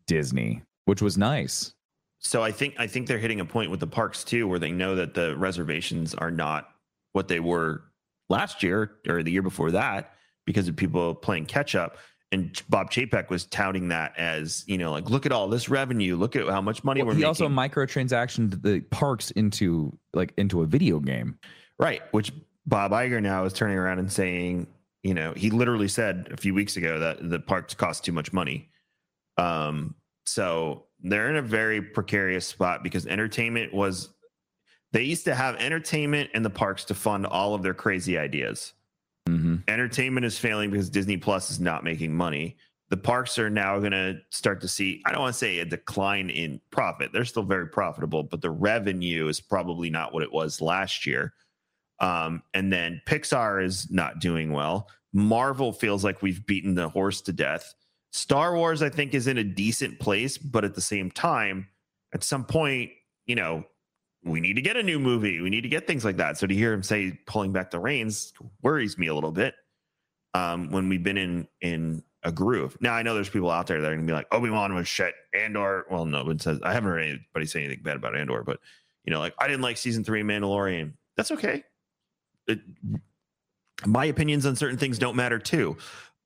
Disney, 0.08 0.62
which 0.86 1.02
was 1.02 1.18
nice. 1.18 1.74
So 2.20 2.44
I 2.44 2.52
think 2.52 2.76
I 2.78 2.88
think 2.88 3.08
they're 3.08 3.18
hitting 3.18 3.40
a 3.40 3.46
point 3.46 3.72
with 3.72 3.80
the 3.80 3.88
parks 3.88 4.26
too, 4.26 4.46
where 4.50 4.60
they 4.60 4.72
know 4.72 4.96
that 4.96 5.14
the 5.14 5.38
reservations 5.38 6.14
are 6.14 6.32
not 6.32 6.70
what 7.14 7.30
they 7.30 7.40
were 7.40 7.84
last 8.30 8.62
year 8.62 8.92
or 9.08 9.24
the 9.24 9.32
year 9.32 9.42
before 9.44 9.72
that 9.72 10.13
because 10.46 10.68
of 10.68 10.76
people 10.76 11.14
playing 11.16 11.46
catch 11.46 11.76
up. 11.76 11.98
And 12.32 12.60
Bob 12.68 12.90
Chapek 12.90 13.30
was 13.30 13.46
touting 13.46 13.90
that 13.90 14.18
as 14.18 14.64
you 14.68 14.78
know, 14.80 14.92
like 14.92 15.10
look 15.10 15.26
at 15.28 15.32
all 15.32 15.48
this 15.48 15.70
revenue, 15.70 16.16
look 16.16 16.36
at 16.36 16.48
how 16.48 16.62
much 16.62 16.84
money 16.84 17.02
Well, 17.02 17.08
we're 17.08 17.14
making. 17.14 17.20
he 17.40 17.46
making. 17.46 17.48
also 17.48 17.86
microtransactioned 17.86 18.64
the 18.64 18.82
parks 18.90 19.30
into 19.32 19.96
like 20.14 20.34
into 20.38 20.64
a 20.64 20.66
video 20.66 21.00
game. 21.00 21.38
Right. 21.78 22.02
Which 22.12 22.32
Bob 22.66 22.92
Iger 22.92 23.22
now 23.22 23.46
is 23.46 23.54
turning 23.54 23.78
around 23.78 24.00
and 24.00 24.12
saying, 24.12 24.68
you 25.04 25.14
know, 25.14 25.34
he 25.36 25.52
literally 25.52 25.88
said 25.88 26.30
a 26.32 26.38
few 26.38 26.54
weeks 26.56 26.76
ago 26.76 26.98
that 27.00 27.30
the 27.30 27.40
parks 27.40 27.76
cost 27.76 28.04
too 28.04 28.12
much 28.14 28.34
money. 28.34 28.70
Um, 29.38 29.96
so 30.26 30.86
they're 31.02 31.30
in 31.30 31.36
a 31.36 31.42
very 31.42 31.82
precarious 31.82 32.48
spot 32.48 32.82
because 32.84 33.06
entertainment 33.06 33.74
was 33.74 34.10
they 34.92 35.04
used 35.04 35.26
to 35.26 35.36
have 35.36 35.56
entertainment 35.58 36.30
and 36.34 36.46
the 36.46 36.50
parks 36.50 36.86
to 36.86 36.94
fund 36.96 37.26
all 37.28 37.54
of 37.54 37.62
their 37.64 37.74
crazy 37.74 38.18
ideas. 38.18 38.74
Mm-hmm. 39.28 39.56
Entertainment 39.68 40.26
is 40.26 40.38
failing 40.38 40.70
because 40.70 40.90
Disney 40.90 41.18
Plus 41.18 41.52
is 41.52 41.60
not 41.60 41.84
making 41.84 42.14
money. 42.14 42.58
The 42.90 42.98
parks 42.98 43.40
are 43.40 43.50
now 43.50 43.80
going 43.80 43.92
to 43.92 44.20
start 44.30 44.62
to 44.62 44.68
see, 44.68 45.02
I 45.06 45.12
don't 45.12 45.22
want 45.22 45.34
to 45.34 45.40
say 45.40 45.60
a 45.60 45.66
decline 45.66 46.30
in 46.30 46.62
profit. 46.70 47.12
They're 47.12 47.26
still 47.26 47.44
very 47.44 47.68
profitable, 47.68 48.24
but 48.24 48.42
the 48.42 48.52
revenue 48.52 49.28
is 49.28 49.40
probably 49.40 49.90
not 49.90 50.14
what 50.14 50.24
it 50.24 50.32
was 50.32 50.62
last 50.62 51.06
year. 51.06 51.34
Um, 52.00 52.44
and 52.54 52.72
then 52.72 53.02
Pixar 53.08 53.64
is 53.64 53.90
not 53.90 54.20
doing 54.20 54.52
well. 54.52 54.90
Marvel 55.14 55.72
feels 55.72 56.04
like 56.04 56.22
we've 56.22 56.46
beaten 56.46 56.76
the 56.76 56.90
horse 56.90 57.22
to 57.22 57.34
death. 57.34 57.74
Star 58.12 58.56
Wars, 58.56 58.84
I 58.84 58.90
think, 58.90 59.14
is 59.14 59.28
in 59.28 59.38
a 59.38 59.44
decent 59.44 60.00
place, 60.00 60.38
but 60.38 60.64
at 60.66 60.76
the 60.76 60.82
same 60.82 61.10
time, 61.10 61.68
at 62.14 62.24
some 62.24 62.46
point, 62.46 62.92
you 63.26 63.36
know, 63.36 63.64
we 64.24 64.40
need 64.40 64.56
to 64.56 64.62
get 64.62 64.78
a 64.78 64.84
new 64.84 65.00
movie. 65.00 65.42
We 65.42 65.50
need 65.50 65.62
to 65.62 65.70
get 65.70 65.86
things 65.88 66.06
like 66.06 66.18
that. 66.18 66.38
So 66.38 66.48
to 66.48 66.54
hear 66.54 66.74
him 66.74 66.84
say 66.84 67.20
pulling 67.28 67.52
back 67.52 67.72
the 67.72 67.80
reins 67.80 68.34
worries 68.62 68.98
me 68.98 69.08
a 69.08 69.14
little 69.14 69.32
bit. 69.32 69.56
Um, 70.34 70.72
when 70.72 70.90
we've 70.90 71.04
been 71.04 71.18
in 71.18 71.48
in 71.62 72.04
a 72.24 72.32
groove. 72.32 72.78
Now 72.80 72.94
I 72.94 73.04
know 73.04 73.14
there's 73.14 73.30
people 73.30 73.52
out 73.52 73.68
there 73.68 73.82
that 73.82 73.92
are 73.92 73.96
gonna 73.96 74.08
be 74.08 74.14
like, 74.14 74.28
Obi 74.32 74.50
Wan 74.50 74.74
was 74.74 74.88
shit. 74.88 75.14
Andor, 75.34 75.86
well, 75.92 76.06
no, 76.06 76.28
it 76.30 76.42
says 76.42 76.60
I 76.64 76.74
haven't 76.74 76.90
heard 76.90 77.00
anybody 77.00 77.46
say 77.46 77.64
anything 77.64 77.84
bad 77.84 77.98
about 77.98 78.18
Andor, 78.18 78.44
but 78.44 78.60
you 79.04 79.12
know, 79.12 79.20
like 79.20 79.34
I 79.38 79.48
didn't 79.48 79.62
like 79.62 79.78
season 79.78 80.04
three 80.04 80.24
Mandalorian. 80.24 80.94
That's 81.18 81.32
okay. 81.32 81.64
It, 82.48 82.60
my 83.86 84.06
opinions 84.06 84.46
on 84.46 84.56
certain 84.56 84.78
things 84.78 84.98
don't 84.98 85.16
matter 85.16 85.40
too. 85.40 85.78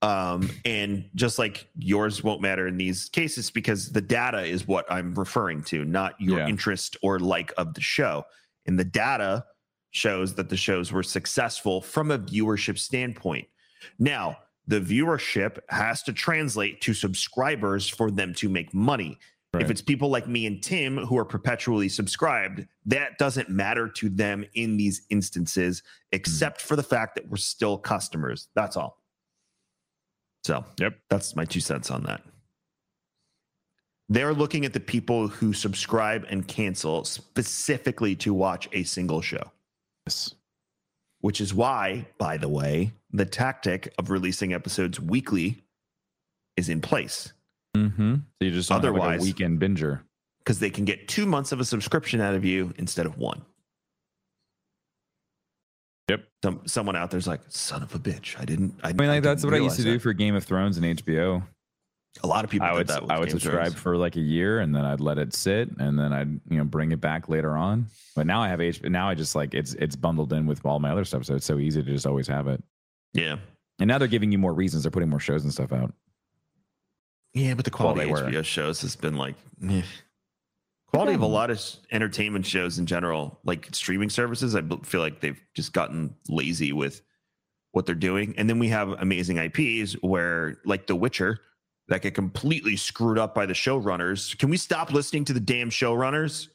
Um, 0.02 0.52
and 0.64 1.10
just 1.16 1.40
like 1.40 1.68
yours 1.78 2.24
won't 2.24 2.42
matter 2.42 2.68
in 2.68 2.78
these 2.78 3.10
cases 3.10 3.50
because 3.50 3.92
the 3.92 4.02
data 4.02 4.44
is 4.44 4.68
what 4.68 4.86
I'm 4.92 5.16
referring 5.16 5.64
to, 5.64 5.86
not 5.86 6.20
your 6.22 6.40
Yeah. 6.40 6.48
interest 6.48 6.98
or 7.02 7.20
like 7.20 7.52
of 7.58 7.74
the 7.74 7.82
show. 7.82 8.26
And 8.68 8.78
the 8.78 8.86
data 8.86 9.46
shows 9.92 10.36
that 10.36 10.50
the 10.50 10.58
shows 10.58 10.92
were 10.92 11.02
successful 11.02 11.82
from 11.82 12.12
a 12.12 12.20
viewership 12.20 12.78
standpoint. 12.78 13.48
Now, 13.98 14.38
the 14.68 14.80
viewership 14.82 15.58
has 15.70 16.04
to 16.04 16.14
translate 16.14 16.82
to 16.82 16.94
subscribers 16.94 17.88
for 17.88 18.12
them 18.12 18.34
to 18.36 18.50
make 18.50 18.74
money. 18.74 19.18
If 19.58 19.72
it's 19.72 19.82
people 19.82 20.10
like 20.10 20.28
me 20.28 20.46
and 20.46 20.62
Tim 20.62 20.98
who 20.98 21.18
are 21.18 21.26
perpetually 21.26 21.90
subscribed, 21.90 22.68
that 22.86 23.18
doesn't 23.18 23.50
matter 23.50 23.90
to 23.90 24.10
them 24.10 24.46
in 24.54 24.78
these 24.78 25.02
instances, 25.10 25.82
except 26.12 26.62
for 26.62 26.76
the 26.76 26.84
fact 26.84 27.16
that 27.16 27.28
we're 27.28 27.38
still 27.38 27.76
customers. 27.80 28.50
That's 28.54 28.78
all. 28.78 29.02
So, 30.44 30.66
Yep. 30.80 31.00
that's 31.10 31.36
my 31.36 31.46
two 31.46 31.60
cents 31.60 31.92
on 31.92 32.04
that. 32.04 32.24
They're 34.10 34.34
looking 34.34 34.64
at 34.66 34.74
the 34.74 34.80
people 34.80 35.28
who 35.28 35.52
subscribe 35.54 36.26
and 36.30 36.48
cancel 36.48 37.04
specifically 37.04 38.16
to 38.18 38.34
watch 38.34 38.70
a 38.72 38.84
single 38.84 39.22
show, 39.22 39.52
Yes. 40.06 40.34
which 41.20 41.42
is 41.42 41.54
why, 41.54 42.08
by 42.18 42.38
the 42.38 42.48
way, 42.48 42.94
the 43.12 43.26
tactic 43.26 43.94
of 43.98 44.10
releasing 44.10 44.54
episodes 44.54 45.00
weekly 45.00 45.64
is 46.56 46.70
in 46.70 46.82
place 46.82 47.34
Mm-hmm. 47.76 48.16
So 48.16 48.22
you 48.46 48.50
just 48.52 48.72
like 48.72 48.78
Otherwise- 48.80 49.22
a 49.22 49.24
weekend 49.24 49.60
binger. 49.60 50.02
because 50.40 50.58
they 50.58 50.72
can 50.72 50.84
get 50.84 51.08
two 51.08 51.28
months 51.28 51.52
of 51.52 51.60
a 51.60 51.66
subscription 51.66 52.22
out 52.22 52.34
of 52.34 52.44
you 52.44 52.74
instead 52.78 53.06
of 53.06 53.18
one. 53.20 53.46
Yep. 56.10 56.24
Some, 56.44 56.62
someone 56.66 56.96
out 56.96 57.12
there's 57.12 57.28
like, 57.28 57.42
son 57.50 57.84
of 57.84 57.94
a 57.94 58.00
bitch. 58.00 58.40
I 58.40 58.46
didn't. 58.46 58.80
I, 58.84 58.90
I 58.90 58.94
mean, 58.94 59.10
like 59.10 59.24
that's 59.24 59.44
what 59.44 59.54
I 59.54 59.58
used 59.58 59.76
to 59.78 59.84
do 59.84 59.94
that. 59.94 60.02
for 60.02 60.14
Game 60.14 60.36
of 60.36 60.44
Thrones 60.44 60.78
and 60.78 60.86
HBO. 60.86 61.44
A 62.24 62.28
lot 62.28 62.44
of 62.44 62.50
people 62.50 62.66
I 62.66 62.74
would 62.74 62.88
that. 62.88 63.04
With 63.04 63.12
I 63.12 63.20
would 63.20 63.30
Game 63.30 63.40
subscribe 63.40 63.76
for 63.76 63.96
like 63.96 64.16
a 64.16 64.22
year 64.22 64.60
and 64.60 64.76
then 64.76 64.86
I'd 64.86 65.02
let 65.02 65.20
it 65.20 65.36
sit 65.36 65.70
and 65.78 66.00
then 66.00 66.14
I'd 66.14 66.30
you 66.50 66.58
know 66.58 66.64
bring 66.64 66.92
it 66.92 67.00
back 67.02 67.30
later 67.30 67.56
on. 67.56 67.88
But 68.16 68.26
now 68.26 68.42
I 68.42 68.48
have 68.48 68.60
H. 68.60 68.82
Now 68.84 69.08
I 69.10 69.14
just 69.14 69.36
like 69.36 69.54
it's 69.54 69.74
it's 69.76 69.96
bundled 69.96 70.34
in 70.34 70.48
with 70.48 70.66
all 70.66 70.80
my 70.80 70.92
other 70.92 71.06
stuff, 71.06 71.26
so 71.26 71.36
it's 71.36 71.46
so 71.46 71.60
easy 71.60 71.84
to 71.84 71.92
just 71.92 72.08
always 72.08 72.28
have 72.28 72.48
it. 72.48 72.64
Yeah. 73.14 73.38
And 73.80 73.88
now 73.88 74.00
they're 74.00 74.08
giving 74.08 74.32
you 74.32 74.40
more 74.40 74.54
reasons. 74.54 74.84
They're 74.84 74.92
putting 74.92 75.10
more 75.10 75.20
shows 75.20 75.44
and 75.44 75.54
stuff 75.54 75.72
out. 75.72 75.94
Yeah, 77.34 77.54
but 77.54 77.66
the 77.66 77.72
Well, 77.72 77.94
quality 77.94 78.06
they 78.06 78.12
of 78.12 78.26
were. 78.26 78.32
HBO 78.32 78.46
shows 78.46 78.82
has 78.82 78.96
been 78.96 79.16
like 79.16 79.36
eh. 79.70 79.84
Quality 80.88 81.14
of 81.14 81.22
a 81.22 81.28
lot 81.28 81.52
of 81.52 81.62
entertainment 81.92 82.46
shows 82.46 82.80
in 82.80 82.86
general, 82.86 83.40
like 83.44 83.68
streaming 83.74 84.10
services. 84.10 84.56
i 84.56 84.62
feel 84.84 85.02
like 85.02 85.20
they've 85.20 85.40
just 85.54 85.74
gotten 85.74 86.16
lazy 86.30 86.74
with 86.74 87.02
what 87.72 87.86
they're 87.86 87.96
doing, 87.96 88.34
and 88.38 88.50
then 88.50 88.60
we 88.60 88.70
have 88.70 88.90
amazing 89.02 89.38
IPs 89.38 89.94
where, 90.02 90.60
like 90.66 90.88
The 90.88 90.96
Witcher, 90.96 91.40
that 91.90 92.02
get 92.02 92.16
completely 92.16 92.76
screwed 92.76 93.18
up 93.18 93.34
by 93.36 93.46
the 93.46 93.54
showrunners. 93.54 94.38
Can 94.38 94.50
we 94.50 94.58
stop 94.58 94.92
listening 94.92 95.26
to 95.26 95.34
the 95.34 95.40
damn 95.40 95.70
showrunners? 95.70 96.48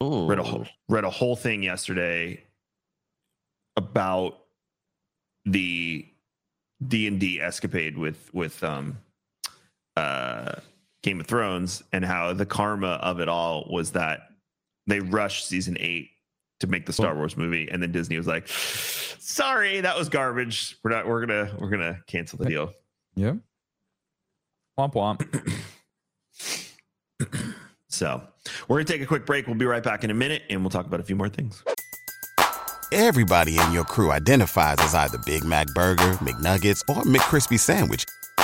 read 0.00 0.38
a 0.38 0.42
whole, 0.42 0.66
read 0.88 1.04
a 1.04 1.10
whole 1.10 1.36
thing 1.36 1.62
yesterday 1.62 2.42
about 3.76 4.38
the 5.44 6.06
D 6.86 7.06
and 7.06 7.18
D 7.18 7.40
escapade 7.40 7.96
with 7.96 8.32
with 8.34 8.62
um 8.62 8.98
uh 9.96 10.56
Game 11.06 11.20
of 11.20 11.26
Thrones 11.26 11.84
and 11.92 12.04
how 12.04 12.32
the 12.32 12.44
karma 12.44 12.98
of 13.00 13.20
it 13.20 13.28
all 13.28 13.68
was 13.70 13.92
that 13.92 14.22
they 14.88 14.98
rushed 14.98 15.46
season 15.46 15.76
eight 15.78 16.10
to 16.58 16.66
make 16.66 16.84
the 16.84 16.92
Star 16.92 17.14
Wars 17.14 17.36
movie, 17.36 17.68
and 17.70 17.80
then 17.80 17.92
Disney 17.92 18.16
was 18.16 18.26
like, 18.26 18.48
"Sorry, 18.48 19.80
that 19.80 19.96
was 19.96 20.08
garbage. 20.08 20.76
We're 20.82 20.90
not. 20.90 21.06
We're 21.06 21.24
gonna. 21.24 21.56
We're 21.60 21.70
gonna 21.70 22.00
cancel 22.08 22.38
the 22.38 22.46
deal." 22.46 22.72
Yep. 23.14 23.36
Womp 24.78 24.94
womp. 24.94 25.62
So 27.88 28.20
we're 28.68 28.76
gonna 28.76 28.84
take 28.84 29.00
a 29.00 29.06
quick 29.06 29.24
break. 29.24 29.46
We'll 29.46 29.56
be 29.56 29.64
right 29.64 29.82
back 29.82 30.04
in 30.04 30.10
a 30.10 30.14
minute, 30.14 30.42
and 30.50 30.60
we'll 30.60 30.68
talk 30.68 30.84
about 30.84 31.00
a 31.00 31.02
few 31.02 31.16
more 31.16 31.30
things. 31.30 31.62
Everybody 32.92 33.58
in 33.58 33.72
your 33.72 33.84
crew 33.84 34.10
identifies 34.10 34.76
as 34.80 34.94
either 34.94 35.16
Big 35.24 35.44
Mac 35.44 35.68
Burger, 35.68 36.12
McNuggets, 36.18 36.82
or 36.90 37.04
McCrispy 37.04 37.58
Sandwich. 37.58 38.04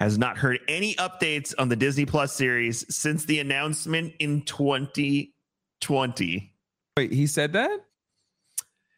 has 0.00 0.18
not 0.18 0.38
heard 0.38 0.58
any 0.68 0.94
updates 0.96 1.54
on 1.58 1.68
the 1.68 1.76
Disney 1.76 2.06
Plus 2.06 2.34
series 2.34 2.84
since 2.94 3.24
the 3.24 3.40
announcement 3.40 4.14
in 4.18 4.42
2020. 4.42 6.52
Wait, 6.96 7.12
he 7.12 7.26
said 7.26 7.52
that? 7.52 7.80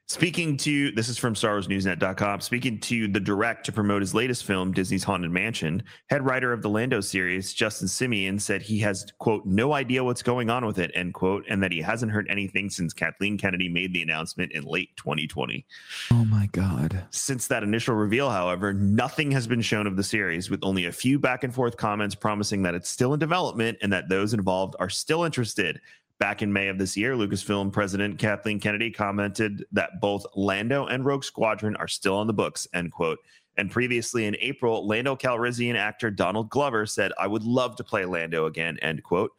Speaking 0.08 0.56
to 0.58 0.92
this 0.92 1.08
is 1.08 1.18
from 1.18 1.34
StarWarsNewsNet.com. 1.34 2.40
Speaking 2.40 2.78
to 2.78 3.08
the 3.08 3.18
direct 3.18 3.66
to 3.66 3.72
promote 3.72 4.02
his 4.02 4.14
latest 4.14 4.44
film, 4.44 4.70
Disney's 4.70 5.02
Haunted 5.02 5.32
Mansion, 5.32 5.82
head 6.10 6.24
writer 6.24 6.52
of 6.52 6.62
the 6.62 6.70
Lando 6.70 7.00
series, 7.00 7.52
Justin 7.52 7.88
Simien, 7.88 8.40
said 8.40 8.62
he 8.62 8.78
has 8.78 9.12
quote 9.18 9.44
no 9.44 9.72
idea 9.72 10.04
what's 10.04 10.22
going 10.22 10.48
on 10.48 10.64
with 10.64 10.78
it 10.78 10.92
end 10.94 11.12
quote, 11.14 11.44
and 11.48 11.60
that 11.60 11.72
he 11.72 11.80
hasn't 11.80 12.12
heard 12.12 12.28
anything 12.30 12.70
since 12.70 12.92
Kathleen 12.92 13.36
Kennedy 13.36 13.68
made 13.68 13.92
the 13.92 14.02
announcement 14.02 14.52
in 14.52 14.62
late 14.62 14.96
2020. 14.96 15.66
Oh 16.12 16.24
my 16.24 16.48
god. 16.52 17.04
Since 17.10 17.48
that 17.48 17.64
initial 17.64 17.96
reveal, 17.96 18.30
however, 18.30 18.72
nothing 18.72 19.32
has 19.32 19.48
been 19.48 19.60
shown 19.60 19.88
of 19.88 19.96
the 19.96 20.04
series, 20.04 20.50
with 20.50 20.60
only 20.62 20.84
a 20.86 20.92
few 20.92 21.18
back 21.18 21.42
and 21.42 21.52
forth 21.52 21.76
comments 21.76 22.14
promising 22.14 22.62
that 22.62 22.76
it's 22.76 22.88
still 22.88 23.12
in 23.12 23.18
development 23.18 23.78
and 23.82 23.92
that 23.92 24.08
those 24.08 24.34
involved 24.34 24.76
are 24.78 24.88
still 24.88 25.24
interested. 25.24 25.80
Back 26.18 26.40
in 26.40 26.52
May 26.52 26.68
of 26.68 26.78
this 26.78 26.96
year, 26.96 27.14
Lucasfilm 27.14 27.72
president 27.72 28.18
Kathleen 28.18 28.58
Kennedy 28.58 28.90
commented 28.90 29.64
that 29.72 30.00
both 30.00 30.24
Lando 30.34 30.86
and 30.86 31.04
Rogue 31.04 31.24
Squadron 31.24 31.76
are 31.76 31.88
still 31.88 32.16
on 32.16 32.26
the 32.26 32.32
books, 32.32 32.66
end 32.72 32.92
quote. 32.92 33.18
And 33.58 33.70
previously 33.70 34.26
in 34.26 34.36
April, 34.40 34.86
Lando 34.86 35.16
Calrissian 35.16 35.76
actor 35.76 36.10
Donald 36.10 36.48
Glover 36.50 36.86
said, 36.86 37.12
I 37.18 37.26
would 37.26 37.44
love 37.44 37.76
to 37.76 37.84
play 37.84 38.04
Lando 38.04 38.46
again, 38.46 38.78
end 38.80 39.02
quote. 39.02 39.32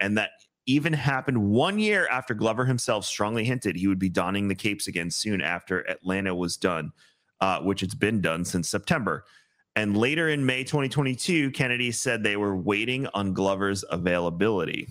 And 0.00 0.16
that 0.18 0.30
even 0.66 0.92
happened 0.92 1.50
one 1.50 1.78
year 1.78 2.06
after 2.08 2.34
Glover 2.34 2.64
himself 2.64 3.04
strongly 3.04 3.44
hinted 3.44 3.76
he 3.76 3.88
would 3.88 3.98
be 3.98 4.08
donning 4.08 4.48
the 4.48 4.54
capes 4.54 4.86
again 4.86 5.10
soon 5.10 5.40
after 5.40 5.80
Atlanta 5.90 6.34
was 6.34 6.56
done, 6.56 6.92
uh, 7.40 7.60
which 7.60 7.82
it's 7.82 7.94
been 7.94 8.20
done 8.20 8.44
since 8.44 8.68
September. 8.68 9.24
And 9.74 9.96
later 9.96 10.28
in 10.28 10.44
May 10.44 10.64
2022, 10.64 11.50
Kennedy 11.52 11.90
said 11.90 12.22
they 12.22 12.36
were 12.36 12.56
waiting 12.56 13.06
on 13.14 13.32
Glover's 13.32 13.84
availability. 13.90 14.86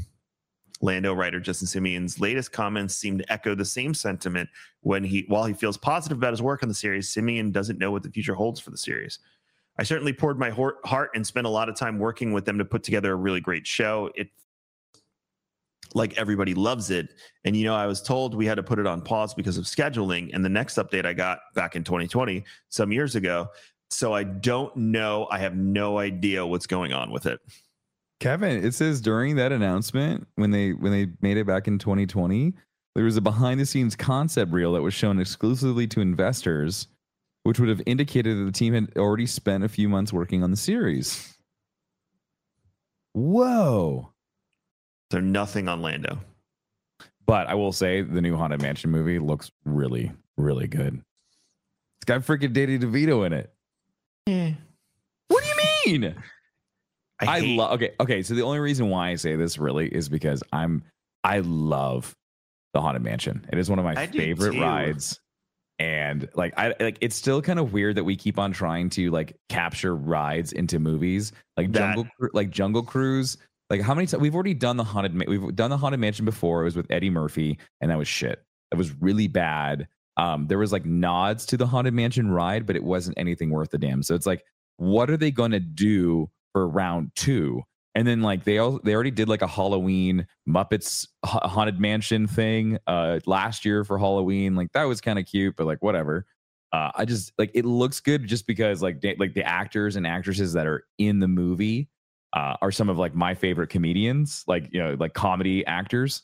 Lando 0.82 1.14
writer 1.14 1.40
Justin 1.40 1.68
Simien's 1.68 2.20
latest 2.20 2.52
comments 2.52 2.96
seem 2.96 3.18
to 3.18 3.32
echo 3.32 3.56
the 3.56 3.66
same 3.66 3.94
sentiment 3.94 4.50
when 4.82 5.04
he 5.04 5.26
while 5.28 5.46
he 5.46 5.54
feels 5.54 5.78
positive 5.78 6.18
about 6.18 6.34
his 6.34 6.42
work 6.42 6.64
on 6.64 6.70
the 6.70 6.76
series, 6.76 7.14
Simien 7.14 7.52
doesn't 7.52 7.80
know 7.80 7.92
what 7.92 8.04
the 8.04 8.10
future 8.10 8.36
holds 8.36 8.60
for 8.60 8.72
the 8.72 8.78
series. 8.78 9.20
I 9.78 9.84
certainly 9.84 10.14
poured 10.14 10.38
my 10.38 10.50
heart 10.50 11.10
and 11.16 11.26
spent 11.26 11.48
a 11.48 11.50
lot 11.50 11.70
of 11.70 11.76
time 11.76 11.98
working 11.98 12.34
with 12.34 12.46
them 12.46 12.58
to 12.58 12.66
put 12.66 12.84
together 12.84 13.14
a 13.14 13.16
really 13.16 13.40
great 13.40 13.66
show. 13.66 14.12
It 14.16 14.30
like 15.94 16.18
everybody 16.18 16.54
loves 16.54 16.90
it. 16.90 17.10
And 17.46 17.56
you 17.56 17.66
know, 17.66 17.76
I 17.76 17.86
was 17.86 18.02
told 18.02 18.36
we 18.36 18.46
had 18.46 18.56
to 18.56 18.64
put 18.64 18.80
it 18.80 18.88
on 18.88 19.02
pause 19.02 19.34
because 19.34 19.58
of 19.58 19.66
scheduling. 19.66 20.30
And 20.34 20.44
the 20.44 20.50
next 20.50 20.76
update 20.76 21.06
I 21.06 21.14
got 21.14 21.40
back 21.54 21.76
in 21.76 21.84
2020, 21.84 22.44
some 22.70 22.92
years 22.92 23.16
ago. 23.16 23.48
So 23.90 24.14
I 24.14 24.24
don't 24.24 24.76
know. 24.76 25.28
I 25.32 25.40
have 25.40 25.56
no 25.56 25.98
idea 25.98 26.46
what's 26.46 26.68
going 26.68 26.94
on 26.94 27.12
with 27.12 27.26
it. 27.26 27.40
Kevin, 28.22 28.64
it 28.64 28.76
says 28.76 29.02
during 29.02 29.36
that 29.38 29.52
announcement 29.52 30.28
when 30.36 30.52
they 30.52 30.74
when 30.74 30.92
they 30.92 31.08
made 31.22 31.38
it 31.38 31.48
back 31.48 31.68
in 31.68 31.80
2020, 31.80 32.54
there 32.94 33.04
was 33.04 33.18
a 33.18 33.22
behind 33.22 33.60
the 33.60 33.66
scenes 33.66 33.96
concept 33.96 34.54
reel 34.54 34.74
that 34.74 34.82
was 34.84 34.94
shown 34.94 35.20
exclusively 35.20 35.88
to 35.88 36.02
investors, 36.02 36.88
which 37.44 37.60
would 37.60 37.68
have 37.68 37.82
indicated 37.88 38.38
that 38.38 38.44
the 38.44 38.52
team 38.52 38.76
had 38.76 38.96
already 38.96 39.26
spent 39.26 39.64
a 39.64 39.68
few 39.68 39.90
months 39.90 40.14
working 40.14 40.44
on 40.44 40.52
the 40.52 40.58
series. 40.58 41.36
Whoa. 43.14 44.14
So 45.12 45.20
nothing 45.20 45.68
on 45.68 45.82
Lando. 45.82 46.20
But 47.26 47.48
I 47.48 47.56
will 47.56 47.74
say 47.74 48.04
the 48.04 48.22
new 48.22 48.38
Haunted 48.38 48.62
Mansion 48.62 48.92
movie 48.92 49.18
looks 49.18 49.52
really, 49.66 50.12
really 50.38 50.68
good. 50.68 51.02
It's 51.98 52.06
got 52.06 52.22
freaking 52.22 52.54
Danny 52.54 52.78
DeVito 52.78 53.26
in 53.26 53.34
it. 53.34 53.52
Yeah. 54.28 54.52
What 55.28 55.44
do 55.44 55.50
you 55.50 56.00
mean? 56.00 56.16
I, 57.28 57.40
hate- 57.42 57.58
love 57.58 57.74
okay, 57.74 57.92
okay. 58.00 58.24
So 58.24 58.34
the 58.34 58.42
only 58.44 58.60
reason 58.60 58.90
why 58.90 59.10
I 59.10 59.16
say 59.16 59.36
this 59.36 59.58
really 59.58 59.88
is 59.88 60.10
because 60.10 60.44
I'm 60.52 60.84
I 61.24 61.40
love 61.40 62.16
the 62.74 62.82
Haunted 62.82 63.04
Mansion. 63.04 63.46
It 63.52 63.58
is 63.60 63.70
one 63.70 63.80
of 63.80 63.86
my 63.86 63.94
I 63.94 64.08
favorite 64.08 64.60
rides. 64.60 65.20
and 65.80 66.30
like 66.36 66.54
I 66.58 66.74
like 66.80 66.98
it's 67.02 67.16
still 67.16 67.42
kind 67.42 67.60
of 67.60 67.74
weird 67.74 67.96
that 67.98 68.04
we 68.04 68.16
keep 68.16 68.40
on 68.40 68.52
trying 68.52 68.90
to 68.92 69.10
like 69.12 69.36
capture 69.50 69.96
rides 69.96 70.52
into 70.54 70.80
movies 70.80 71.32
like 71.58 71.72
That- 71.74 71.96
Jungle 71.96 72.08
like 72.34 72.50
Jungle 72.50 72.84
Cruise. 72.84 73.38
Like 73.70 73.82
how 73.82 73.94
many 73.96 74.06
times 74.06 74.20
we've 74.22 74.36
already 74.36 74.54
done 74.54 74.76
the 74.76 74.84
haunted 74.84 75.14
Ma- 75.14 75.26
we've 75.28 75.56
done 75.56 75.70
the 75.70 75.78
haunted 75.78 76.00
mansion 76.00 76.26
before. 76.26 76.62
It 76.62 76.66
was 76.66 76.76
with 76.76 76.92
Eddie 76.92 77.10
Murphy, 77.10 77.58
and 77.80 77.90
that 77.90 77.98
was 77.98 78.08
shit. 78.08 78.44
That 78.70 78.78
was 78.78 78.94
really 79.02 79.28
bad. 79.28 79.88
Um, 80.18 80.48
there 80.48 80.58
was 80.58 80.74
like 80.74 80.86
nods 80.86 81.46
to 81.48 81.58
the 81.58 81.66
haunted 81.66 81.94
mansion 81.94 82.30
ride, 82.30 82.66
but 82.66 82.76
it 82.76 82.84
wasn't 82.84 83.18
anything 83.18 83.50
worth 83.50 83.70
the 83.72 83.78
damn. 83.78 84.04
So 84.04 84.14
it's 84.14 84.26
like, 84.26 84.44
what 84.76 85.10
are 85.10 85.16
they 85.16 85.32
going 85.32 85.52
to 85.52 85.60
do 85.62 86.30
for 86.54 86.68
round 86.68 87.12
two? 87.16 87.64
And 87.94 88.08
then 88.08 88.22
like 88.22 88.46
they 88.46 88.58
all 88.58 88.80
they 88.84 88.94
already 88.94 89.12
did 89.12 89.28
like 89.28 89.42
a 89.42 89.48
Halloween 89.48 90.26
Muppets 90.48 91.08
ha- 91.26 91.48
haunted 91.48 91.80
mansion 91.80 92.26
thing 92.26 92.78
uh 92.88 93.20
last 93.26 93.66
year 93.66 93.84
for 93.84 93.98
Halloween. 93.98 94.56
Like 94.56 94.72
that 94.74 94.86
was 94.86 95.02
kind 95.02 95.20
of 95.20 95.26
cute, 95.26 95.56
but 95.58 95.66
like 95.68 95.82
whatever. 95.84 96.26
Uh, 96.72 96.90
I 96.96 97.04
just 97.04 97.34
like 97.38 97.52
it 97.54 97.66
looks 97.66 98.00
good 98.00 98.26
just 98.28 98.48
because 98.48 98.82
like 98.82 99.02
they, 99.02 99.16
like 99.16 99.34
the 99.34 99.44
actors 99.44 99.98
and 99.98 100.08
actresses 100.08 100.54
that 100.54 100.68
are 100.68 100.86
in 100.98 101.20
the 101.20 101.28
movie 101.28 101.90
uh, 102.34 102.56
are 102.62 102.72
some 102.72 102.88
of 102.88 102.98
like 102.98 103.14
my 103.14 103.36
favorite 103.36 103.68
comedians, 103.68 104.46
like 104.48 104.70
you 104.72 104.82
know 104.82 104.96
like 104.98 105.14
comedy 105.14 105.66
actors. 105.66 106.24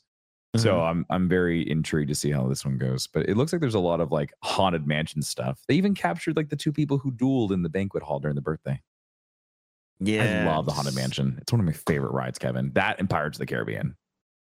So 0.55 0.81
I'm 0.81 1.05
I'm 1.09 1.29
very 1.29 1.69
intrigued 1.69 2.09
to 2.09 2.15
see 2.15 2.31
how 2.31 2.47
this 2.47 2.65
one 2.65 2.77
goes. 2.77 3.05
But 3.05 3.29
it 3.29 3.37
looks 3.37 3.51
like 3.51 3.59
there's 3.59 3.75
a 3.75 3.79
lot 3.79 3.99
of 3.99 4.11
like 4.11 4.33
haunted 4.43 4.87
mansion 4.87 5.21
stuff. 5.21 5.59
They 5.67 5.75
even 5.75 5.93
captured 5.93 6.35
like 6.35 6.49
the 6.49 6.55
two 6.55 6.71
people 6.71 6.97
who 6.97 7.11
dueled 7.11 7.51
in 7.51 7.61
the 7.61 7.69
banquet 7.69 8.01
hall 8.01 8.19
during 8.19 8.35
the 8.35 8.41
birthday. 8.41 8.81
Yeah, 9.99 10.43
I 10.45 10.45
love 10.45 10.65
the 10.65 10.71
haunted 10.71 10.95
mansion. 10.95 11.37
It's 11.41 11.51
one 11.51 11.59
of 11.59 11.65
my 11.65 11.73
favorite 11.73 12.11
rides, 12.11 12.37
Kevin. 12.37 12.71
That 12.73 12.99
and 12.99 13.09
Pirates 13.09 13.37
of 13.37 13.39
the 13.39 13.45
Caribbean. 13.45 13.95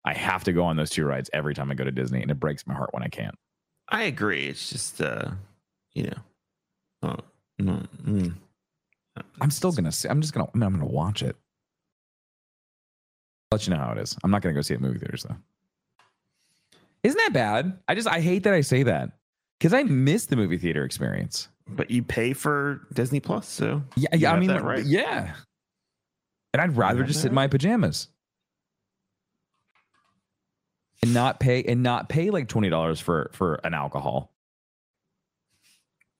I 0.05 0.13
have 0.13 0.43
to 0.45 0.53
go 0.53 0.63
on 0.63 0.77
those 0.77 0.89
two 0.89 1.05
rides 1.05 1.29
every 1.33 1.53
time 1.53 1.71
I 1.71 1.75
go 1.75 1.83
to 1.83 1.91
Disney, 1.91 2.21
and 2.21 2.31
it 2.31 2.39
breaks 2.39 2.65
my 2.67 2.73
heart 2.73 2.93
when 2.93 3.03
I 3.03 3.07
can't. 3.07 3.35
I 3.89 4.03
agree. 4.03 4.47
It's 4.47 4.69
just 4.69 5.01
uh, 5.01 5.31
you 5.93 6.03
know, 6.03 6.17
oh, 7.03 7.17
mm, 7.61 7.87
mm. 8.05 8.33
I'm 9.39 9.51
still 9.51 9.71
gonna 9.71 9.91
see. 9.91 10.07
I'm 10.07 10.21
just 10.21 10.33
gonna. 10.33 10.47
I 10.53 10.57
mean, 10.57 10.63
I'm 10.63 10.73
gonna 10.73 10.85
watch 10.85 11.23
it. 11.23 11.35
Let 13.51 13.67
you 13.67 13.73
know 13.73 13.79
how 13.79 13.91
it 13.91 13.97
is. 13.97 14.15
I'm 14.23 14.31
not 14.31 14.41
gonna 14.41 14.55
go 14.55 14.61
see 14.61 14.73
it 14.73 14.77
in 14.77 14.83
movie 14.83 14.99
theaters 14.99 15.23
though. 15.23 15.35
Isn't 17.03 17.17
that 17.17 17.33
bad? 17.33 17.79
I 17.87 17.95
just 17.95 18.07
I 18.07 18.21
hate 18.21 18.43
that 18.43 18.53
I 18.53 18.61
say 18.61 18.83
that 18.83 19.11
because 19.59 19.73
I 19.73 19.83
miss 19.83 20.27
the 20.27 20.35
movie 20.35 20.57
theater 20.57 20.85
experience. 20.85 21.49
But 21.67 21.89
you 21.91 22.03
pay 22.03 22.33
for 22.33 22.81
Disney 22.93 23.19
Plus, 23.19 23.47
so 23.47 23.83
Yeah, 23.95 24.09
yeah. 24.15 24.33
I 24.33 24.39
mean, 24.39 24.49
that 24.49 24.63
right. 24.63 24.83
yeah. 24.83 25.33
And 26.53 26.61
I'd 26.61 26.75
rather 26.75 27.03
just 27.03 27.21
sit 27.21 27.29
in 27.29 27.33
my 27.35 27.47
pajamas 27.47 28.09
and 31.01 31.13
not 31.13 31.39
pay 31.39 31.63
and 31.63 31.81
not 31.81 32.09
pay 32.09 32.29
like 32.29 32.47
twenty 32.49 32.69
dollars 32.69 32.99
for 32.99 33.29
for 33.33 33.55
an 33.63 33.73
alcohol. 33.73 34.33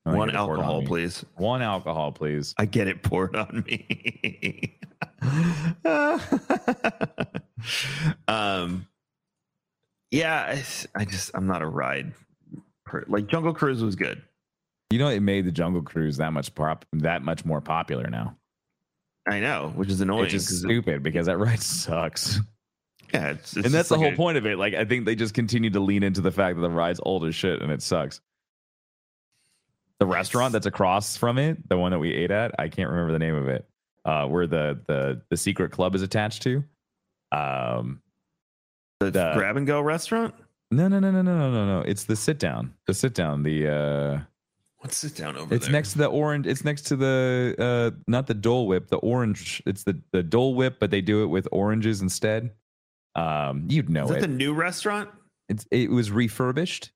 One 0.03 0.29
gotta 0.29 0.45
pour 0.45 0.55
it 0.55 0.59
on 0.59 0.63
alcohol, 0.63 0.81
please. 0.83 1.25
One 1.35 1.61
alcohol, 1.61 2.11
please. 2.13 2.55
I 2.57 2.65
get 2.65 2.87
it 2.87 3.03
poured 3.03 3.35
on 3.35 3.63
me. 3.67 4.79
um, 8.27 8.87
yeah, 10.09 10.55
I, 10.57 10.63
I 10.95 11.05
just 11.05 11.31
I'm 11.33 11.47
not 11.47 11.61
a 11.61 11.67
ride. 11.67 12.13
per- 12.85 13.05
Like 13.07 13.27
Jungle 13.27 13.53
Cruise 13.53 13.83
was 13.83 13.95
good. 13.95 14.21
You 14.91 14.99
know, 14.99 15.07
it 15.07 15.21
made 15.21 15.45
the 15.45 15.51
Jungle 15.51 15.81
Cruise 15.81 16.17
that 16.17 16.33
much 16.33 16.53
pop, 16.53 16.85
that 16.93 17.21
much 17.23 17.45
more 17.45 17.61
popular 17.61 18.09
now. 18.09 18.35
I 19.27 19.39
know, 19.39 19.71
which 19.75 19.89
is 19.89 20.01
annoying. 20.01 20.21
Which 20.21 20.33
is 20.33 20.59
stupid 20.59 21.01
because 21.03 21.27
that 21.27 21.37
ride 21.37 21.59
sucks. 21.63 22.39
yeah, 23.13 23.29
it's, 23.31 23.55
it's 23.55 23.65
and 23.65 23.73
that's 23.73 23.89
the 23.89 23.95
like 23.95 24.03
whole 24.03 24.13
a- 24.13 24.17
point 24.17 24.37
of 24.37 24.45
it. 24.45 24.57
Like, 24.57 24.73
I 24.73 24.83
think 24.85 25.05
they 25.05 25.15
just 25.15 25.33
continue 25.33 25.69
to 25.69 25.79
lean 25.79 26.03
into 26.03 26.21
the 26.21 26.31
fact 26.31 26.55
that 26.55 26.61
the 26.61 26.69
ride's 26.69 26.99
old 27.03 27.25
as 27.25 27.33
shit 27.35 27.61
and 27.61 27.71
it 27.71 27.81
sucks. 27.81 28.19
The 29.99 30.05
restaurant 30.07 30.53
that's 30.53 30.65
across 30.65 31.15
from 31.15 31.37
it, 31.37 31.69
the 31.69 31.77
one 31.77 31.91
that 31.91 31.99
we 31.99 32.11
ate 32.13 32.31
at, 32.31 32.55
I 32.57 32.69
can't 32.69 32.89
remember 32.89 33.11
the 33.13 33.19
name 33.19 33.35
of 33.35 33.47
it. 33.47 33.67
Uh, 34.03 34.25
where 34.25 34.47
the 34.47 34.79
the 34.87 35.21
the 35.29 35.37
secret 35.37 35.71
club 35.71 35.93
is 35.93 36.01
attached 36.01 36.41
to. 36.41 36.63
Um, 37.31 38.01
The 38.99 39.11
the- 39.11 39.33
grab 39.35 39.57
and 39.57 39.67
go 39.67 39.79
restaurant. 39.79 40.33
no, 40.71 40.87
no, 40.87 40.99
no, 40.99 41.11
no, 41.11 41.21
no, 41.21 41.37
no, 41.37 41.51
no, 41.51 41.65
no. 41.65 41.79
It's 41.87 42.05
the 42.05 42.15
sit 42.15 42.39
down. 42.39 42.73
The 42.87 42.95
sit 42.95 43.13
down. 43.13 43.43
The 43.43 43.67
uh, 43.67 44.19
Let's 44.84 44.97
sit 44.97 45.15
down 45.15 45.38
over 45.38 45.45
there. 45.47 45.55
it's 45.57 45.65
there. 45.65 45.73
next 45.73 45.91
to 45.93 45.99
the 45.99 46.07
orange. 46.07 46.47
It's 46.47 46.63
next 46.63 46.84
to 46.88 46.95
the 46.95 47.55
uh, 47.59 47.91
not 48.07 48.27
the 48.27 48.34
Dole 48.34 48.67
Whip. 48.67 48.88
The 48.88 48.97
orange. 48.97 49.61
It's 49.65 49.84
the 49.84 50.01
the 50.11 50.23
Dole 50.23 50.55
Whip, 50.55 50.77
but 50.79 50.89
they 50.89 51.01
do 51.01 51.23
it 51.23 51.27
with 51.27 51.47
oranges 51.51 52.01
instead. 52.01 52.51
Um, 53.15 53.67
you'd 53.69 53.89
know 53.89 54.05
Is 54.05 54.09
that 54.11 54.17
it. 54.17 54.21
the 54.21 54.27
new 54.27 54.53
restaurant? 54.53 55.09
It's 55.49 55.67
it 55.69 55.91
was 55.91 56.11
refurbished. 56.11 56.91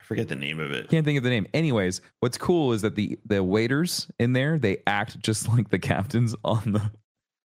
I 0.00 0.04
forget 0.04 0.28
the 0.28 0.36
name 0.36 0.60
of 0.60 0.70
it. 0.70 0.88
Can't 0.88 1.04
think 1.04 1.18
of 1.18 1.24
the 1.24 1.30
name. 1.30 1.46
Anyways, 1.52 2.00
what's 2.20 2.38
cool 2.38 2.72
is 2.72 2.82
that 2.82 2.94
the 2.94 3.18
the 3.26 3.42
waiters 3.44 4.08
in 4.18 4.32
there 4.32 4.58
they 4.58 4.78
act 4.86 5.18
just 5.20 5.48
like 5.52 5.68
the 5.68 5.78
captains 5.78 6.34
on 6.44 6.72
the 6.72 6.90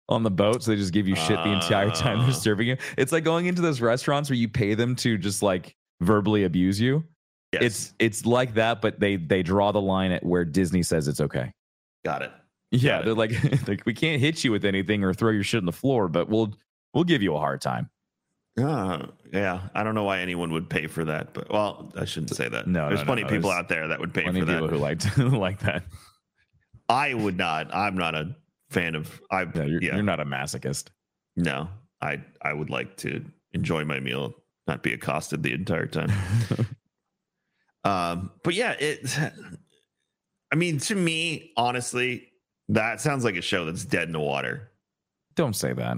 on 0.10 0.24
the 0.24 0.32
boat. 0.32 0.64
So 0.64 0.72
they 0.72 0.78
just 0.78 0.92
give 0.94 1.08
you 1.08 1.16
shit 1.16 1.38
the 1.38 1.52
entire 1.52 1.92
time 1.92 2.20
they're 2.24 2.34
serving 2.34 2.68
you. 2.68 2.78
It's 2.98 3.14
like 3.14 3.24
going 3.24 3.46
into 3.46 3.62
those 3.62 3.80
restaurants 3.80 4.30
where 4.30 4.38
you 4.38 4.50
pay 4.50 4.74
them 4.74 4.96
to 4.98 5.18
just 5.18 5.42
like 5.42 5.76
verbally 6.02 6.44
abuse 6.44 6.82
you. 6.82 7.06
Yes, 7.54 7.62
It's 7.64 7.94
it's 8.00 8.26
like 8.26 8.54
that, 8.54 8.82
but 8.82 9.00
they 9.00 9.18
they 9.18 9.44
draw 9.44 9.72
the 9.72 9.82
line 9.82 10.12
at 10.12 10.26
where 10.26 10.46
Disney 10.46 10.84
says 10.84 11.08
it's 11.08 11.20
okay. 11.22 11.52
got 12.06 12.22
it. 12.22 12.32
Yeah, 12.72 13.00
Got 13.00 13.06
they're 13.06 13.14
like 13.14 13.32
like 13.68 13.86
we 13.86 13.94
can't 13.94 14.22
hit 14.22 14.44
you 14.44 14.52
with 14.52 14.64
anything 14.64 15.04
or 15.04 15.14
throw 15.14 15.32
your 15.32 15.44
shit 15.44 15.60
on 15.60 15.66
the 15.66 15.72
floor, 15.74 16.08
but 16.08 16.30
we'll 16.30 16.54
we'll 16.94 17.04
give 17.04 17.22
you 17.22 17.36
a 17.36 17.40
hard 17.40 17.60
time. 17.62 17.90
Uh, 18.58 19.08
yeah, 19.34 19.68
I 19.74 19.84
don't 19.84 19.96
know 19.96 20.04
why 20.04 20.20
anyone 20.20 20.52
would 20.54 20.70
pay 20.70 20.88
for 20.88 21.04
that, 21.06 21.34
but 21.34 21.50
well, 21.52 21.92
I 21.98 22.06
shouldn't 22.06 22.36
say 22.36 22.48
that. 22.50 22.68
No, 22.68 22.88
there's 22.88 23.00
no, 23.00 23.04
no, 23.04 23.06
plenty 23.06 23.22
no, 23.24 23.28
of 23.28 23.34
people 23.34 23.50
out 23.50 23.68
there 23.70 23.88
that 23.90 24.00
would 24.00 24.14
pay 24.14 24.24
Plenty 24.24 24.42
for 24.42 24.44
of 24.44 24.50
people 24.50 24.68
that. 24.68 24.74
who 24.76 24.80
like 24.82 25.18
like 25.40 25.60
that. 25.62 25.84
I 26.90 27.14
would 27.14 27.38
not. 27.38 27.74
I'm 27.74 27.96
not 27.96 28.16
a 28.16 28.36
fan 28.70 28.96
of. 28.96 29.22
I 29.32 29.44
Yeah, 29.56 29.64
you're, 29.64 29.82
yeah, 29.82 29.94
you're 29.96 30.04
not 30.04 30.20
a 30.20 30.26
masochist. 30.26 30.88
no. 31.36 31.68
I 32.02 32.20
I 32.42 32.52
would 32.54 32.70
like 32.72 32.98
to 32.98 33.24
enjoy 33.54 33.86
my 33.86 34.00
meal, 34.00 34.34
not 34.68 34.82
be 34.82 34.92
accosted 34.94 35.44
the 35.44 35.54
entire 35.54 35.86
time. 35.86 36.12
um, 37.84 38.32
but 38.44 38.54
yeah, 38.54 38.72
it. 38.80 39.18
I 40.52 40.56
mean, 40.56 40.80
to 40.80 40.96
me, 40.96 41.54
honestly, 41.56 42.28
that 42.70 43.00
sounds 43.00 43.24
like 43.24 43.36
a 43.38 43.42
show 43.42 43.66
that's 43.66 43.86
dead 43.86 44.04
in 44.08 44.12
the 44.12 44.20
water. 44.20 44.70
Don't 45.36 45.56
say 45.56 45.72
that. 45.74 45.98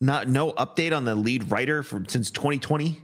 Not 0.00 0.28
no 0.28 0.52
update 0.52 0.96
on 0.96 1.04
the 1.04 1.14
lead 1.14 1.50
writer 1.50 1.82
from 1.82 2.06
since 2.08 2.30
2020. 2.30 3.02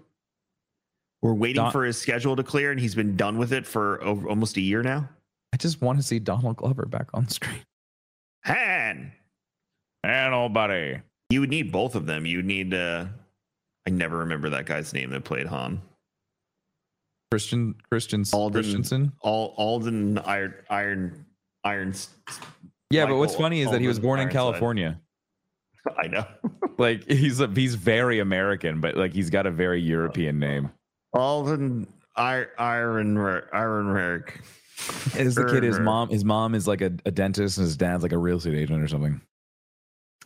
We're 1.20 1.34
waiting 1.34 1.56
Don- 1.62 1.72
for 1.72 1.84
his 1.84 1.98
schedule 2.00 2.36
to 2.36 2.42
clear, 2.42 2.70
and 2.70 2.80
he's 2.80 2.94
been 2.94 3.16
done 3.16 3.36
with 3.36 3.52
it 3.52 3.66
for 3.66 4.02
over, 4.02 4.28
almost 4.28 4.56
a 4.56 4.60
year 4.62 4.82
now. 4.82 5.08
I 5.52 5.58
just 5.58 5.82
want 5.82 5.98
to 5.98 6.02
see 6.02 6.18
Donald 6.18 6.56
Glover 6.56 6.86
back 6.86 7.08
on 7.12 7.28
screen. 7.28 7.60
Han, 8.44 9.12
And 10.04 10.34
old 10.34 10.54
buddy. 10.54 11.00
you 11.30 11.40
would 11.40 11.50
need 11.50 11.70
both 11.72 11.94
of 11.96 12.06
them. 12.06 12.24
You 12.24 12.38
would 12.38 12.46
need. 12.46 12.72
uh 12.72 13.06
I 13.86 13.90
never 13.90 14.18
remember 14.18 14.50
that 14.50 14.66
guy's 14.66 14.92
name 14.92 15.10
that 15.10 15.24
played 15.24 15.46
Han. 15.46 15.80
Christian 17.36 17.74
Christian 17.90 18.24
Alden- 18.32 18.62
Christensen. 18.62 19.12
All 19.20 19.54
Alden 19.58 20.18
Iron 20.18 20.54
Iron 20.70 21.26
Irons. 21.64 22.08
Yeah, 22.90 23.06
but 23.06 23.16
what's 23.16 23.34
funny 23.34 23.60
is 23.60 23.70
that 23.70 23.80
he 23.80 23.88
was 23.88 23.98
Alden 23.98 24.08
born 24.08 24.20
in 24.20 24.28
California. 24.30 25.00
I 25.98 26.06
know. 26.08 26.26
Like 26.78 27.10
he's 27.10 27.40
a, 27.40 27.46
he's 27.48 27.74
very 27.74 28.18
American, 28.18 28.82
but 28.82 28.98
like 28.98 29.14
he's 29.14 29.30
got 29.30 29.46
a 29.46 29.50
very 29.50 29.80
European 29.80 30.38
name. 30.38 30.70
Alden 31.14 31.86
Ir- 32.18 32.50
Iron 32.58 33.16
Iron 33.54 33.86
Rick. 33.86 34.42
As 35.16 35.34
the 35.36 35.46
kid, 35.46 35.62
his 35.62 35.80
mom 35.80 36.10
his 36.10 36.22
mom 36.22 36.54
is 36.54 36.68
like 36.68 36.82
a, 36.82 36.92
a 37.06 37.10
dentist 37.10 37.56
and 37.56 37.64
his 37.66 37.78
dad's 37.78 38.02
like 38.02 38.12
a 38.12 38.18
real 38.18 38.36
estate 38.36 38.56
agent 38.56 38.82
or 38.82 38.88
something. 38.88 39.22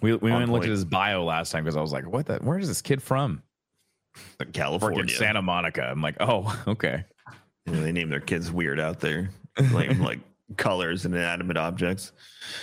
We 0.03 0.15
we 0.17 0.33
went 0.33 0.43
and 0.43 0.53
looked 0.53 0.65
at 0.65 0.73
his 0.73 0.85
bio 0.85 1.23
last 1.25 1.53
time 1.53 1.63
because 1.63 1.77
I 1.77 1.81
was 1.81 1.93
like, 1.93 2.05
what 2.09 2.27
the 2.27 2.39
where 2.39 2.59
is 2.59 2.67
this 2.67 2.83
kid 2.83 3.01
from? 3.01 3.45
California. 4.53 5.05
Freaking 5.05 5.11
Santa 5.11 5.43
Monica. 5.43 5.83
I'm 5.83 6.01
like, 6.03 6.17
oh, 6.21 6.63
okay. 6.69 7.05
You 7.67 7.73
know, 7.73 7.83
they 7.83 7.93
name 7.93 8.09
their 8.09 8.21
kids 8.21 8.51
weird 8.51 8.81
out 8.81 9.01
there, 9.01 9.31
like 9.73 9.99
like 9.99 10.21
colors 10.57 11.05
and 11.05 11.15
inanimate 11.15 11.57
objects. 11.57 12.13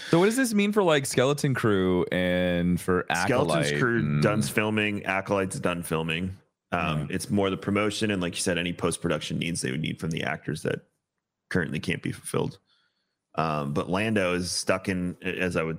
So 0.09 0.19
what 0.19 0.25
does 0.25 0.35
this 0.35 0.53
mean 0.53 0.71
for 0.73 0.83
like 0.83 1.05
Skeleton 1.05 1.53
Crew 1.53 2.05
and 2.11 2.79
for 2.81 3.05
Skeleton's 3.23 3.79
crew 3.79 3.99
and- 3.99 4.21
done 4.23 4.41
filming. 4.41 5.05
Acolyte's 5.05 5.59
done 5.59 5.83
filming. 5.83 6.35
Um, 6.73 7.07
It's 7.09 7.29
more 7.29 7.49
the 7.49 7.55
promotion 7.57 8.11
and, 8.11 8.21
like 8.21 8.35
you 8.35 8.41
said, 8.41 8.57
any 8.57 8.73
post 8.73 9.01
production 9.01 9.39
needs 9.39 9.61
they 9.61 9.71
would 9.71 9.79
need 9.81 9.99
from 10.01 10.09
the 10.11 10.23
actors 10.23 10.63
that 10.63 10.81
currently 11.49 11.79
can't 11.79 12.03
be 12.03 12.11
fulfilled. 12.11 12.59
Um, 13.35 13.71
but 13.73 13.89
Lando 13.89 14.33
is 14.33 14.51
stuck 14.51 14.89
in, 14.89 15.15
as 15.21 15.55
I 15.55 15.63
would 15.63 15.77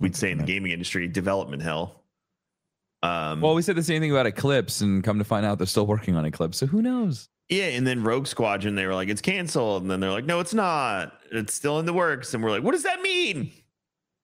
we'd 0.00 0.16
say 0.16 0.30
in 0.30 0.38
the 0.38 0.44
gaming 0.44 0.72
industry, 0.72 1.06
development 1.08 1.62
hell. 1.62 2.04
Um, 3.06 3.40
Well, 3.40 3.54
we 3.54 3.62
said 3.62 3.76
the 3.76 3.82
same 3.82 4.00
thing 4.00 4.10
about 4.10 4.26
Eclipse, 4.26 4.80
and 4.80 5.02
come 5.04 5.18
to 5.18 5.24
find 5.24 5.44
out 5.46 5.58
they're 5.58 5.66
still 5.66 5.86
working 5.86 6.16
on 6.16 6.24
Eclipse. 6.24 6.58
So 6.58 6.66
who 6.66 6.82
knows? 6.82 7.28
yeah, 7.48 7.66
and 7.66 7.86
then 7.86 8.02
Rogue 8.02 8.26
Squadron, 8.26 8.74
they 8.74 8.86
were 8.86 8.94
like, 8.94 9.08
it's 9.08 9.20
canceled, 9.20 9.82
and 9.82 9.90
then 9.90 10.00
they're 10.00 10.10
like, 10.10 10.24
no, 10.24 10.40
it's 10.40 10.54
not. 10.54 11.12
It's 11.30 11.54
still 11.54 11.78
in 11.78 11.86
the 11.86 11.92
works, 11.92 12.34
and 12.34 12.42
we're 12.42 12.50
like, 12.50 12.62
what 12.64 12.72
does 12.72 12.82
that 12.82 13.00
mean? 13.02 13.52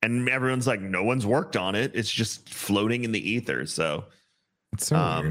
And 0.03 0.29
everyone's 0.29 0.67
like, 0.67 0.81
no 0.81 1.05
one's 1.05 1.25
worked 1.25 1.57
on 1.57 1.77
it. 1.77 1.93
It's 1.95 2.11
just 2.11 2.49
floating 2.49 3.05
in 3.05 3.13
the 3.13 3.31
ether. 3.31 3.65
So 3.67 4.07
It's 4.73 4.89
so 4.89 4.97
Um, 4.97 5.23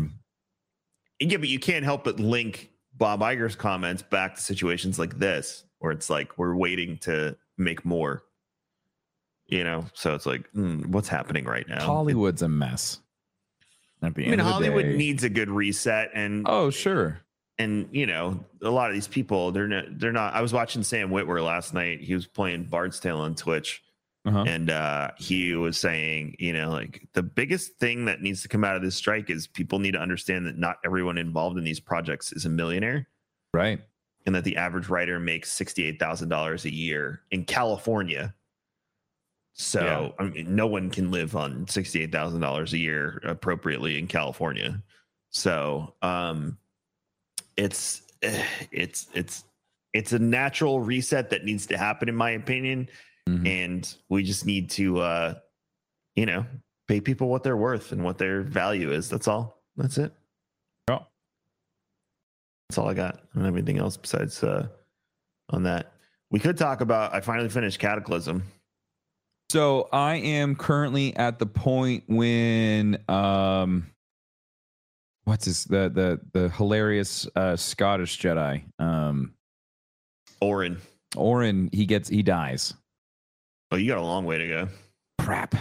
weird. 1.20 1.32
Yeah, 1.32 1.38
but 1.38 1.50
you 1.50 1.60
can't 1.60 1.84
help 1.84 2.06
but 2.06 2.20
link 2.20 2.70
Bob 2.98 3.20
Iger's 3.20 3.56
comments 3.58 4.02
back 4.02 4.36
to 4.36 4.42
situations 4.42 4.98
like 4.98 5.20
this, 5.20 5.66
where 5.80 5.92
it's 5.92 6.10
like 6.10 6.38
we're 6.38 6.56
waiting 6.56 6.98
to 7.00 7.36
make 7.58 7.84
more. 7.84 8.24
You 9.48 9.66
know, 9.66 9.86
so 9.94 10.16
it's 10.16 10.26
like, 10.26 10.50
mm, 10.54 10.86
what's 10.86 11.10
happening 11.10 11.44
right 11.44 11.68
now? 11.68 11.84
Hollywood's 11.86 12.42
a 12.42 12.48
mess. 12.48 13.02
At 14.04 14.16
the 14.16 14.22
I 14.22 14.26
mean, 14.26 14.32
end 14.34 14.42
of 14.42 14.48
the 14.48 14.54
Hollywood 14.54 14.86
day- 14.86 14.98
needs 14.98 15.24
a 15.24 15.30
good 15.30 15.50
reset, 15.50 16.12
and 16.14 16.46
Oh, 16.48 16.70
sure. 16.72 17.22
and 17.60 17.88
you 17.92 18.06
know, 18.08 18.44
a 18.62 18.70
lot 18.70 18.90
of 18.90 18.96
these 18.96 19.08
people, 19.08 19.52
they're 19.52 19.68
not, 19.68 20.00
they're 20.00 20.12
not. 20.12 20.34
I 20.34 20.42
was 20.42 20.54
watching 20.54 20.84
Sam 20.84 21.10
Witwer 21.10 21.44
last 21.44 21.74
night. 21.74 22.02
He 22.02 22.14
was 22.16 22.26
playing 22.28 22.64
Bard's 22.66 23.00
Tale 23.00 23.18
on 23.20 23.36
Twitch, 23.36 23.84
Uh-huh. 24.26 24.44
and 24.48 24.70
uh, 24.72 25.12
he 25.20 25.54
was 25.54 25.78
saying, 25.78 26.36
you 26.40 26.54
know, 26.54 26.72
like 26.72 27.08
the 27.14 27.22
biggest 27.24 27.78
thing 27.80 28.06
that 28.06 28.22
needs 28.22 28.42
to 28.42 28.48
come 28.48 28.64
out 28.64 28.76
of 28.76 28.82
this 28.82 28.96
strike 28.96 29.30
is 29.30 29.46
people 29.48 29.78
need 29.80 29.92
to 29.92 30.00
understand 30.02 30.48
that 30.48 30.58
not 30.58 30.78
everyone 30.84 31.18
involved 31.20 31.58
in 31.60 31.64
these 31.64 31.80
projects 31.80 32.32
is 32.34 32.46
a 32.46 32.50
millionaire, 32.50 33.08
Right. 33.54 33.82
and 34.26 34.34
that 34.36 34.44
the 34.46 34.58
average 34.58 34.90
writer 34.90 35.20
makes 35.20 35.52
sixty-eight 35.52 36.00
thousand 36.00 36.30
dollars 36.30 36.66
a 36.66 36.74
year 36.74 37.22
in 37.30 37.46
California. 37.46 38.34
So 39.54 40.14
I 40.18 40.24
mean, 40.24 40.56
no 40.56 40.68
one 40.68 40.90
can 40.90 41.12
live 41.12 41.36
on 41.36 41.68
sixty-eight 41.68 42.12
thousand 42.12 42.42
dollars 42.42 42.74
a 42.74 42.78
year 42.78 43.20
appropriately 43.24 44.00
in 44.00 44.08
California. 44.08 44.82
So 45.30 45.94
um, 46.02 46.58
it's 47.58 48.02
eh, 48.22 48.44
it's 48.72 49.08
it's 49.14 49.44
it's 49.94 50.14
a 50.14 50.20
natural 50.20 50.80
reset 50.80 51.30
that 51.32 51.44
needs 51.44 51.66
to 51.68 51.78
happen, 51.78 52.10
in 52.10 52.16
my 52.16 52.32
opinion. 52.32 52.90
Mhm. 53.30 53.48
and 53.48 53.96
we 54.10 54.24
just 54.24 54.48
need 54.48 54.72
to 54.72 55.00
uh 55.00 55.36
you 56.16 56.26
know 56.26 56.44
pay 56.88 57.00
people 57.00 57.30
what 57.30 57.44
they're 57.44 57.56
worth 57.56 57.92
and 57.92 58.04
what 58.04 58.18
their 58.18 58.42
value 58.42 58.92
is. 58.92 59.10
That's 59.10 59.28
all. 59.28 59.62
That's 59.78 60.00
it. 60.00 60.12
Yeah. 60.90 61.00
that's 62.68 62.80
all 62.80 62.90
i 62.90 62.96
got 62.96 63.16
i 63.16 63.36
don't 63.36 63.46
have 63.46 63.54
anything 63.56 63.78
else 63.78 63.96
besides 63.96 64.44
uh 64.44 64.68
on 65.50 65.62
that. 65.64 65.94
We 66.32 66.40
could 66.40 66.58
talk 66.58 66.82
about 66.82 67.14
i 67.14 67.22
finally 67.22 67.50
finished 67.50 67.78
cataclysm 67.80 68.42
So 69.52 69.90
I 69.92 70.16
am 70.16 70.56
currently 70.56 71.14
at 71.18 71.38
the 71.38 71.46
point 71.46 72.06
when 72.08 72.98
um 73.10 73.86
what's 75.26 75.44
this 75.44 75.66
the 75.66 75.90
the 75.90 76.22
the 76.32 76.48
hilarious 76.52 77.28
uh 77.36 77.58
Scottish 77.58 78.18
Jedi 78.18 78.64
um 78.80 79.34
orin 80.40 80.78
Orin 81.18 81.70
he 81.74 81.86
gets 81.86 82.08
he 82.08 82.24
dies. 82.24 82.74
oh 83.72 83.76
you 83.76 83.90
got 83.90 83.98
a 83.98 84.02
long 84.02 84.24
way 84.24 84.38
to 84.38 84.48
go 84.48 84.68
Crap. 85.20 85.54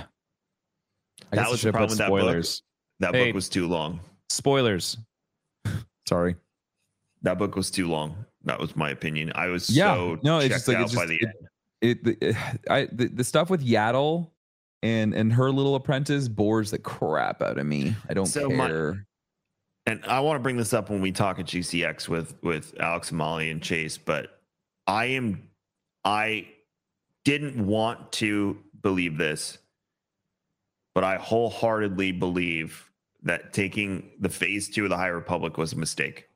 I 1.33 1.37
That 1.37 1.51
was 1.51 1.61
the 1.61 1.73
problem 1.73 1.91
with 1.91 1.99
that 1.99 2.11
book. 2.11 2.45
that 3.01 3.13
Hey. 3.13 3.27
book 3.27 3.35
was 3.35 3.49
too 3.49 3.67
long 3.67 3.99
Spoilers. 4.29 4.99
Sorry. 6.09 6.37
that 7.23 7.39
book 7.39 7.57
was 7.57 7.73
too 7.73 7.89
long 7.89 8.25
that 8.45 8.61
was 8.61 8.77
my 8.77 8.91
opinion 8.91 9.33
i 9.35 9.49
was 9.49 9.69
Yeah. 9.69 9.95
so 9.95 10.19
No, 10.23 10.39
it's 10.39 10.45
checked 10.55 10.67
just 10.67 10.69
like- 10.69 10.77
out 10.77 10.83
it's 10.85 10.95
by 10.95 11.07
just- 11.07 11.21
the 11.21 11.49
it- 11.81 12.07
It 12.07 12.21
the, 12.21 12.29
eh, 12.29 12.53
I 12.71 12.89
the, 12.93 13.09
the 13.09 13.25
stuff 13.25 13.51
with 13.51 13.65
Yaddle 13.67 14.31
and 14.83 15.15
and 15.15 15.33
her 15.33 15.51
little 15.51 15.75
apprentice 15.75 16.29
bores 16.29 16.71
the 16.71 16.79
crap 16.79 17.43
out 17.43 17.59
of 17.59 17.67
me. 17.67 17.95
I 18.09 18.15
don't 18.15 18.27
So 18.27 18.49
my- 18.49 18.69
care. 18.69 19.07
and 19.87 20.05
I 20.07 20.21
want 20.21 20.37
to 20.39 20.43
bring 20.43 20.57
this 20.57 20.73
up 20.73 20.89
when 20.91 21.01
we 21.01 21.13
talk 21.13 21.39
at 21.39 21.47
GCX 21.47 22.09
with 22.09 22.35
with 22.43 22.75
Alex 22.81 23.11
and 23.11 23.19
Molly 23.19 23.51
and 23.51 23.63
Chase, 23.63 23.99
but 23.99 24.41
I 24.87 25.07
am 25.07 25.49
I 26.05 26.49
didn't 27.25 27.67
want 27.67 28.13
to 28.13 28.57
believe 28.83 29.19
this, 29.19 29.59
but 30.95 31.05
I 31.05 31.17
wholeheartedly 31.17 32.13
believe 32.13 32.91
that 33.23 33.53
taking 33.53 34.11
the 34.19 34.31
phase 34.31 34.71
two 34.71 34.85
of 34.85 34.91
the 34.91 34.97
High 34.97 35.09
Republic 35.09 35.59
was 35.59 35.75
a 35.75 35.77
mistake. 35.77 36.27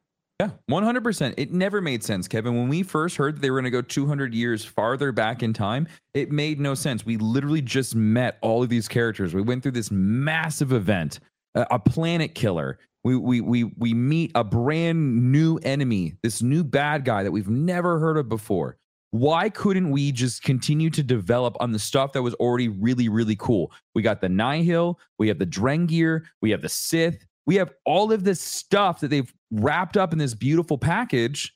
Yeah, 0.41 0.51
100%. 0.68 1.35
It 1.37 1.53
never 1.53 1.80
made 1.80 2.03
sense, 2.03 2.26
Kevin. 2.26 2.57
When 2.57 2.68
we 2.68 2.82
first 2.82 3.16
heard 3.16 3.37
that 3.37 3.41
they 3.41 3.51
were 3.51 3.61
going 3.61 3.70
to 3.70 3.70
go 3.70 3.82
200 3.82 4.35
years 4.35 4.64
farther 4.64 5.12
back 5.12 5.45
in 5.45 5.53
time, 5.53 5.87
it 6.12 6.32
made 6.32 6.59
no 6.59 6.74
sense. 6.74 7.07
We 7.07 7.18
literally 7.18 7.62
just 7.62 7.95
met 7.95 8.39
all 8.43 8.61
of 8.61 8.68
these 8.68 8.89
characters. 8.89 9.32
We 9.32 9.43
went 9.43 9.62
through 9.62 9.72
this 9.72 9.93
massive 9.93 10.72
event, 10.72 11.20
a, 11.55 11.66
a 11.70 11.78
planet 11.78 12.35
killer. 12.35 12.80
We, 13.05 13.16
we, 13.16 13.41
we, 13.43 13.64
we 13.64 13.95
meet 13.95 14.32
a 14.35 14.43
brand 14.43 15.30
new 15.30 15.59
enemy, 15.59 16.14
this 16.24 16.43
new 16.43 16.64
bad 16.64 17.05
guy 17.05 17.22
that 17.22 17.30
we've 17.30 17.51
never 17.51 18.01
heard 18.01 18.16
of 18.16 18.28
before. 18.28 18.76
Why 19.12 19.49
couldn't 19.49 19.91
we 19.91 20.11
just 20.11 20.43
continue 20.43 20.91
to 20.91 21.03
develop 21.05 21.57
on 21.61 21.70
the 21.70 21.78
stuff 21.78 22.12
that 22.14 22.22
was 22.22 22.35
already 22.35 22.66
really, 22.66 23.09
really 23.09 23.37
cool? 23.37 23.70
We 23.95 24.03
got 24.03 24.20
the 24.20 24.28
Nihil, 24.28 24.99
we 25.16 25.28
have 25.28 25.39
the 25.39 25.47
Drengir, 25.47 26.22
we 26.43 26.51
have 26.51 26.62
the 26.62 26.68
Sith, 26.68 27.24
we 27.47 27.55
have 27.57 27.72
all 27.85 28.11
of 28.11 28.24
this 28.24 28.41
stuff 28.41 29.01
that 29.01 29.09
they've 29.09 29.32
wrapped 29.61 29.97
up 29.97 30.13
in 30.13 30.19
this 30.19 30.35
beautiful 30.35 30.79
package. 30.79 31.53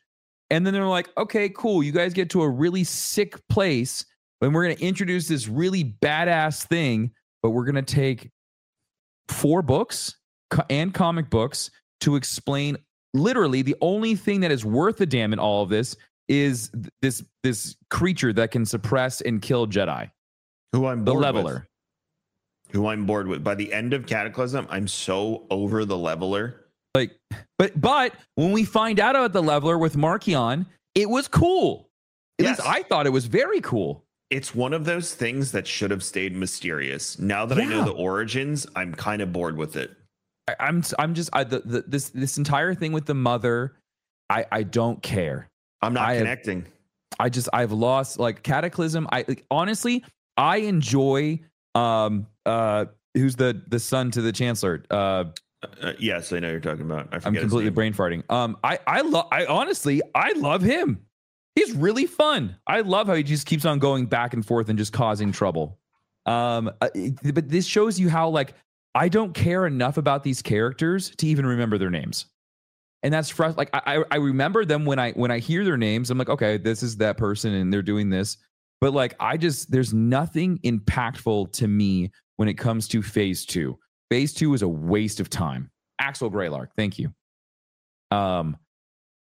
And 0.50 0.64
then 0.64 0.72
they're 0.72 0.86
like, 0.86 1.10
okay, 1.18 1.48
cool. 1.50 1.82
You 1.82 1.92
guys 1.92 2.14
get 2.14 2.30
to 2.30 2.42
a 2.42 2.48
really 2.48 2.84
sick 2.84 3.36
place 3.48 4.04
and 4.40 4.54
we're 4.54 4.64
going 4.64 4.76
to 4.76 4.82
introduce 4.82 5.28
this 5.28 5.48
really 5.48 5.96
badass 6.00 6.64
thing, 6.64 7.10
but 7.42 7.50
we're 7.50 7.64
going 7.64 7.74
to 7.84 7.94
take 7.94 8.30
four 9.28 9.62
books 9.62 10.16
and 10.70 10.94
comic 10.94 11.28
books 11.28 11.70
to 12.00 12.16
explain 12.16 12.76
literally 13.14 13.62
the 13.62 13.76
only 13.80 14.14
thing 14.14 14.40
that 14.40 14.50
is 14.52 14.64
worth 14.64 15.00
a 15.00 15.06
damn 15.06 15.32
in 15.32 15.38
all 15.38 15.62
of 15.62 15.68
this 15.68 15.96
is 16.28 16.70
th- 16.70 16.86
this 17.02 17.24
this 17.42 17.76
creature 17.90 18.32
that 18.32 18.50
can 18.50 18.64
suppress 18.64 19.20
and 19.22 19.42
kill 19.42 19.66
Jedi, 19.66 20.10
Who 20.72 20.86
I'm 20.86 21.04
the 21.04 21.14
leveler. 21.14 21.54
with. 21.54 22.74
Who 22.74 22.86
I'm 22.86 23.06
bored 23.06 23.26
with. 23.26 23.42
By 23.42 23.54
the 23.54 23.72
end 23.72 23.94
of 23.94 24.06
Cataclysm, 24.06 24.66
I'm 24.70 24.86
so 24.86 25.46
over 25.50 25.84
the 25.86 25.96
leveler. 25.96 26.66
Like, 26.94 27.18
but 27.58 27.78
but 27.80 28.14
when 28.34 28.52
we 28.52 28.64
find 28.64 28.98
out 29.00 29.14
about 29.16 29.32
the 29.32 29.42
leveler 29.42 29.78
with 29.78 29.96
Marchion, 29.96 30.66
it 30.94 31.08
was 31.08 31.28
cool. 31.28 31.88
At 32.38 32.44
Yes. 32.44 32.58
least 32.58 32.68
I 32.68 32.82
thought 32.82 33.06
it 33.06 33.10
was 33.10 33.26
very 33.26 33.60
cool. 33.60 34.04
It's 34.30 34.54
one 34.54 34.72
of 34.74 34.84
those 34.84 35.14
things 35.14 35.52
that 35.52 35.66
should 35.66 35.90
have 35.90 36.02
stayed 36.04 36.34
mysterious. 36.34 37.18
Now 37.18 37.46
that 37.46 37.58
I 37.58 37.64
know 37.64 37.84
the 37.84 37.92
origins, 37.92 38.66
I'm 38.76 38.94
kind 38.94 39.22
of 39.22 39.32
bored 39.32 39.56
with 39.56 39.76
it. 39.76 39.90
I, 40.48 40.54
I'm 40.60 40.82
I'm 40.98 41.14
just 41.14 41.30
I, 41.32 41.44
the, 41.44 41.60
the, 41.60 41.84
this 41.86 42.10
this 42.10 42.36
entire 42.38 42.74
thing 42.74 42.92
with 42.92 43.06
the 43.06 43.14
mother, 43.14 43.76
I 44.30 44.44
I 44.52 44.62
don't 44.64 45.02
care. 45.02 45.48
I'm 45.82 45.94
not 45.94 46.08
I 46.08 46.14
have- 46.14 46.20
connecting. 46.22 46.66
I 47.20 47.28
just 47.30 47.48
I've 47.52 47.72
lost 47.72 48.18
like 48.18 48.42
Cataclysm. 48.42 49.08
I 49.10 49.24
like, 49.26 49.44
honestly 49.50 50.04
I 50.36 50.58
enjoy 50.58 51.40
um 51.74 52.26
uh 52.46 52.84
who's 53.14 53.34
the 53.36 53.60
the 53.68 53.78
son 53.80 54.10
to 54.12 54.20
the 54.22 54.30
Chancellor. 54.32 54.84
Uh, 54.90 55.24
Uh, 55.82 55.92
yes, 55.98 56.32
I 56.32 56.38
know 56.38 56.50
you're 56.50 56.60
talking 56.60 56.84
about. 56.84 57.08
I 57.12 57.16
I'm 57.16 57.34
completely 57.40 57.70
brain 57.74 57.92
farting. 57.94 58.22
Um, 58.30 58.56
I 58.62 58.78
I 58.86 59.00
love. 59.00 59.26
I 59.32 59.46
honestly 59.46 60.00
I 60.14 60.32
love 60.32 60.62
him. 60.62 61.00
He's 61.56 61.72
really 61.72 62.06
fun. 62.06 62.56
I 62.66 62.82
love 62.82 63.08
how 63.08 63.14
he 63.14 63.24
just 63.24 63.46
keeps 63.46 63.64
on 63.64 63.80
going 63.80 64.06
back 64.06 64.34
and 64.34 64.46
forth 64.46 64.68
and 64.68 64.78
just 64.78 64.92
causing 64.92 65.32
trouble. 65.32 65.78
Um, 66.26 66.70
uh, 66.80 66.88
it- 66.94 67.34
but 67.34 67.48
this 67.48 67.66
shows 67.66 67.98
you 67.98 68.08
how 68.08 68.28
like 68.28 68.54
I 68.94 69.08
don't 69.08 69.34
care 69.34 69.66
enough 69.66 69.96
about 69.96 70.22
these 70.22 70.42
characters 70.42 71.10
to 71.16 71.26
even 71.26 71.44
remember 71.44 71.76
their 71.78 71.90
names, 71.90 72.26
and 73.02 73.12
that's 73.12 73.32
frust- 73.32 73.56
Like 73.56 73.70
I 73.72 73.96
I 73.98 74.04
I 74.12 74.16
remember 74.16 74.64
them 74.64 74.84
when 74.84 75.00
I 75.00 75.10
when 75.12 75.32
I 75.32 75.40
hear 75.40 75.64
their 75.64 75.76
names. 75.76 76.10
I'm 76.10 76.18
like, 76.18 76.28
okay, 76.30 76.56
this 76.58 76.84
is 76.84 76.96
that 76.98 77.16
person, 77.16 77.52
and 77.54 77.72
they're 77.72 77.82
doing 77.82 78.10
this. 78.10 78.36
But 78.80 78.92
like 78.94 79.16
I 79.18 79.36
just 79.36 79.72
there's 79.72 79.92
nothing 79.92 80.58
impactful 80.58 81.52
to 81.54 81.66
me 81.66 82.12
when 82.36 82.48
it 82.48 82.54
comes 82.54 82.86
to 82.88 83.02
Phase 83.02 83.44
Two. 83.44 83.76
Phase 84.10 84.32
Two 84.34 84.54
is 84.54 84.62
a 84.62 84.68
waste 84.68 85.20
of 85.20 85.28
time. 85.30 85.70
Axel 86.00 86.30
Greylark, 86.30 86.68
thank 86.76 86.98
you. 86.98 87.12
Um, 88.10 88.56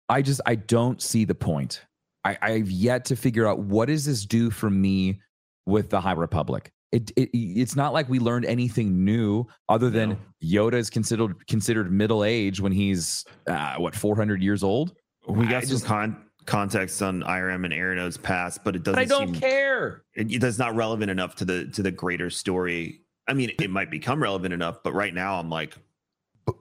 I 0.08 0.22
just 0.22 0.40
I 0.46 0.54
don't 0.56 1.00
see 1.00 1.24
the 1.24 1.34
point. 1.34 1.84
I, 2.24 2.38
I've 2.40 2.70
yet 2.70 3.04
to 3.06 3.16
figure 3.16 3.46
out 3.46 3.58
what 3.60 3.86
does 3.88 4.04
this 4.06 4.24
do 4.24 4.50
for 4.50 4.70
me 4.70 5.20
with 5.66 5.90
the 5.90 6.00
High 6.00 6.12
Republic. 6.12 6.70
It, 6.90 7.10
it 7.16 7.30
it's 7.34 7.76
not 7.76 7.92
like 7.92 8.08
we 8.08 8.18
learned 8.18 8.46
anything 8.46 9.04
new 9.04 9.46
other 9.68 9.90
than 9.90 10.10
No. 10.10 10.18
Yoda 10.42 10.74
is 10.74 10.90
considered 10.90 11.46
considered 11.48 11.90
middle 11.92 12.24
age 12.24 12.60
when 12.60 12.72
he's 12.72 13.24
uh, 13.46 13.76
what 13.76 13.94
400 13.94 14.42
years 14.42 14.62
old. 14.62 14.94
We 15.28 15.46
I 15.46 15.50
got 15.50 15.62
some 15.64 15.70
just- 15.70 15.86
con- 15.86 16.24
context 16.46 17.02
on 17.02 17.22
Eiram 17.22 17.64
and 17.64 17.72
E'ronoh's 17.72 18.16
past, 18.16 18.62
but 18.64 18.76
it 18.76 18.84
doesn't. 18.84 18.94
But 18.94 19.00
I 19.02 19.04
don't 19.06 19.32
seem, 19.32 19.40
care. 19.40 20.02
It, 20.14 20.32
it- 20.32 20.40
that's 20.40 20.58
not 20.58 20.76
relevant 20.76 21.10
enough 21.10 21.34
to 21.36 21.44
the 21.44 21.66
to 21.68 21.82
the 21.82 21.90
greater 21.90 22.30
story. 22.30 23.00
I 23.26 23.32
mean, 23.34 23.52
it 23.60 23.70
might 23.70 23.90
become 23.90 24.22
relevant 24.22 24.52
enough, 24.52 24.82
but 24.82 24.92
right 24.92 25.14
now 25.14 25.38
I'm 25.38 25.48
like, 25.50 25.74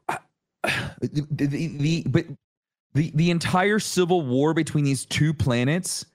uh, 0.08 0.18
the, 1.02 1.28
the, 1.32 1.68
the 1.78 2.04
but 2.08 2.26
the 2.94 3.12
the 3.16 3.32
entire 3.32 3.80
civil 3.80 4.22
war 4.22 4.54
between 4.54 4.86
these 4.86 5.06
two 5.06 5.34
planets 5.34 6.06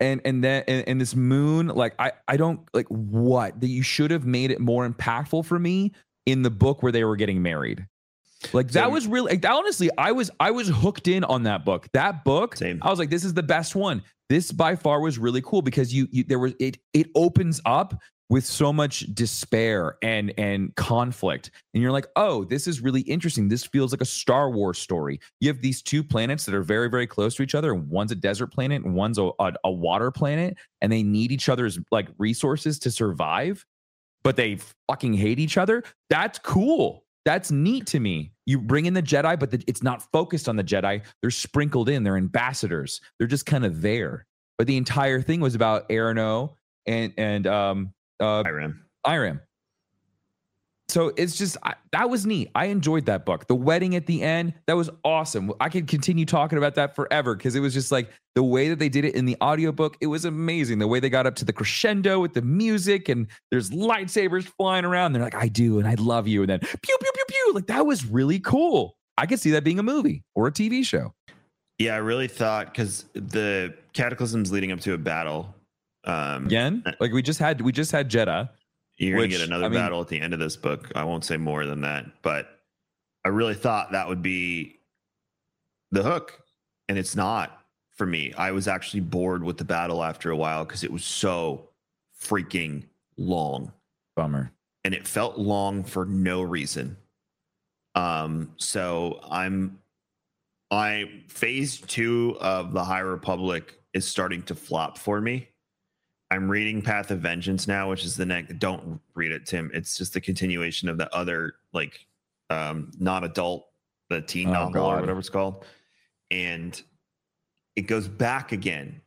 and 0.00 0.20
and 0.24 0.42
then 0.42 0.64
and, 0.66 0.86
and 0.88 1.00
this 1.00 1.14
moon 1.14 1.68
like 1.68 1.94
i 1.98 2.12
i 2.28 2.36
don't 2.36 2.60
like 2.74 2.86
what 2.88 3.58
that 3.60 3.68
you 3.68 3.82
should 3.82 4.10
have 4.10 4.26
made 4.26 4.50
it 4.50 4.60
more 4.60 4.88
impactful 4.88 5.44
for 5.44 5.58
me 5.58 5.92
in 6.26 6.42
the 6.42 6.50
book 6.50 6.82
where 6.82 6.92
they 6.92 7.04
were 7.04 7.16
getting 7.16 7.40
married. 7.40 7.86
Like 8.52 8.66
that 8.72 8.84
So- 8.84 8.90
was 8.90 9.06
really 9.06 9.32
like, 9.32 9.46
honestly 9.46 9.90
i 9.96 10.10
was 10.12 10.30
i 10.40 10.50
was 10.50 10.68
hooked 10.68 11.06
in 11.08 11.22
on 11.24 11.44
that 11.44 11.64
book. 11.64 11.88
That 11.92 12.24
book 12.24 12.56
Same. 12.56 12.78
i 12.82 12.90
was 12.90 12.98
like 12.98 13.10
this 13.10 13.24
is 13.24 13.34
the 13.34 13.42
best 13.42 13.74
one. 13.76 14.02
This 14.28 14.50
by 14.50 14.74
far 14.74 15.00
was 15.00 15.18
really 15.18 15.40
cool 15.42 15.62
because 15.62 15.94
you, 15.94 16.08
you 16.10 16.24
there 16.24 16.40
was 16.40 16.54
it 16.58 16.78
it 16.92 17.08
opens 17.14 17.60
up 17.64 17.94
with 18.28 18.44
so 18.44 18.72
much 18.72 19.00
despair 19.14 19.96
and 20.02 20.32
and 20.38 20.74
conflict. 20.76 21.50
And 21.74 21.82
you're 21.82 21.92
like 21.92 22.06
oh 22.16 22.44
this 22.44 22.66
is 22.66 22.80
really 22.80 23.02
interesting. 23.02 23.48
This 23.48 23.64
feels 23.64 23.92
like 23.92 24.00
a 24.00 24.06
star 24.06 24.50
wars 24.50 24.78
story. 24.78 25.20
You 25.40 25.48
have 25.48 25.60
these 25.60 25.82
two 25.82 26.02
planets 26.02 26.44
that 26.46 26.54
are 26.54 26.62
very 26.62 26.88
very 26.88 27.06
close 27.06 27.34
to 27.36 27.42
each 27.42 27.54
other. 27.54 27.74
One's 27.74 28.12
a 28.12 28.16
desert 28.16 28.48
planet 28.48 28.84
and 28.84 28.94
one's 28.94 29.18
a, 29.18 29.30
a, 29.38 29.52
a 29.64 29.70
water 29.70 30.10
planet 30.10 30.56
and 30.80 30.90
they 30.92 31.02
need 31.02 31.32
each 31.32 31.48
other's 31.48 31.78
like 31.90 32.08
resources 32.18 32.78
to 32.80 32.90
survive 32.90 33.64
but 34.24 34.34
they 34.34 34.58
fucking 34.88 35.14
hate 35.14 35.38
each 35.38 35.56
other. 35.56 35.84
That's 36.10 36.40
cool. 36.40 37.04
That's 37.24 37.52
neat 37.52 37.86
to 37.88 38.00
me. 38.00 38.32
You 38.44 38.60
bring 38.60 38.86
in 38.86 38.94
the 38.94 39.02
jedi 39.02 39.38
but 39.38 39.52
the, 39.52 39.62
it's 39.68 39.82
not 39.82 40.02
focused 40.12 40.48
on 40.48 40.56
the 40.56 40.64
jedi. 40.64 41.02
They're 41.22 41.30
sprinkled 41.30 41.88
in. 41.88 42.02
They're 42.02 42.16
ambassadors. 42.16 43.00
They're 43.18 43.28
just 43.28 43.46
kind 43.46 43.64
of 43.64 43.82
there. 43.82 44.26
But 44.58 44.66
the 44.66 44.76
entire 44.76 45.20
thing 45.20 45.40
was 45.40 45.54
about 45.54 45.88
E'ronoh 45.90 46.54
and 46.86 47.12
and 47.18 47.46
um 47.46 47.92
uh 48.20 48.42
Eiram. 48.44 48.78
Eiram. 49.06 49.40
So 50.88 51.12
it's 51.16 51.36
just 51.36 51.56
I, 51.62 51.74
that 51.92 52.08
was 52.08 52.26
neat. 52.26 52.50
I 52.54 52.66
enjoyed 52.66 53.06
that 53.06 53.26
book. 53.26 53.48
The 53.48 53.54
wedding 53.54 53.96
at 53.96 54.06
the 54.06 54.22
end, 54.22 54.54
that 54.66 54.76
was 54.76 54.88
awesome. 55.04 55.52
I 55.60 55.68
could 55.68 55.88
continue 55.88 56.24
talking 56.24 56.58
about 56.58 56.76
that 56.76 56.94
forever 56.94 57.34
because 57.34 57.56
it 57.56 57.60
was 57.60 57.74
just 57.74 57.90
like 57.90 58.10
the 58.36 58.42
way 58.42 58.68
that 58.68 58.78
they 58.78 58.88
did 58.88 59.04
it 59.04 59.14
in 59.14 59.24
the 59.24 59.36
audiobook, 59.42 59.96
it 60.00 60.06
was 60.06 60.24
amazing. 60.24 60.78
The 60.78 60.86
way 60.86 61.00
they 61.00 61.10
got 61.10 61.26
up 61.26 61.34
to 61.36 61.44
the 61.44 61.52
crescendo 61.52 62.20
with 62.20 62.34
the 62.34 62.42
music 62.42 63.08
and 63.08 63.26
there's 63.50 63.70
lightsabers 63.70 64.44
flying 64.44 64.84
around. 64.84 65.12
They're 65.12 65.22
like, 65.22 65.34
I 65.34 65.48
do 65.48 65.80
and 65.80 65.88
I 65.88 65.94
love 65.94 66.28
you. 66.28 66.42
And 66.42 66.50
then 66.50 66.60
pew 66.60 66.76
pew 66.82 67.10
pew 67.14 67.24
pew. 67.28 67.52
Like 67.54 67.66
that 67.66 67.84
was 67.84 68.06
really 68.06 68.38
cool. 68.38 68.96
I 69.18 69.26
could 69.26 69.40
see 69.40 69.50
that 69.52 69.64
being 69.64 69.80
a 69.80 69.82
movie 69.82 70.22
or 70.34 70.46
a 70.46 70.52
TV 70.52 70.84
show. 70.84 71.14
Yeah, 71.78 71.94
I 71.94 71.98
really 71.98 72.28
thought 72.28 72.72
because 72.72 73.04
the 73.12 73.74
cataclysms 73.92 74.52
leading 74.52 74.72
up 74.72 74.80
to 74.80 74.94
a 74.94 74.98
battle. 74.98 75.54
Um, 76.06 76.46
Again, 76.46 76.84
like 77.00 77.12
we 77.12 77.22
just 77.22 77.38
had 77.40 77.60
we 77.60 77.72
just 77.72 77.90
had 77.92 78.10
Jedha. 78.10 78.50
You're 78.96 79.18
Which, 79.18 79.32
to 79.32 79.38
get 79.38 79.46
another 79.46 79.66
I 79.66 79.68
mean- 79.68 79.78
battle 79.78 80.00
at 80.00 80.08
the 80.08 80.20
end 80.20 80.32
of 80.32 80.38
this 80.40 80.56
book. 80.56 80.90
I 80.94 81.04
won't 81.04 81.24
say 81.24 81.36
more 81.36 81.66
than 81.66 81.82
that, 81.82 82.06
but 82.22 82.48
I 83.24 83.28
really 83.28 83.54
thought 83.54 83.92
that 83.92 84.08
would 84.08 84.22
be 84.22 84.78
the 85.90 86.02
hook, 86.02 86.40
and 86.88 86.96
it's 86.96 87.14
not 87.16 87.60
for 87.96 88.06
me. 88.06 88.32
I 88.38 88.52
was 88.52 88.68
actually 88.68 89.00
bored 89.00 89.42
with 89.42 89.58
the 89.58 89.64
battle 89.64 90.02
after 90.02 90.30
a 90.30 90.36
while 90.36 90.64
because 90.64 90.82
it 90.84 90.92
was 90.92 91.04
so 91.04 91.68
freaking 92.22 92.84
long, 93.18 93.72
Bummer. 94.14 94.52
and 94.84 94.94
it 94.94 95.06
felt 95.06 95.36
long 95.38 95.82
for 95.84 96.06
no 96.06 96.40
reason. 96.42 96.96
Um, 97.94 98.52
so 98.58 99.20
I'm, 99.30 99.78
I 100.70 101.22
phase 101.28 101.80
two 101.80 102.36
of 102.40 102.72
the 102.72 102.84
High 102.84 103.00
Republic 103.00 103.78
is 103.94 104.06
starting 104.06 104.42
to 104.44 104.54
flop 104.54 104.98
for 104.98 105.20
me. 105.20 105.48
I'm 106.30 106.50
reading 106.50 106.82
Path 106.82 107.10
of 107.10 107.20
Vengeance 107.20 107.68
now, 107.68 107.90
which 107.90 108.04
is 108.04 108.16
the 108.16 108.26
next. 108.26 108.58
Don't 108.58 109.00
read 109.14 109.32
it, 109.32 109.46
Tim. 109.46 109.70
It's 109.72 109.96
just 109.96 110.12
the 110.12 110.20
continuation 110.20 110.88
of 110.88 110.98
the 110.98 111.14
other, 111.14 111.54
like, 111.72 112.06
um, 112.50 112.90
not 112.98 113.22
adult, 113.22 113.66
the 114.10 114.20
teen 114.20 114.48
Oh, 114.48 114.52
novel 114.52 114.86
or 114.86 115.00
whatever 115.00 115.20
it's 115.20 115.28
called, 115.28 115.64
and 116.30 116.80
it 117.76 117.82
goes 117.82 118.08
back 118.08 118.52
again. 118.52 119.00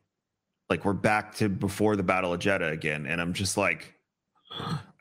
Like 0.70 0.86
we're 0.86 0.94
back 0.94 1.34
to 1.36 1.50
before 1.50 1.96
the 1.96 2.04
Battle 2.04 2.34
of 2.34 2.40
Jedha 2.40 2.72
again, 2.72 3.06
and 3.08 3.20
I'm 3.20 3.34
just 3.34 3.58
like, 3.58 3.96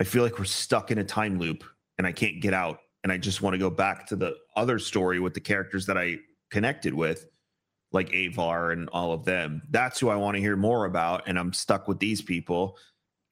I 0.00 0.04
feel 0.04 0.22
like 0.22 0.38
we're 0.38 0.44
stuck 0.44 0.90
in 0.90 0.98
a 0.98 1.04
time 1.04 1.38
loop, 1.38 1.62
and 1.98 2.06
I 2.06 2.12
can't 2.12 2.40
get 2.40 2.54
out, 2.54 2.80
and 3.04 3.12
I 3.12 3.18
just 3.18 3.42
want 3.42 3.54
to 3.54 3.58
go 3.58 3.70
back 3.70 4.06
to 4.08 4.16
the 4.16 4.34
other 4.56 4.78
story 4.78 5.20
with 5.20 5.34
the 5.34 5.40
characters 5.40 5.86
that 5.86 5.98
I 5.98 6.18
connected 6.50 6.94
with 6.94 7.26
like 7.92 8.12
Avar 8.12 8.72
and 8.72 8.88
all 8.90 9.12
of 9.12 9.24
them. 9.24 9.62
That's 9.70 9.98
who 9.98 10.08
I 10.08 10.16
want 10.16 10.36
to 10.36 10.40
hear 10.40 10.56
more 10.56 10.84
about. 10.84 11.22
And 11.26 11.38
I'm 11.38 11.52
stuck 11.52 11.88
with 11.88 11.98
these 11.98 12.20
people. 12.20 12.76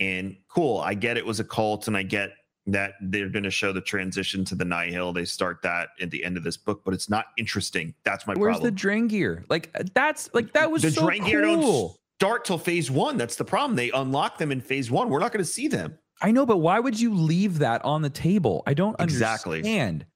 And 0.00 0.36
cool, 0.48 0.78
I 0.78 0.94
get 0.94 1.16
it 1.16 1.24
was 1.24 1.40
a 1.40 1.44
cult, 1.44 1.88
and 1.88 1.96
I 1.96 2.02
get 2.02 2.30
that 2.66 2.94
they're 3.00 3.28
going 3.28 3.44
to 3.44 3.50
show 3.50 3.72
the 3.72 3.80
transition 3.80 4.44
to 4.44 4.54
the 4.54 4.64
Nihil. 4.64 5.12
They 5.12 5.24
start 5.24 5.62
that 5.62 5.90
at 6.00 6.10
the 6.10 6.22
end 6.24 6.36
of 6.36 6.42
this 6.42 6.56
book, 6.56 6.82
but 6.84 6.92
it's 6.92 7.08
not 7.08 7.26
interesting. 7.38 7.94
That's 8.04 8.26
my 8.26 8.34
problem 8.34 8.42
Where's 8.42 8.56
problem. 8.58 8.74
the 8.74 8.80
Drengir? 9.08 9.44
Like 9.48 9.70
uh, 9.74 9.84
that's 9.94 10.28
like 10.34 10.52
that 10.52 10.70
was 10.70 10.82
the 10.82 10.90
so 10.90 11.02
Drengir 11.06 11.42
don't 11.42 11.60
cool. 11.62 11.96
start 12.18 12.44
till 12.44 12.58
phase 12.58 12.90
one. 12.90 13.16
That's 13.16 13.36
the 13.36 13.44
problem. 13.44 13.76
They 13.76 13.90
unlock 13.92 14.36
them 14.38 14.52
in 14.52 14.60
phase 14.60 14.90
one. 14.90 15.08
We're 15.08 15.20
not 15.20 15.32
going 15.32 15.44
to 15.44 15.50
see 15.50 15.68
them. 15.68 15.98
I 16.20 16.30
know, 16.30 16.44
but 16.46 16.58
why 16.58 16.80
would 16.80 16.98
you 16.98 17.14
leave 17.14 17.58
that 17.60 17.84
on 17.84 18.02
the 18.02 18.10
table? 18.10 18.62
I 18.66 18.74
don't 18.74 18.96
Exactly. 19.00 19.58
understand. 19.58 20.06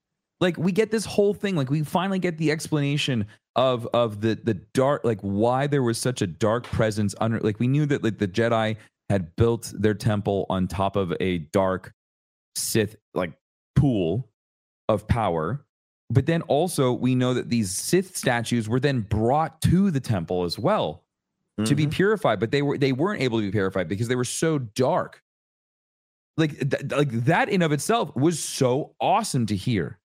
Like 0.40 0.56
we 0.56 0.72
get 0.72 0.90
this 0.90 1.04
whole 1.04 1.34
thing, 1.34 1.54
like 1.56 1.70
we 1.70 1.82
finally 1.84 2.18
get 2.18 2.38
the 2.38 2.50
explanation 2.50 3.26
of 3.56 3.86
of 3.92 4.20
the 4.20 4.34
the 4.42 4.54
dark, 4.54 5.04
like 5.04 5.20
why 5.20 5.66
there 5.66 5.82
was 5.82 5.98
such 5.98 6.22
a 6.22 6.26
dark 6.26 6.64
presence 6.64 7.14
under. 7.20 7.40
Like 7.40 7.58
we 7.58 7.68
knew 7.68 7.86
that 7.86 8.02
like 8.04 8.18
the 8.18 8.28
Jedi 8.28 8.76
had 9.08 9.34
built 9.36 9.72
their 9.76 9.94
temple 9.94 10.46
on 10.48 10.68
top 10.68 10.96
of 10.96 11.12
a 11.20 11.38
dark 11.38 11.92
Sith 12.56 12.96
like 13.14 13.32
pool 13.76 14.28
of 14.88 15.06
power. 15.08 15.64
But 16.12 16.26
then 16.26 16.42
also 16.42 16.92
we 16.92 17.14
know 17.14 17.34
that 17.34 17.48
these 17.50 17.70
Sith 17.70 18.16
statues 18.16 18.68
were 18.68 18.80
then 18.80 19.00
brought 19.02 19.60
to 19.62 19.90
the 19.92 20.00
temple 20.00 20.42
as 20.44 20.58
well 20.58 21.04
to 21.64 21.74
be 21.76 21.86
Mhm. 21.86 21.92
purified, 21.92 22.40
but 22.40 22.50
they 22.50 22.62
were 22.62 22.76
they 22.78 22.92
weren't 22.92 23.20
able 23.22 23.38
to 23.38 23.44
be 23.46 23.52
purified 23.52 23.86
because 23.88 24.08
they 24.08 24.16
were 24.16 24.24
so 24.24 24.58
dark. 24.58 25.22
Like 26.36 26.58
th- 26.58 26.90
like 26.90 27.10
that 27.26 27.48
in 27.48 27.62
of 27.62 27.70
itself 27.70 28.14
was 28.16 28.42
so 28.42 28.94
awesome 29.00 29.46
to 29.46 29.54
hear. 29.56 29.98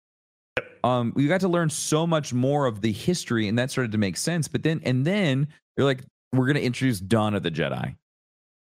Um, 0.85 1.13
we 1.15 1.25
got 1.25 1.41
to 1.41 1.47
learn 1.47 1.71
so 1.71 2.05
much 2.05 2.31
more 2.31 2.67
of 2.67 2.81
the 2.81 2.91
history, 2.91 3.47
and 3.47 3.57
that 3.57 3.71
started 3.71 3.91
to 3.93 3.97
make 3.97 4.17
sense. 4.17 4.47
But 4.47 4.61
then 4.61 4.81
and 4.85 5.03
then 5.03 5.47
they're 5.75 5.85
like, 5.85 6.03
we're 6.31 6.45
gonna 6.45 6.59
introduce 6.59 6.99
Dawn 6.99 7.33
of 7.33 7.41
the 7.41 7.49
Jedi. 7.49 7.95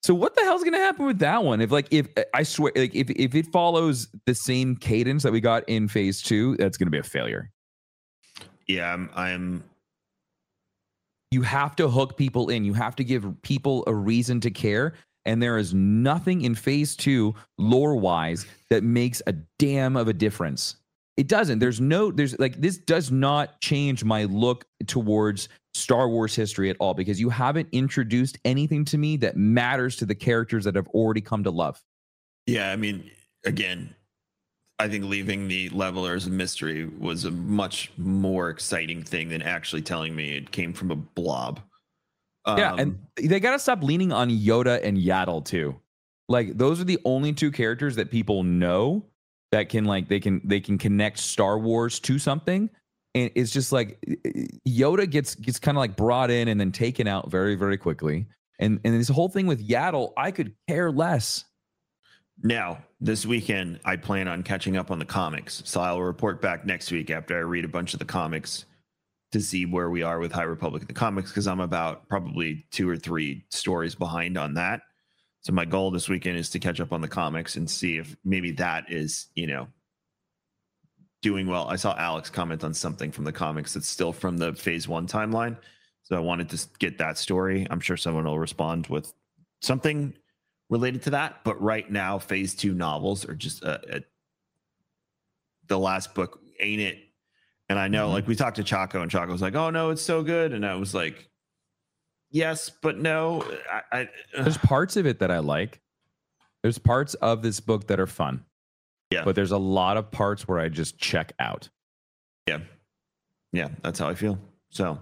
So 0.02 0.14
what 0.14 0.34
the 0.34 0.40
hell's 0.42 0.64
gonna 0.64 0.78
happen 0.78 1.04
with 1.04 1.18
that 1.18 1.44
one? 1.44 1.60
If 1.60 1.70
like 1.70 1.88
if 1.90 2.08
I 2.32 2.42
swear 2.42 2.72
like 2.74 2.94
if 2.94 3.10
if 3.10 3.34
it 3.34 3.46
follows 3.52 4.08
the 4.24 4.34
same 4.34 4.76
cadence 4.76 5.24
that 5.24 5.32
we 5.32 5.42
got 5.42 5.68
in 5.68 5.88
phase 5.88 6.22
two, 6.22 6.56
that's 6.56 6.78
gonna 6.78 6.90
be 6.90 6.98
a 6.98 7.02
failure. 7.02 7.50
yeah, 8.66 8.94
I'm, 8.94 9.10
I'm 9.14 9.64
you 11.30 11.42
have 11.42 11.76
to 11.76 11.88
hook 11.88 12.16
people 12.16 12.48
in. 12.48 12.64
You 12.64 12.72
have 12.72 12.96
to 12.96 13.04
give 13.04 13.30
people 13.42 13.84
a 13.86 13.94
reason 13.94 14.40
to 14.40 14.50
care. 14.50 14.94
And 15.26 15.42
there 15.42 15.58
is 15.58 15.74
nothing 15.74 16.42
in 16.42 16.54
phase 16.54 16.96
two, 16.96 17.34
lore 17.58 17.96
wise, 17.96 18.46
that 18.70 18.84
makes 18.84 19.20
a 19.26 19.34
damn 19.58 19.96
of 19.96 20.08
a 20.08 20.12
difference. 20.12 20.76
It 21.16 21.28
doesn't. 21.28 21.60
There's 21.60 21.80
no, 21.80 22.10
there's 22.10 22.38
like, 22.38 22.60
this 22.60 22.76
does 22.76 23.10
not 23.10 23.60
change 23.60 24.04
my 24.04 24.24
look 24.24 24.66
towards 24.86 25.48
Star 25.74 26.08
Wars 26.08 26.34
history 26.34 26.68
at 26.70 26.76
all 26.78 26.94
because 26.94 27.20
you 27.20 27.30
haven't 27.30 27.68
introduced 27.72 28.38
anything 28.44 28.84
to 28.86 28.98
me 28.98 29.16
that 29.18 29.36
matters 29.36 29.96
to 29.96 30.06
the 30.06 30.14
characters 30.14 30.64
that 30.64 30.76
I've 30.76 30.88
already 30.88 31.20
come 31.20 31.42
to 31.44 31.50
love. 31.50 31.82
Yeah, 32.46 32.70
I 32.70 32.76
mean, 32.76 33.10
again, 33.44 33.94
I 34.78 34.88
think 34.88 35.04
leaving 35.04 35.48
the 35.48 35.70
levelers 35.70 36.28
mystery 36.28 36.86
was 36.86 37.24
a 37.24 37.30
much 37.30 37.90
more 37.96 38.50
exciting 38.50 39.02
thing 39.02 39.30
than 39.30 39.40
actually 39.40 39.82
telling 39.82 40.14
me 40.14 40.36
it 40.36 40.50
came 40.50 40.72
from 40.72 40.90
a 40.90 40.96
blob. 40.96 41.60
yeah, 42.46 42.74
and 42.74 42.92
Um, 42.92 42.98
they 43.28 43.40
got 43.40 43.52
to 43.52 43.58
stop 43.58 43.82
leaning 43.82 44.12
on 44.12 44.28
Yoda 44.30 44.80
and 44.84 44.98
Yaddle 44.98 45.44
too. 45.44 45.80
Like 46.28 46.56
those 46.58 46.80
are 46.80 46.84
the 46.84 46.98
only 47.04 47.32
two 47.32 47.50
characters 47.50 47.96
that 47.96 48.10
people 48.10 48.42
know 48.42 49.04
that 49.52 49.68
can 49.68 49.84
like 49.84 50.08
they 50.08 50.20
can 50.20 50.40
they 50.44 50.60
can 50.60 50.78
connect 50.78 51.18
Star 51.18 51.58
Wars 51.58 52.00
to 52.00 52.18
something. 52.18 52.70
And 53.14 53.30
it's 53.34 53.50
just 53.50 53.72
like 53.72 53.98
eh, 54.08 54.14
eh, 54.24 54.46
Yoda 54.66 55.08
gets 55.08 55.34
gets 55.34 55.58
kind 55.58 55.76
of 55.76 55.80
like 55.80 55.96
brought 55.96 56.30
in 56.30 56.48
and 56.48 56.60
then 56.60 56.72
taken 56.72 57.06
out 57.06 57.30
very 57.30 57.54
very 57.54 57.78
quickly. 57.78 58.26
And 58.58 58.80
and 58.84 58.94
this 58.98 59.08
whole 59.08 59.28
thing 59.28 59.46
with 59.46 59.66
Yaddle, 59.66 60.12
I 60.16 60.30
could 60.30 60.54
care 60.68 60.90
less. 60.90 61.44
now, 62.42 62.78
this 63.00 63.26
weekend, 63.26 63.80
I 63.84 63.96
plan 63.96 64.28
on 64.28 64.42
catching 64.42 64.76
up 64.76 64.90
on 64.90 64.98
the 64.98 65.04
comics. 65.04 65.62
So 65.64 65.80
I'll 65.80 66.00
report 66.00 66.40
back 66.40 66.64
next 66.66 66.90
week 66.90 67.10
after 67.10 67.36
I 67.36 67.40
read 67.40 67.64
a 67.64 67.68
bunch 67.68 67.92
of 67.92 67.98
the 67.98 68.04
comics 68.04 68.66
to 69.32 69.40
see 69.40 69.66
where 69.66 69.90
we 69.90 70.02
are 70.02 70.18
with 70.18 70.32
High 70.32 70.42
Republic 70.42 70.82
in 70.82 70.86
the 70.86 70.94
comics 70.94 71.30
because 71.30 71.46
I'm 71.46 71.60
about 71.60 72.08
probably 72.08 72.64
two 72.70 72.88
or 72.88 72.96
three 72.96 73.44
stories 73.50 73.94
behind 73.94 74.38
on 74.38 74.54
that. 74.54 74.80
So 75.46 75.52
my 75.52 75.64
goal 75.64 75.92
this 75.92 76.08
weekend 76.08 76.36
is 76.38 76.50
to 76.50 76.58
catch 76.58 76.80
up 76.80 76.92
on 76.92 77.00
the 77.00 77.06
comics 77.06 77.54
and 77.54 77.70
see 77.70 77.98
if 77.98 78.16
maybe 78.24 78.50
that 78.50 78.90
is, 78.90 79.28
you 79.36 79.46
know, 79.46 79.68
doing 81.22 81.46
well. 81.46 81.68
I 81.68 81.76
saw 81.76 81.96
Alex 81.96 82.28
comment 82.28 82.64
on 82.64 82.74
something 82.74 83.12
from 83.12 83.22
the 83.22 83.30
comics 83.30 83.72
that's 83.72 83.86
still 83.86 84.12
from 84.12 84.38
the 84.38 84.54
phase 84.54 84.88
one 84.88 85.06
timeline. 85.06 85.56
So 86.02 86.16
I 86.16 86.18
wanted 86.18 86.48
to 86.48 86.66
get 86.80 86.98
that 86.98 87.16
story. 87.16 87.64
I'm 87.70 87.78
sure 87.78 87.96
someone 87.96 88.24
will 88.24 88.40
respond 88.40 88.88
with 88.88 89.12
something 89.62 90.14
related 90.68 91.02
to 91.02 91.10
that. 91.10 91.44
But 91.44 91.62
right 91.62 91.88
now, 91.88 92.18
phase 92.18 92.52
two 92.52 92.74
novels 92.74 93.24
are 93.24 93.36
just 93.36 93.62
uh, 93.62 93.78
uh, 93.92 94.00
the 95.68 95.78
last 95.78 96.12
book, 96.12 96.40
ain't 96.58 96.80
it? 96.80 96.98
And 97.68 97.78
I 97.78 97.86
know, 97.86 98.08
Mhm. 98.08 98.14
like, 98.14 98.26
we 98.26 98.34
talked 98.34 98.56
to 98.56 98.64
Chaco, 98.64 99.00
and 99.00 99.08
Chaco 99.08 99.30
was 99.30 99.42
like, 99.42 99.54
oh, 99.54 99.70
no, 99.70 99.90
it's 99.90 100.02
so 100.02 100.24
good. 100.24 100.52
And 100.52 100.66
I 100.66 100.74
was 100.74 100.92
like, 100.92 101.28
yes, 102.36 102.70
but 102.70 102.98
no. 102.98 103.42
I, 103.72 104.00
I, 104.00 104.08
There's 104.42 104.58
parts 104.58 104.96
of 104.96 105.06
it 105.06 105.18
that 105.20 105.30
I 105.30 105.38
like. 105.38 105.80
There's 106.62 106.78
parts 106.78 107.14
of 107.14 107.42
this 107.42 107.60
book 107.60 107.86
that 107.88 107.98
are 108.00 108.06
fun. 108.06 108.44
Yeah. 109.10 109.24
But 109.24 109.34
there's 109.34 109.52
a 109.52 109.58
lot 109.58 109.96
of 109.96 110.10
parts 110.10 110.48
where 110.48 110.58
I 110.58 110.68
just 110.68 110.98
check 110.98 111.32
out. 111.38 111.68
yeah 112.48 112.58
yeah 113.52 113.68
that's 113.82 113.98
how 114.00 114.08
i 114.08 114.14
feel 114.14 114.38
so 114.70 114.98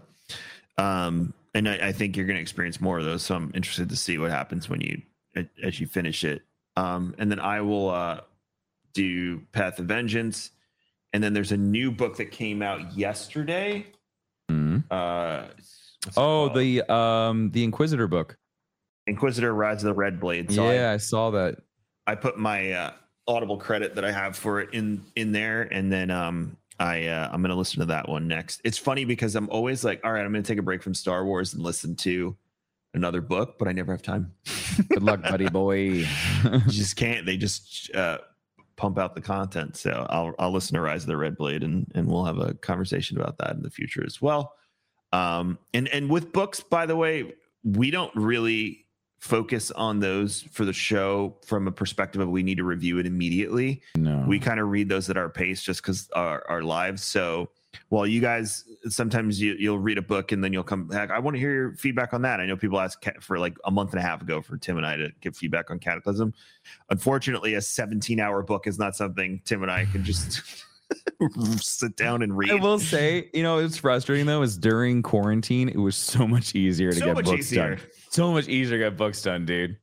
um 0.79 1.33
and 1.55 1.67
i, 1.69 1.89
I 1.89 1.93
think 1.93 2.15
you're 2.17 2.27
going 2.27 2.37
to 2.37 2.43
experience 2.43 2.79
more 2.81 2.99
of 2.99 3.05
those 3.07 3.23
so 3.23 3.35
i'm 3.35 3.51
interested 3.55 3.89
to 3.89 3.97
see 3.97 4.19
what 4.19 4.31
happens 4.31 4.69
when 4.69 4.81
you 4.83 5.01
as 5.63 5.81
you 5.81 5.87
finish 5.87 6.23
it 6.25 6.43
um, 6.77 7.15
and 7.19 7.31
then 7.31 7.41
I 7.41 7.61
will 7.63 7.89
uh, 7.91 8.21
do 8.93 9.41
Path 9.53 9.79
of 9.79 9.87
Vengeance, 9.87 10.51
and 11.13 11.23
then 11.23 11.33
there's 11.33 11.53
a 11.53 11.57
new 11.57 11.91
book 11.93 12.17
that 12.17 12.33
came 12.33 12.63
out 12.63 12.97
yesterday. 12.97 13.87
Mhm. 14.51 14.83
Uh, 14.91 15.47
Oh, 16.11 16.49
called? 16.49 16.55
the 16.57 16.93
um 16.93 17.51
the 17.51 17.65
Inquisitor 17.65 18.07
book. 18.07 18.37
Inquisitor 19.07 19.55
Rise 19.55 19.85
of 19.85 19.89
the 19.89 19.95
Red 19.95 20.21
Blade. 20.21 20.53
So 20.53 20.71
yeah, 20.71 20.91
I, 20.91 20.95
I 20.95 20.97
saw 20.97 21.31
that. 21.33 21.57
I 22.07 22.15
put 22.15 22.39
my 22.39 22.73
uh, 22.73 22.93
Audible 23.27 23.57
credit 23.57 23.95
that 23.95 24.05
I 24.05 24.13
have 24.13 24.37
for 24.37 24.61
it 24.61 24.71
in 24.73 25.03
in 25.17 25.33
there, 25.33 25.63
and 25.63 25.93
then 25.93 26.11
um, 26.11 26.57
I 26.79 27.07
uh, 27.07 27.31
I'm 27.33 27.43
gonna 27.43 27.55
listen 27.55 27.81
to 27.81 27.87
that 27.87 28.09
one 28.09 28.29
next. 28.29 28.61
It's 28.65 28.79
funny 28.79 29.05
because 29.05 29.35
I'm 29.35 29.49
always 29.51 29.85
like, 29.85 30.01
all 30.05 30.13
right, 30.13 30.25
I'm 30.25 30.33
gonna 30.33 30.43
take 30.43 30.59
a 30.59 30.63
break 30.63 30.83
from 30.83 30.95
Star 30.95 31.25
Wars 31.25 31.55
and 31.55 31.63
listen 31.63 31.97
to 31.97 32.37
another 32.95 33.21
book, 33.21 33.57
but 33.59 33.69
I 33.69 33.73
never 33.73 33.93
have 33.93 34.03
time. 34.03 34.33
Good 34.89 35.03
luck, 35.03 35.23
buddy 35.23 35.49
boy. 35.49 35.77
you 36.45 36.61
just 36.69 36.97
can't. 36.97 37.27
They 37.27 37.37
just 37.37 37.95
uh, 37.95 38.19
pump 38.77 38.99
out 38.99 39.15
the 39.15 39.21
content. 39.21 39.77
So 39.77 40.07
I'll 40.11 40.35
I'll 40.39 40.53
listen 40.53 40.75
to 40.75 40.81
Rise 40.81 41.03
of 41.03 41.09
the 41.09 41.17
Red 41.17 41.37
Blade, 41.37 41.63
and 41.63 41.91
and 41.95 42.07
we'll 42.07 42.25
have 42.25 42.39
a 42.39 42.55
conversation 42.55 43.19
about 43.19 43.39
that 43.39 43.53
in 43.53 43.63
the 43.63 43.71
future 43.71 44.05
as 44.05 44.21
well. 44.21 44.55
Um, 45.15 45.59
and 45.73 45.87
and 45.89 46.11
with 46.11 46.33
books, 46.33 46.61
by 46.61 46.87
the 46.87 46.97
way, 46.97 47.35
we 47.63 47.91
don't 47.91 48.15
really 48.17 48.85
focus 49.21 49.71
on 49.71 50.01
those 50.01 50.43
for 50.51 50.65
the 50.65 50.73
show 50.73 51.37
from 51.47 51.67
a 51.67 51.73
perspective 51.73 52.21
of 52.21 52.29
we 52.29 52.43
need 52.43 52.59
to 52.59 52.65
review 52.65 52.99
it 52.99 53.07
immediately. 53.07 53.81
no. 53.97 54.23
We 54.27 54.39
kind 54.39 54.61
of 54.61 54.69
read 54.69 54.89
those 54.89 55.09
at 55.09 55.17
our 55.17 55.31
pace 55.31 55.63
just 55.63 55.83
because 55.83 56.11
our 56.15 56.45
our 56.49 56.63
lives. 56.63 57.05
So 57.05 57.51
while 57.89 58.07
you 58.07 58.21
guys 58.21 58.65
sometimes 58.89 59.41
you, 59.41 59.55
you'll 59.59 59.79
read 59.79 59.99
a 59.99 60.03
book 60.03 60.33
and 60.33 60.43
then 60.43 60.53
you'll 60.53 60.65
come 60.65 60.89
back. 60.89 61.11
I 61.11 61.21
want 61.21 61.37
to 61.37 61.41
hear 61.41 61.55
your 61.55 61.73
feedback 61.75 62.13
on 62.13 62.23
that. 62.23 62.41
I 62.41 62.47
know 62.47 62.57
people 62.57 62.81
asked 62.81 63.07
for 63.21 63.39
like 63.39 63.57
a 63.65 63.71
month 63.71 63.93
and 63.93 64.01
a 64.01 64.03
half 64.03 64.21
ago 64.21 64.43
for 64.43 64.57
Tim 64.57 64.77
and 64.77 64.87
I 64.87 64.97
to 64.97 65.11
give 65.21 65.37
feedback 65.37 65.71
on 65.71 65.79
Cataclysm. 65.79 66.35
Unfortunately, 66.91 67.55
a 67.55 67.61
17 67.61 68.19
hour 68.19 68.43
book 68.43 68.67
is 68.67 68.79
not 68.79 68.97
something 68.97 69.41
Tim 69.45 69.63
and 69.63 69.71
I 69.71 69.85
can 69.87 70.03
just 70.03 70.64
sit 71.57 71.97
down 71.97 72.23
and 72.23 72.37
read. 72.37 72.51
I 72.51 72.55
will 72.55 72.79
say, 72.79 73.31
you 73.33 73.43
know, 73.43 73.59
it's 73.59 73.79
frustrating 73.79 74.27
though, 74.27 74.43
is 74.43 74.57
during 74.57 75.03
quarantine, 75.03 75.69
it 75.69 75.79
was 75.79 75.97
so 75.97 76.27
much 76.27 76.55
easier 76.55 76.93
to 76.93 76.99
so 76.99 77.15
get 77.15 77.25
books 77.25 77.39
easier. 77.39 77.77
done. 77.77 77.87
So 78.11 78.33
much 78.33 78.49
easier 78.49 78.79
to 78.79 78.85
get 78.85 78.97
books 78.97 79.23
done, 79.23 79.47
dude. 79.47 79.79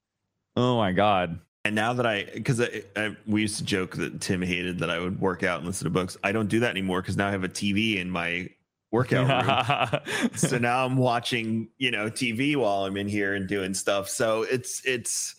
Oh 0.55 0.77
my 0.77 0.91
god. 0.91 1.39
And 1.63 1.75
now 1.75 1.93
that 1.93 2.07
I, 2.07 2.23
because 2.23 2.59
I, 2.59 2.83
I, 2.95 3.15
we 3.27 3.41
used 3.41 3.57
to 3.57 3.63
joke 3.63 3.95
that 3.97 4.19
Tim 4.19 4.41
hated 4.41 4.79
that 4.79 4.89
I 4.89 4.99
would 4.99 5.19
work 5.19 5.43
out 5.43 5.59
and 5.59 5.67
listen 5.67 5.85
to 5.85 5.91
books. 5.91 6.17
I 6.23 6.31
don't 6.31 6.47
do 6.47 6.59
that 6.61 6.71
anymore 6.71 7.01
because 7.01 7.17
now 7.17 7.27
I 7.27 7.31
have 7.31 7.43
a 7.43 7.49
TV 7.49 7.97
in 7.97 8.09
my 8.09 8.49
workout 8.91 10.01
room. 10.07 10.31
so 10.35 10.57
now 10.57 10.85
I'm 10.85 10.97
watching, 10.97 11.69
you 11.77 11.91
know, 11.91 12.09
TV 12.09 12.55
while 12.55 12.85
I'm 12.85 12.97
in 12.97 13.07
here 13.07 13.35
and 13.35 13.47
doing 13.47 13.73
stuff. 13.73 14.09
So 14.09 14.41
it's 14.43 14.83
it's 14.85 15.35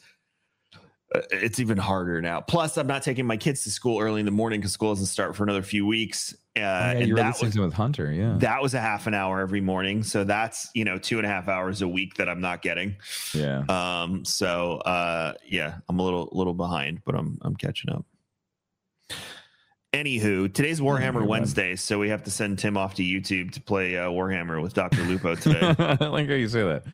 it's 1.30 1.60
even 1.60 1.76
harder 1.78 2.20
now. 2.22 2.40
Plus, 2.40 2.76
I'm 2.76 2.86
not 2.86 3.02
taking 3.02 3.26
my 3.26 3.36
kids 3.36 3.64
to 3.64 3.70
school 3.70 4.00
early 4.00 4.20
in 4.20 4.26
the 4.26 4.32
morning 4.32 4.60
because 4.60 4.72
school 4.72 4.92
doesn't 4.92 5.06
start 5.06 5.36
for 5.36 5.42
another 5.44 5.62
few 5.62 5.86
weeks. 5.86 6.34
Uh, 6.56 6.60
Oh, 6.60 6.60
yeah, 6.60 6.90
and 6.98 7.16
that 7.18 7.40
was 7.40 7.58
with 7.58 7.72
Hunter, 7.72 8.12
yeah. 8.12 8.34
that 8.38 8.60
was 8.62 8.74
a 8.74 8.80
half 8.80 9.06
an 9.06 9.14
hour 9.14 9.40
every 9.40 9.62
morning. 9.62 10.02
So 10.02 10.22
that's 10.24 10.68
you 10.74 10.84
know 10.84 10.98
two 10.98 11.16
and 11.18 11.26
a 11.26 11.28
half 11.30 11.48
hours 11.48 11.80
a 11.80 11.88
week 11.88 12.14
that 12.16 12.28
I'm 12.28 12.40
not 12.42 12.60
getting. 12.60 12.96
yeah. 13.34 13.62
Um, 13.70 14.24
so 14.26 14.76
uh, 14.84 15.32
yeah, 15.46 15.76
I'm 15.88 15.98
a 15.98 16.02
little 16.02 16.28
little 16.32 16.52
behind, 16.54 17.00
but 17.06 17.14
I'm 17.14 17.38
I'm 17.42 17.56
catching 17.56 17.90
up. 17.90 18.04
Anywho, 19.94 20.52
today's 20.52 20.80
Warhammer 20.80 21.20
God. 21.20 21.28
Wednesday, 21.28 21.76
so 21.76 21.98
we 21.98 22.08
have 22.08 22.22
to 22.24 22.30
send 22.30 22.58
Tim 22.58 22.76
off 22.78 22.94
to 22.94 23.02
YouTube 23.02 23.52
to 23.52 23.60
play 23.60 23.96
uh, 23.98 24.08
Warhammer 24.08 24.62
with 24.62 24.72
Doctor 24.72 25.02
Lupo 25.02 25.34
today. 25.34 25.60
I 25.78 26.06
like 26.06 26.28
how 26.28 26.34
you 26.34 26.48
say 26.48 26.62
that. 26.62 26.84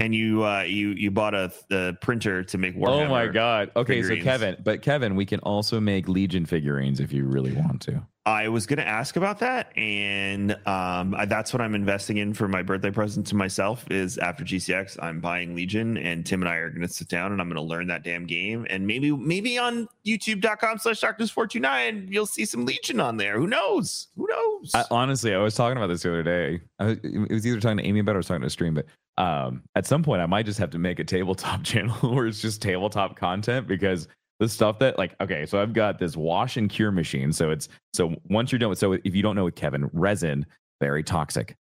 And 0.00 0.14
you 0.14 0.44
uh, 0.44 0.62
you 0.62 0.90
you 0.90 1.10
bought 1.10 1.34
a, 1.34 1.52
a 1.70 1.94
printer 2.00 2.42
to 2.44 2.58
make 2.58 2.76
Warhammer. 2.76 3.06
Oh 3.06 3.08
my 3.08 3.26
god. 3.26 3.70
Okay, 3.76 4.02
figurines. 4.02 4.24
so 4.24 4.30
Kevin, 4.30 4.56
but 4.62 4.82
Kevin, 4.82 5.16
we 5.16 5.26
can 5.26 5.40
also 5.40 5.80
make 5.80 6.08
Legion 6.08 6.46
figurines 6.46 7.00
if 7.00 7.12
you 7.12 7.24
really 7.24 7.52
want 7.52 7.82
to. 7.82 8.06
I 8.26 8.48
was 8.48 8.66
going 8.66 8.78
to 8.78 8.86
ask 8.86 9.16
about 9.16 9.40
that, 9.40 9.76
and 9.76 10.52
um, 10.66 11.14
I, 11.14 11.26
that's 11.26 11.52
what 11.52 11.60
I'm 11.60 11.74
investing 11.74 12.16
in 12.16 12.32
for 12.32 12.48
my 12.48 12.62
birthday 12.62 12.90
present 12.90 13.26
to 13.26 13.36
myself. 13.36 13.84
Is 13.90 14.16
after 14.16 14.44
GCX, 14.44 14.96
I'm 15.02 15.20
buying 15.20 15.54
Legion, 15.54 15.98
and 15.98 16.24
Tim 16.24 16.40
and 16.40 16.48
I 16.48 16.56
are 16.56 16.70
going 16.70 16.80
to 16.80 16.88
sit 16.88 17.08
down 17.08 17.32
and 17.32 17.40
I'm 17.40 17.48
going 17.48 17.56
to 17.56 17.62
learn 17.62 17.86
that 17.88 18.02
damn 18.02 18.24
game, 18.24 18.66
and 18.70 18.86
maybe 18.86 19.10
maybe 19.10 19.58
on 19.58 19.88
YouTube.com/slash 20.06 21.00
Darkness429 21.00 22.10
you'll 22.10 22.24
see 22.24 22.46
some 22.46 22.64
Legion 22.64 22.98
on 22.98 23.18
there. 23.18 23.38
Who 23.38 23.46
knows? 23.46 24.08
Who 24.16 24.26
knows? 24.26 24.70
I, 24.74 24.84
honestly, 24.90 25.34
I 25.34 25.38
was 25.38 25.54
talking 25.54 25.76
about 25.76 25.88
this 25.88 26.02
the 26.02 26.08
other 26.08 26.22
day. 26.22 26.62
I 26.78 26.84
was, 26.86 26.98
it 27.02 27.30
was 27.30 27.46
either 27.46 27.60
talking 27.60 27.78
to 27.78 27.84
Amy 27.84 28.00
about 28.00 28.12
it 28.12 28.14
or 28.14 28.16
I 28.16 28.20
was 28.20 28.26
talking 28.28 28.40
to 28.40 28.46
a 28.46 28.50
stream, 28.50 28.72
but 28.72 28.86
um, 29.22 29.62
at 29.74 29.86
some 29.86 30.02
point 30.02 30.22
I 30.22 30.26
might 30.26 30.46
just 30.46 30.58
have 30.58 30.70
to 30.70 30.78
make 30.78 30.98
a 30.98 31.04
tabletop 31.04 31.62
channel 31.64 31.94
where 32.14 32.26
it's 32.26 32.40
just 32.40 32.62
tabletop 32.62 33.16
content 33.16 33.66
because 33.66 34.08
the 34.40 34.48
stuff 34.48 34.78
that 34.80 34.98
like 34.98 35.14
okay, 35.20 35.46
so 35.46 35.60
I've 35.60 35.72
got 35.72 35.98
this 35.98 36.16
wash 36.16 36.56
and 36.56 36.68
cure 36.68 36.90
machine. 36.90 37.32
So 37.32 37.50
it's 37.50 37.68
so 37.92 38.14
once 38.28 38.50
you're 38.52 38.58
done 38.58 38.68
with 38.70 38.78
so 38.78 38.92
if 38.92 39.14
you 39.14 39.22
don't 39.22 39.36
know 39.36 39.44
with 39.44 39.54
Kevin, 39.54 39.88
resin 39.92 40.44
very 40.80 41.02
toxic. 41.02 41.56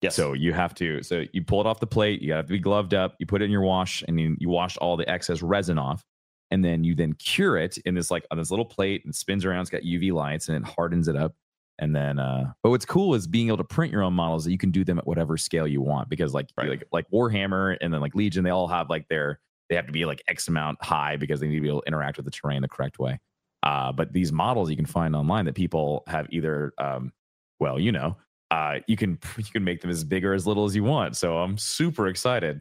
yes. 0.00 0.16
So 0.16 0.32
you 0.32 0.52
have 0.52 0.74
to 0.76 1.02
so 1.02 1.24
you 1.32 1.42
pull 1.44 1.60
it 1.60 1.66
off 1.66 1.80
the 1.80 1.86
plate, 1.86 2.22
you 2.22 2.32
have 2.32 2.46
to 2.46 2.52
be 2.52 2.58
gloved 2.58 2.94
up, 2.94 3.14
you 3.20 3.26
put 3.26 3.42
it 3.42 3.46
in 3.46 3.50
your 3.50 3.60
wash, 3.62 4.02
and 4.08 4.18
you, 4.18 4.36
you 4.40 4.48
wash 4.48 4.76
all 4.78 4.96
the 4.96 5.08
excess 5.08 5.42
resin 5.42 5.78
off. 5.78 6.02
And 6.50 6.64
then 6.64 6.84
you 6.84 6.94
then 6.94 7.14
cure 7.14 7.56
it 7.56 7.78
in 7.78 7.94
this 7.94 8.10
like 8.10 8.26
on 8.30 8.38
this 8.38 8.50
little 8.50 8.64
plate 8.66 9.04
and 9.04 9.14
spins 9.14 9.44
around. 9.44 9.62
It's 9.62 9.70
got 9.70 9.82
UV 9.82 10.12
lights 10.12 10.48
and 10.48 10.56
it 10.64 10.72
hardens 10.76 11.08
it 11.08 11.16
up. 11.16 11.34
And 11.80 11.94
then 11.96 12.18
uh 12.20 12.52
but 12.62 12.70
what's 12.70 12.84
cool 12.86 13.14
is 13.14 13.26
being 13.26 13.48
able 13.48 13.56
to 13.56 13.64
print 13.64 13.92
your 13.92 14.02
own 14.02 14.14
models 14.14 14.44
that 14.44 14.52
you 14.52 14.58
can 14.58 14.70
do 14.70 14.84
them 14.84 14.98
at 14.98 15.06
whatever 15.06 15.36
scale 15.36 15.66
you 15.66 15.80
want 15.82 16.08
because 16.08 16.32
like 16.32 16.48
Right. 16.56 16.68
like 16.70 16.84
like 16.92 17.10
Warhammer 17.10 17.76
and 17.80 17.92
then 17.92 18.00
like 18.00 18.14
Legion, 18.14 18.44
they 18.44 18.50
all 18.50 18.68
have 18.68 18.88
like 18.88 19.08
their 19.08 19.40
they 19.68 19.76
have 19.76 19.86
to 19.86 19.92
be 19.92 20.04
like 20.04 20.22
X 20.28 20.48
amount 20.48 20.82
high 20.84 21.16
because 21.16 21.40
they 21.40 21.46
need 21.48 21.56
to 21.56 21.60
be 21.60 21.68
able 21.68 21.80
to 21.82 21.86
interact 21.88 22.16
with 22.16 22.24
the 22.26 22.30
terrain 22.30 22.62
the 22.62 22.68
correct 22.68 22.98
way. 22.98 23.18
Uh, 23.62 23.90
but 23.92 24.12
these 24.12 24.30
models 24.32 24.68
you 24.70 24.76
can 24.76 24.84
find 24.86 25.16
online 25.16 25.46
that 25.46 25.54
people 25.54 26.02
have 26.06 26.26
either 26.30 26.72
um, 26.78 27.12
well, 27.60 27.78
you 27.80 27.92
know, 27.92 28.16
uh, 28.50 28.80
you 28.86 28.96
can 28.96 29.18
you 29.38 29.44
can 29.44 29.64
make 29.64 29.80
them 29.80 29.90
as 29.90 30.04
big 30.04 30.24
or 30.24 30.34
as 30.34 30.46
little 30.46 30.64
as 30.64 30.76
you 30.76 30.84
want. 30.84 31.16
So 31.16 31.38
I'm 31.38 31.56
super 31.58 32.08
excited. 32.08 32.60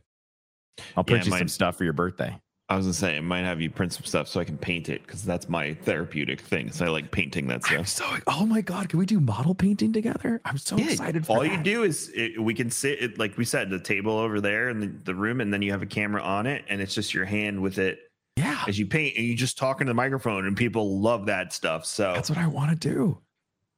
I'll 0.95 1.03
print 1.03 1.23
Yeah, 1.23 1.25
you 1.25 1.31
mine- 1.31 1.39
some 1.41 1.47
stuff 1.49 1.77
for 1.77 1.83
your 1.83 1.93
birthday. 1.93 2.35
I 2.73 2.77
was 2.77 2.85
gonna 2.85 2.93
say 2.93 3.17
I 3.17 3.19
might 3.21 3.41
have 3.43 3.61
you 3.61 3.69
print 3.69 3.93
some 3.93 4.03
stuff 4.03 4.27
so 4.27 4.39
I 4.39 4.43
can 4.43 4.57
paint 4.57 4.89
it 4.89 5.05
because 5.05 5.23
that's 5.23 5.47
my 5.47 5.73
therapeutic 5.73 6.41
thing. 6.41 6.71
So 6.71 6.85
I 6.85 6.89
like 6.89 7.11
painting 7.11 7.47
that 7.47 7.61
I'm 7.69 7.85
stuff. 7.85 7.87
so 7.87 8.17
oh 8.27 8.45
my 8.45 8.61
god, 8.61 8.89
can 8.89 8.99
we 8.99 9.05
do 9.05 9.19
model 9.19 9.53
painting 9.55 9.93
together? 9.93 10.41
I'm 10.45 10.57
so 10.57 10.75
excited 10.77 11.25
for 11.25 11.33
it. 11.33 11.35
all 11.35 11.41
that. 11.43 11.57
you 11.57 11.63
do 11.63 11.83
is 11.83 12.11
it, 12.15 12.41
we 12.41 12.53
can 12.53 12.69
sit 12.71 13.01
it, 13.01 13.19
like 13.19 13.37
we 13.37 13.45
said 13.45 13.69
the 13.69 13.79
table 13.79 14.17
over 14.17 14.41
there 14.41 14.69
in 14.69 14.79
the, 14.79 14.87
the 15.05 15.15
room 15.15 15.39
and 15.41 15.53
then 15.53 15.61
you 15.61 15.71
have 15.71 15.81
a 15.81 15.85
camera 15.85 16.21
on 16.21 16.47
it 16.47 16.65
and 16.67 16.81
it's 16.81 16.93
just 16.95 17.13
your 17.13 17.25
hand 17.25 17.61
with 17.61 17.77
it 17.77 17.99
Yeah, 18.37 18.63
as 18.67 18.77
you 18.79 18.87
paint 18.87 19.15
and 19.17 19.25
you 19.25 19.35
just 19.35 19.57
talk 19.57 19.79
into 19.79 19.91
the 19.91 19.95
microphone 19.95 20.45
and 20.47 20.57
people 20.57 20.99
love 20.99 21.27
that 21.27 21.53
stuff 21.53 21.85
so 21.85 22.13
that's 22.13 22.29
what 22.29 22.39
I 22.39 22.47
want 22.47 22.71
to 22.71 22.75
do. 22.89 23.19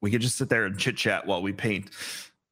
we 0.02 0.10
could 0.12 0.22
just 0.22 0.38
sit 0.38 0.48
there 0.50 0.66
and 0.66 0.78
chit 0.80 0.96
chat 0.98 1.28
while 1.28 1.42
we 1.42 1.52
paint 1.54 1.90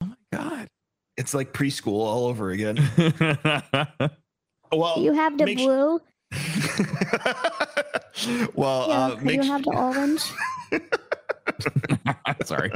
Oh 0.01 0.07
my 0.07 0.15
god. 0.37 0.67
it's 1.15 1.33
like 1.33 1.53
preschool 1.53 2.01
all 2.01 2.25
over 2.25 2.49
again 2.51 2.75
well 4.71 4.99
You 4.99 5.13
have 5.13 5.37
the 5.37 5.45
make 5.45 5.59
su- 5.59 5.65
blue. 5.65 5.99
well 8.55 8.87
Yeah, 8.89 8.95
uh, 8.95 9.19
make, 9.21 9.37
you 9.37 9.43
su- 9.43 9.51
have 9.51 9.63
the 9.63 9.71
orange? 9.71 10.23
Sorry. 12.45 12.71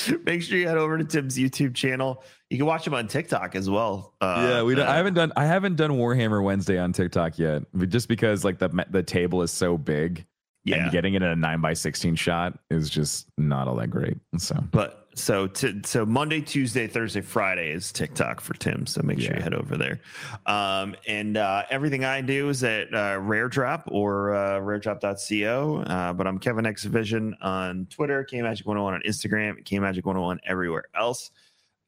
make 0.24 0.42
sure 0.42 0.56
you 0.56 0.66
head 0.66 0.78
over 0.78 0.96
to 0.96 1.04
tim's 1.04 1.36
youtube 1.36 1.74
channel 1.74 2.24
you 2.48 2.56
can 2.56 2.64
watch 2.64 2.86
him 2.86 2.94
on 2.94 3.06
tiktok 3.06 3.54
as 3.54 3.68
well 3.68 4.14
uh, 4.22 4.46
yeah, 4.48 4.62
we 4.62 4.74
don't, 4.74 4.86
I 4.86 4.92
uh, 4.92 4.94
haven't 4.94 5.12
done 5.14 5.32
I 5.36 5.44
haven't 5.44 5.76
done 5.76 5.90
Warhammer 5.90 6.42
Wednesday 6.42 6.78
on 6.78 6.94
TikTok 6.94 7.38
yet, 7.38 7.64
just 7.88 8.08
because 8.08 8.42
like 8.44 8.58
the 8.58 8.70
the 8.90 9.02
table 9.02 9.42
is 9.42 9.50
so 9.50 9.76
big 9.76 10.24
yeah 10.64 10.84
and 10.84 10.92
getting 10.92 11.12
it 11.14 11.22
in 11.22 11.28
a 11.28 11.36
nine 11.36 11.60
by 11.60 11.74
sixteen 11.74 12.14
shot 12.14 12.58
is 12.70 12.88
just 12.88 13.26
not 13.36 13.68
all 13.68 13.76
that 13.76 13.90
great. 13.90 14.16
So 14.38 14.54
But 14.70 15.01
so 15.14 15.46
to, 15.46 15.80
so 15.84 16.06
Monday, 16.06 16.40
Tuesday, 16.40 16.86
Thursday, 16.86 17.20
Friday 17.20 17.70
is 17.70 17.92
TikTok 17.92 18.40
for 18.40 18.54
Tim. 18.54 18.86
So 18.86 19.02
make 19.02 19.20
sure 19.20 19.34
you 19.36 19.42
head 19.42 19.54
over 19.54 19.76
there. 19.76 20.00
Um, 20.46 20.96
and 21.06 21.36
uh, 21.36 21.64
everything 21.70 22.04
I 22.04 22.20
do 22.20 22.48
is 22.48 22.64
at 22.64 22.92
uh, 22.94 23.18
Rare 23.20 23.48
Drop 23.48 23.88
or 23.90 24.34
uh, 24.34 24.60
raredrop.co. 24.60 25.82
Uh, 25.82 26.12
but 26.12 26.26
I'm 26.26 26.38
Kevin 26.38 26.66
X 26.66 26.84
Vision 26.84 27.36
on 27.40 27.86
Twitter, 27.90 28.24
K 28.24 28.40
Magic 28.42 28.66
101 28.66 28.94
on 28.94 29.02
Instagram, 29.06 29.64
K 29.64 29.78
Magic 29.78 30.06
101 30.06 30.40
everywhere 30.46 30.84
else. 30.94 31.30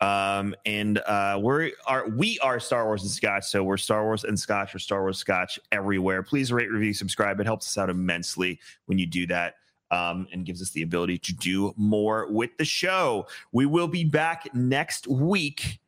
Um, 0.00 0.54
and 0.66 0.98
uh, 0.98 1.40
we 1.42 1.74
are 1.86 2.08
we 2.10 2.38
are 2.40 2.60
Star 2.60 2.84
Wars 2.84 3.02
and 3.02 3.10
Scotch, 3.10 3.44
so 3.44 3.64
we're 3.64 3.76
Star 3.76 4.04
Wars 4.04 4.24
and 4.24 4.38
Scotch 4.38 4.74
or 4.74 4.78
Star 4.78 5.00
Wars 5.00 5.18
Scotch 5.18 5.58
everywhere. 5.72 6.22
Please 6.22 6.52
rate, 6.52 6.70
review, 6.70 6.92
subscribe. 6.92 7.40
It 7.40 7.46
helps 7.46 7.66
us 7.68 7.78
out 7.78 7.88
immensely 7.88 8.60
when 8.86 8.98
you 8.98 9.06
do 9.06 9.26
that 9.28 9.54
um, 9.94 10.26
and 10.32 10.44
gives 10.44 10.60
us 10.60 10.70
the 10.70 10.82
ability 10.82 11.18
to 11.18 11.32
do 11.32 11.72
more 11.76 12.30
with 12.30 12.56
the 12.58 12.64
show. 12.64 13.26
We 13.52 13.66
will 13.66 13.86
be 13.86 14.04
back 14.04 14.52
next 14.54 15.06
week 15.06 15.78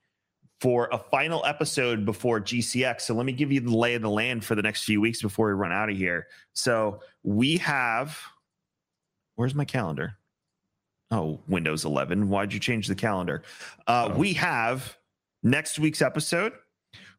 for 0.60 0.88
a 0.92 0.98
final 0.98 1.44
episode 1.44 2.04
before 2.04 2.40
GCX. 2.40 3.02
So 3.02 3.14
let 3.14 3.26
me 3.26 3.32
give 3.32 3.50
you 3.52 3.60
the 3.60 3.76
lay 3.76 3.94
of 3.94 4.02
the 4.02 4.10
land 4.10 4.44
for 4.44 4.54
the 4.54 4.62
next 4.62 4.84
few 4.84 5.00
weeks 5.00 5.20
before 5.20 5.48
we 5.48 5.54
run 5.54 5.72
out 5.72 5.90
of 5.90 5.96
here. 5.96 6.28
So 6.52 7.00
we 7.24 7.56
have, 7.58 8.18
where's 9.34 9.54
my 9.54 9.64
calendar? 9.64 10.16
Oh, 11.10 11.40
Windows 11.46 11.84
11. 11.84 12.28
Why'd 12.28 12.52
you 12.52 12.60
change 12.60 12.86
the 12.86 12.94
calendar? 12.94 13.42
Uh, 13.86 14.10
Oh. 14.12 14.18
We 14.18 14.32
have 14.34 14.96
next 15.42 15.78
week's 15.78 16.00
episode. 16.00 16.52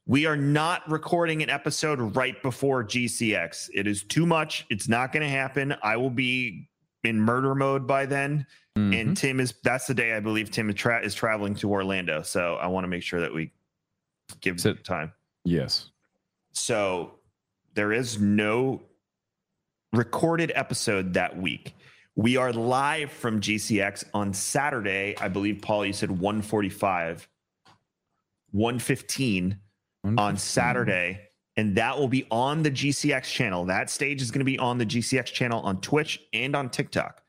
We 0.07 0.25
are 0.25 0.37
not 0.37 0.89
recording 0.89 1.43
an 1.43 1.49
episode 1.49 2.15
right 2.15 2.41
before 2.41 2.83
GCX. 2.83 3.69
It 3.73 3.87
is 3.87 4.03
too 4.03 4.25
much. 4.25 4.65
It's 4.69 4.87
not 4.87 5.11
going 5.11 5.23
to 5.23 5.29
happen. 5.29 5.75
I 5.83 5.97
will 5.97 6.09
be 6.09 6.69
in 7.03 7.19
murder 7.19 7.55
mode 7.55 7.85
by 7.87 8.05
then. 8.05 8.45
Mhm. 8.77 9.01
And 9.01 9.17
Tim 9.17 9.39
is 9.39 9.53
that's 9.63 9.87
the 9.87 9.93
day 9.93 10.13
I 10.13 10.19
believe 10.19 10.51
Tim 10.51 10.69
is, 10.69 10.75
tra- 10.75 11.01
is 11.03 11.15
traveling 11.15 11.55
to 11.55 11.69
Orlando. 11.71 12.21
So 12.21 12.55
I 12.55 12.67
want 12.67 12.83
to 12.83 12.87
make 12.87 13.03
sure 13.03 13.21
that 13.21 13.33
we 13.33 13.51
give 14.41 14.63
it 14.65 14.83
time. 14.83 15.11
yes. 15.43 15.89
So 16.51 17.19
there 17.75 17.93
is 17.93 18.19
no 18.19 18.81
recorded 19.93 20.51
episode 20.55 21.13
that 21.13 21.37
week. 21.37 21.73
We 22.15 22.35
are 22.35 22.51
live 22.51 23.11
from 23.11 23.39
GCX 23.41 24.03
on 24.13 24.33
Saturday. 24.33 25.15
I 25.19 25.27
believe 25.27 25.61
Paul, 25.61 25.85
you 25.85 25.93
said 25.93 26.09
145, 26.11 27.27
115 28.51 29.59
on 30.17 30.37
Saturday. 30.37 31.26
And 31.57 31.75
that 31.75 31.97
will 31.97 32.07
be 32.07 32.25
on 32.29 32.63
the 32.63 32.71
GCX 32.71 33.23
channel. 33.23 33.65
That 33.65 33.89
stage 33.89 34.21
is 34.21 34.31
going 34.31 34.39
to 34.39 34.45
be 34.45 34.59
on 34.59 34.77
the 34.77 34.85
GCX 34.85 35.25
channel 35.25 35.59
on 35.61 35.81
Twitch 35.81 36.21
and 36.33 36.55
on 36.55 36.69
TikTok. 36.69 37.23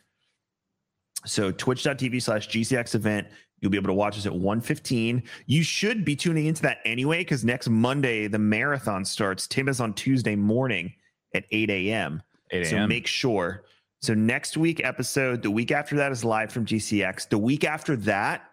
So 1.25 1.51
twitch.tv 1.51 2.23
slash 2.23 2.49
GCX 2.49 2.95
event. 2.95 3.27
You'll 3.61 3.73
be 3.73 3.79
able 3.79 3.89
to 3.89 3.95
watch 3.95 4.17
us 4.17 4.27
at 4.27 4.33
115. 4.33 5.23
You 5.47 5.63
should 5.63 6.05
be 6.05 6.15
tuning 6.15 6.47
into 6.47 6.63
that 6.63 6.79
anyway, 6.85 7.19
because 7.19 7.45
next 7.45 7.69
Monday 7.69 8.29
the 8.29 8.39
marathon 8.39 9.05
starts. 9.05 9.49
Tim 9.49 9.69
is 9.69 9.81
on 9.81 9.95
Tuesday 9.95 10.37
morning 10.37 10.93
at 11.35 11.45
8 11.51 11.71
a.m. 11.71 12.23
8 12.53 12.67
So 12.67 12.87
make 12.87 13.07
sure. 13.07 13.65
So 14.01 14.15
next 14.15 14.57
week 14.57 14.85
episode, 14.85 15.43
the 15.43 15.51
week 15.51 15.73
after 15.73 15.97
that 15.97 16.13
is 16.13 16.25
live 16.25 16.53
from 16.53 16.67
GCX. 16.67 17.29
The 17.29 17.39
week 17.39 17.65
after 17.65 17.97
that 17.97 18.48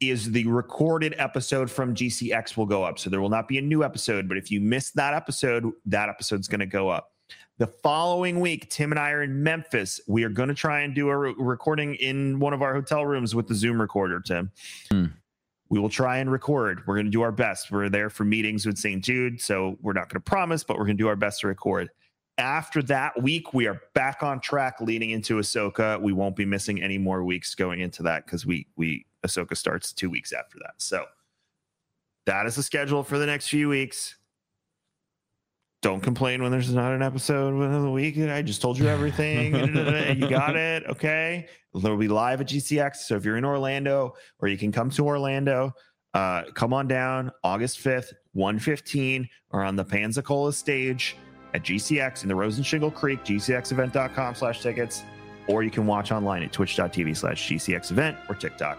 is 0.00 0.32
the 0.32 0.46
recorded 0.46 1.14
episode 1.18 1.70
from 1.70 1.94
GCX 1.94 2.56
will 2.56 2.66
go 2.66 2.84
up. 2.84 2.98
So 2.98 3.10
there 3.10 3.20
will 3.20 3.28
not 3.28 3.48
be 3.48 3.58
a 3.58 3.62
new 3.62 3.84
episode, 3.84 4.28
but 4.28 4.36
if 4.36 4.50
you 4.50 4.60
missed 4.60 4.94
that 4.96 5.14
episode, 5.14 5.70
that 5.86 6.08
episode's 6.08 6.48
going 6.48 6.60
to 6.60 6.66
go 6.66 6.88
up. 6.88 7.12
The 7.58 7.66
following 7.66 8.40
week, 8.40 8.68
Tim 8.68 8.92
and 8.92 8.98
I 8.98 9.12
are 9.12 9.22
in 9.22 9.42
Memphis. 9.42 9.98
We 10.06 10.24
are 10.24 10.28
going 10.28 10.50
to 10.50 10.54
try 10.54 10.80
and 10.80 10.94
do 10.94 11.08
a 11.08 11.16
re- 11.16 11.34
recording 11.38 11.94
in 11.94 12.38
one 12.38 12.52
of 12.52 12.60
our 12.60 12.74
hotel 12.74 13.06
rooms 13.06 13.34
with 13.34 13.48
the 13.48 13.54
Zoom 13.54 13.80
recorder, 13.80 14.20
Tim. 14.20 14.50
Hmm. 14.90 15.06
We 15.70 15.80
will 15.80 15.88
try 15.88 16.18
and 16.18 16.30
record. 16.30 16.82
We're 16.86 16.94
going 16.94 17.06
to 17.06 17.10
do 17.10 17.22
our 17.22 17.32
best. 17.32 17.70
We're 17.72 17.88
there 17.88 18.10
for 18.10 18.24
meetings 18.24 18.66
with 18.66 18.78
St. 18.78 19.02
Jude, 19.02 19.40
so 19.40 19.78
we're 19.80 19.94
not 19.94 20.10
going 20.10 20.20
to 20.20 20.30
promise, 20.30 20.64
but 20.64 20.76
we're 20.76 20.84
going 20.84 20.98
to 20.98 21.02
do 21.02 21.08
our 21.08 21.16
best 21.16 21.40
to 21.40 21.48
record. 21.48 21.88
After 22.38 22.82
that 22.82 23.20
week, 23.22 23.54
we 23.54 23.66
are 23.66 23.80
back 23.94 24.22
on 24.22 24.40
track 24.40 24.80
leading 24.82 25.10
into 25.10 25.36
Ahsoka. 25.36 26.00
We 26.00 26.12
won't 26.12 26.36
be 26.36 26.44
missing 26.44 26.82
any 26.82 26.98
more 26.98 27.24
weeks 27.24 27.54
going 27.54 27.80
into 27.80 28.02
that 28.02 28.26
because 28.26 28.44
we 28.44 28.66
we 28.76 29.06
Ahsoka 29.26 29.56
starts 29.56 29.92
two 29.92 30.10
weeks 30.10 30.32
after 30.32 30.58
that. 30.58 30.74
So 30.78 31.04
that 32.26 32.46
is 32.46 32.56
the 32.56 32.62
schedule 32.62 33.02
for 33.02 33.18
the 33.18 33.26
next 33.26 33.48
few 33.48 33.68
weeks. 33.68 34.16
Don't 35.82 36.00
complain 36.00 36.42
when 36.42 36.50
there's 36.50 36.72
not 36.72 36.92
an 36.92 37.02
episode 37.02 37.54
within 37.54 37.82
the 37.82 37.90
week. 37.90 38.18
I 38.18 38.42
just 38.42 38.60
told 38.60 38.78
you 38.78 38.88
everything. 38.88 39.54
you 40.16 40.28
got 40.28 40.56
it. 40.56 40.84
Okay. 40.88 41.46
It'll 41.74 41.96
be 41.96 42.08
live 42.08 42.40
at 42.40 42.48
GCX. 42.48 42.96
So 42.96 43.16
if 43.16 43.24
you're 43.24 43.36
in 43.36 43.44
Orlando 43.44 44.14
or 44.40 44.48
you 44.48 44.56
can 44.56 44.72
come 44.72 44.90
to 44.90 45.06
Orlando, 45.06 45.72
uh, 46.14 46.44
come 46.54 46.72
on 46.72 46.88
down 46.88 47.30
August 47.44 47.78
5th, 47.78 48.14
115, 48.32 49.28
or 49.50 49.62
on 49.62 49.76
the 49.76 49.84
Panzacola 49.84 50.52
stage 50.52 51.16
at 51.54 51.62
GCX 51.62 52.22
in 52.22 52.28
the 52.28 52.34
Rosen 52.34 52.64
Shingle 52.64 52.90
Creek, 52.90 53.22
gcxevent.com 53.22 54.34
slash 54.34 54.62
tickets, 54.62 55.04
or 55.46 55.62
you 55.62 55.70
can 55.70 55.86
watch 55.86 56.10
online 56.10 56.42
at 56.42 56.52
twitch.tv 56.52 57.16
slash 57.16 57.48
GCX 57.48 57.90
event 57.90 58.16
or 58.28 58.34
TikTok. 58.34 58.78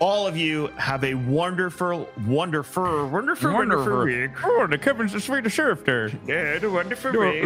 All 0.00 0.26
of 0.26 0.34
you 0.36 0.68
have 0.78 1.04
a 1.04 1.12
wonderful, 1.14 2.08
wonderful, 2.26 3.06
wonderful, 3.08 3.52
wonderful 3.52 4.04
week. 4.04 4.30
Oh, 4.42 4.66
the 4.66 4.78
Kevin's 4.78 5.12
the 5.12 5.20
Swedish 5.20 5.52
chef 5.54 5.84
there. 5.84 6.10
Yeah, 6.26 6.58
the 6.58 6.70
wonderful 6.70 7.12
week. 7.20 7.42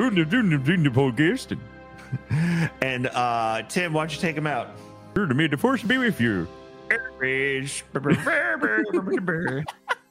And 2.80 3.08
uh, 3.08 3.62
Tim, 3.68 3.92
why 3.92 4.02
don't 4.02 4.14
you 4.14 4.20
take 4.20 4.36
him 4.36 4.46
out? 4.46 4.70
Sure, 5.16 5.26
to 5.26 5.34
me, 5.34 5.48
the 5.48 5.56
force 5.56 5.82
be 5.82 5.98
with 5.98 6.20
you. 6.20 6.46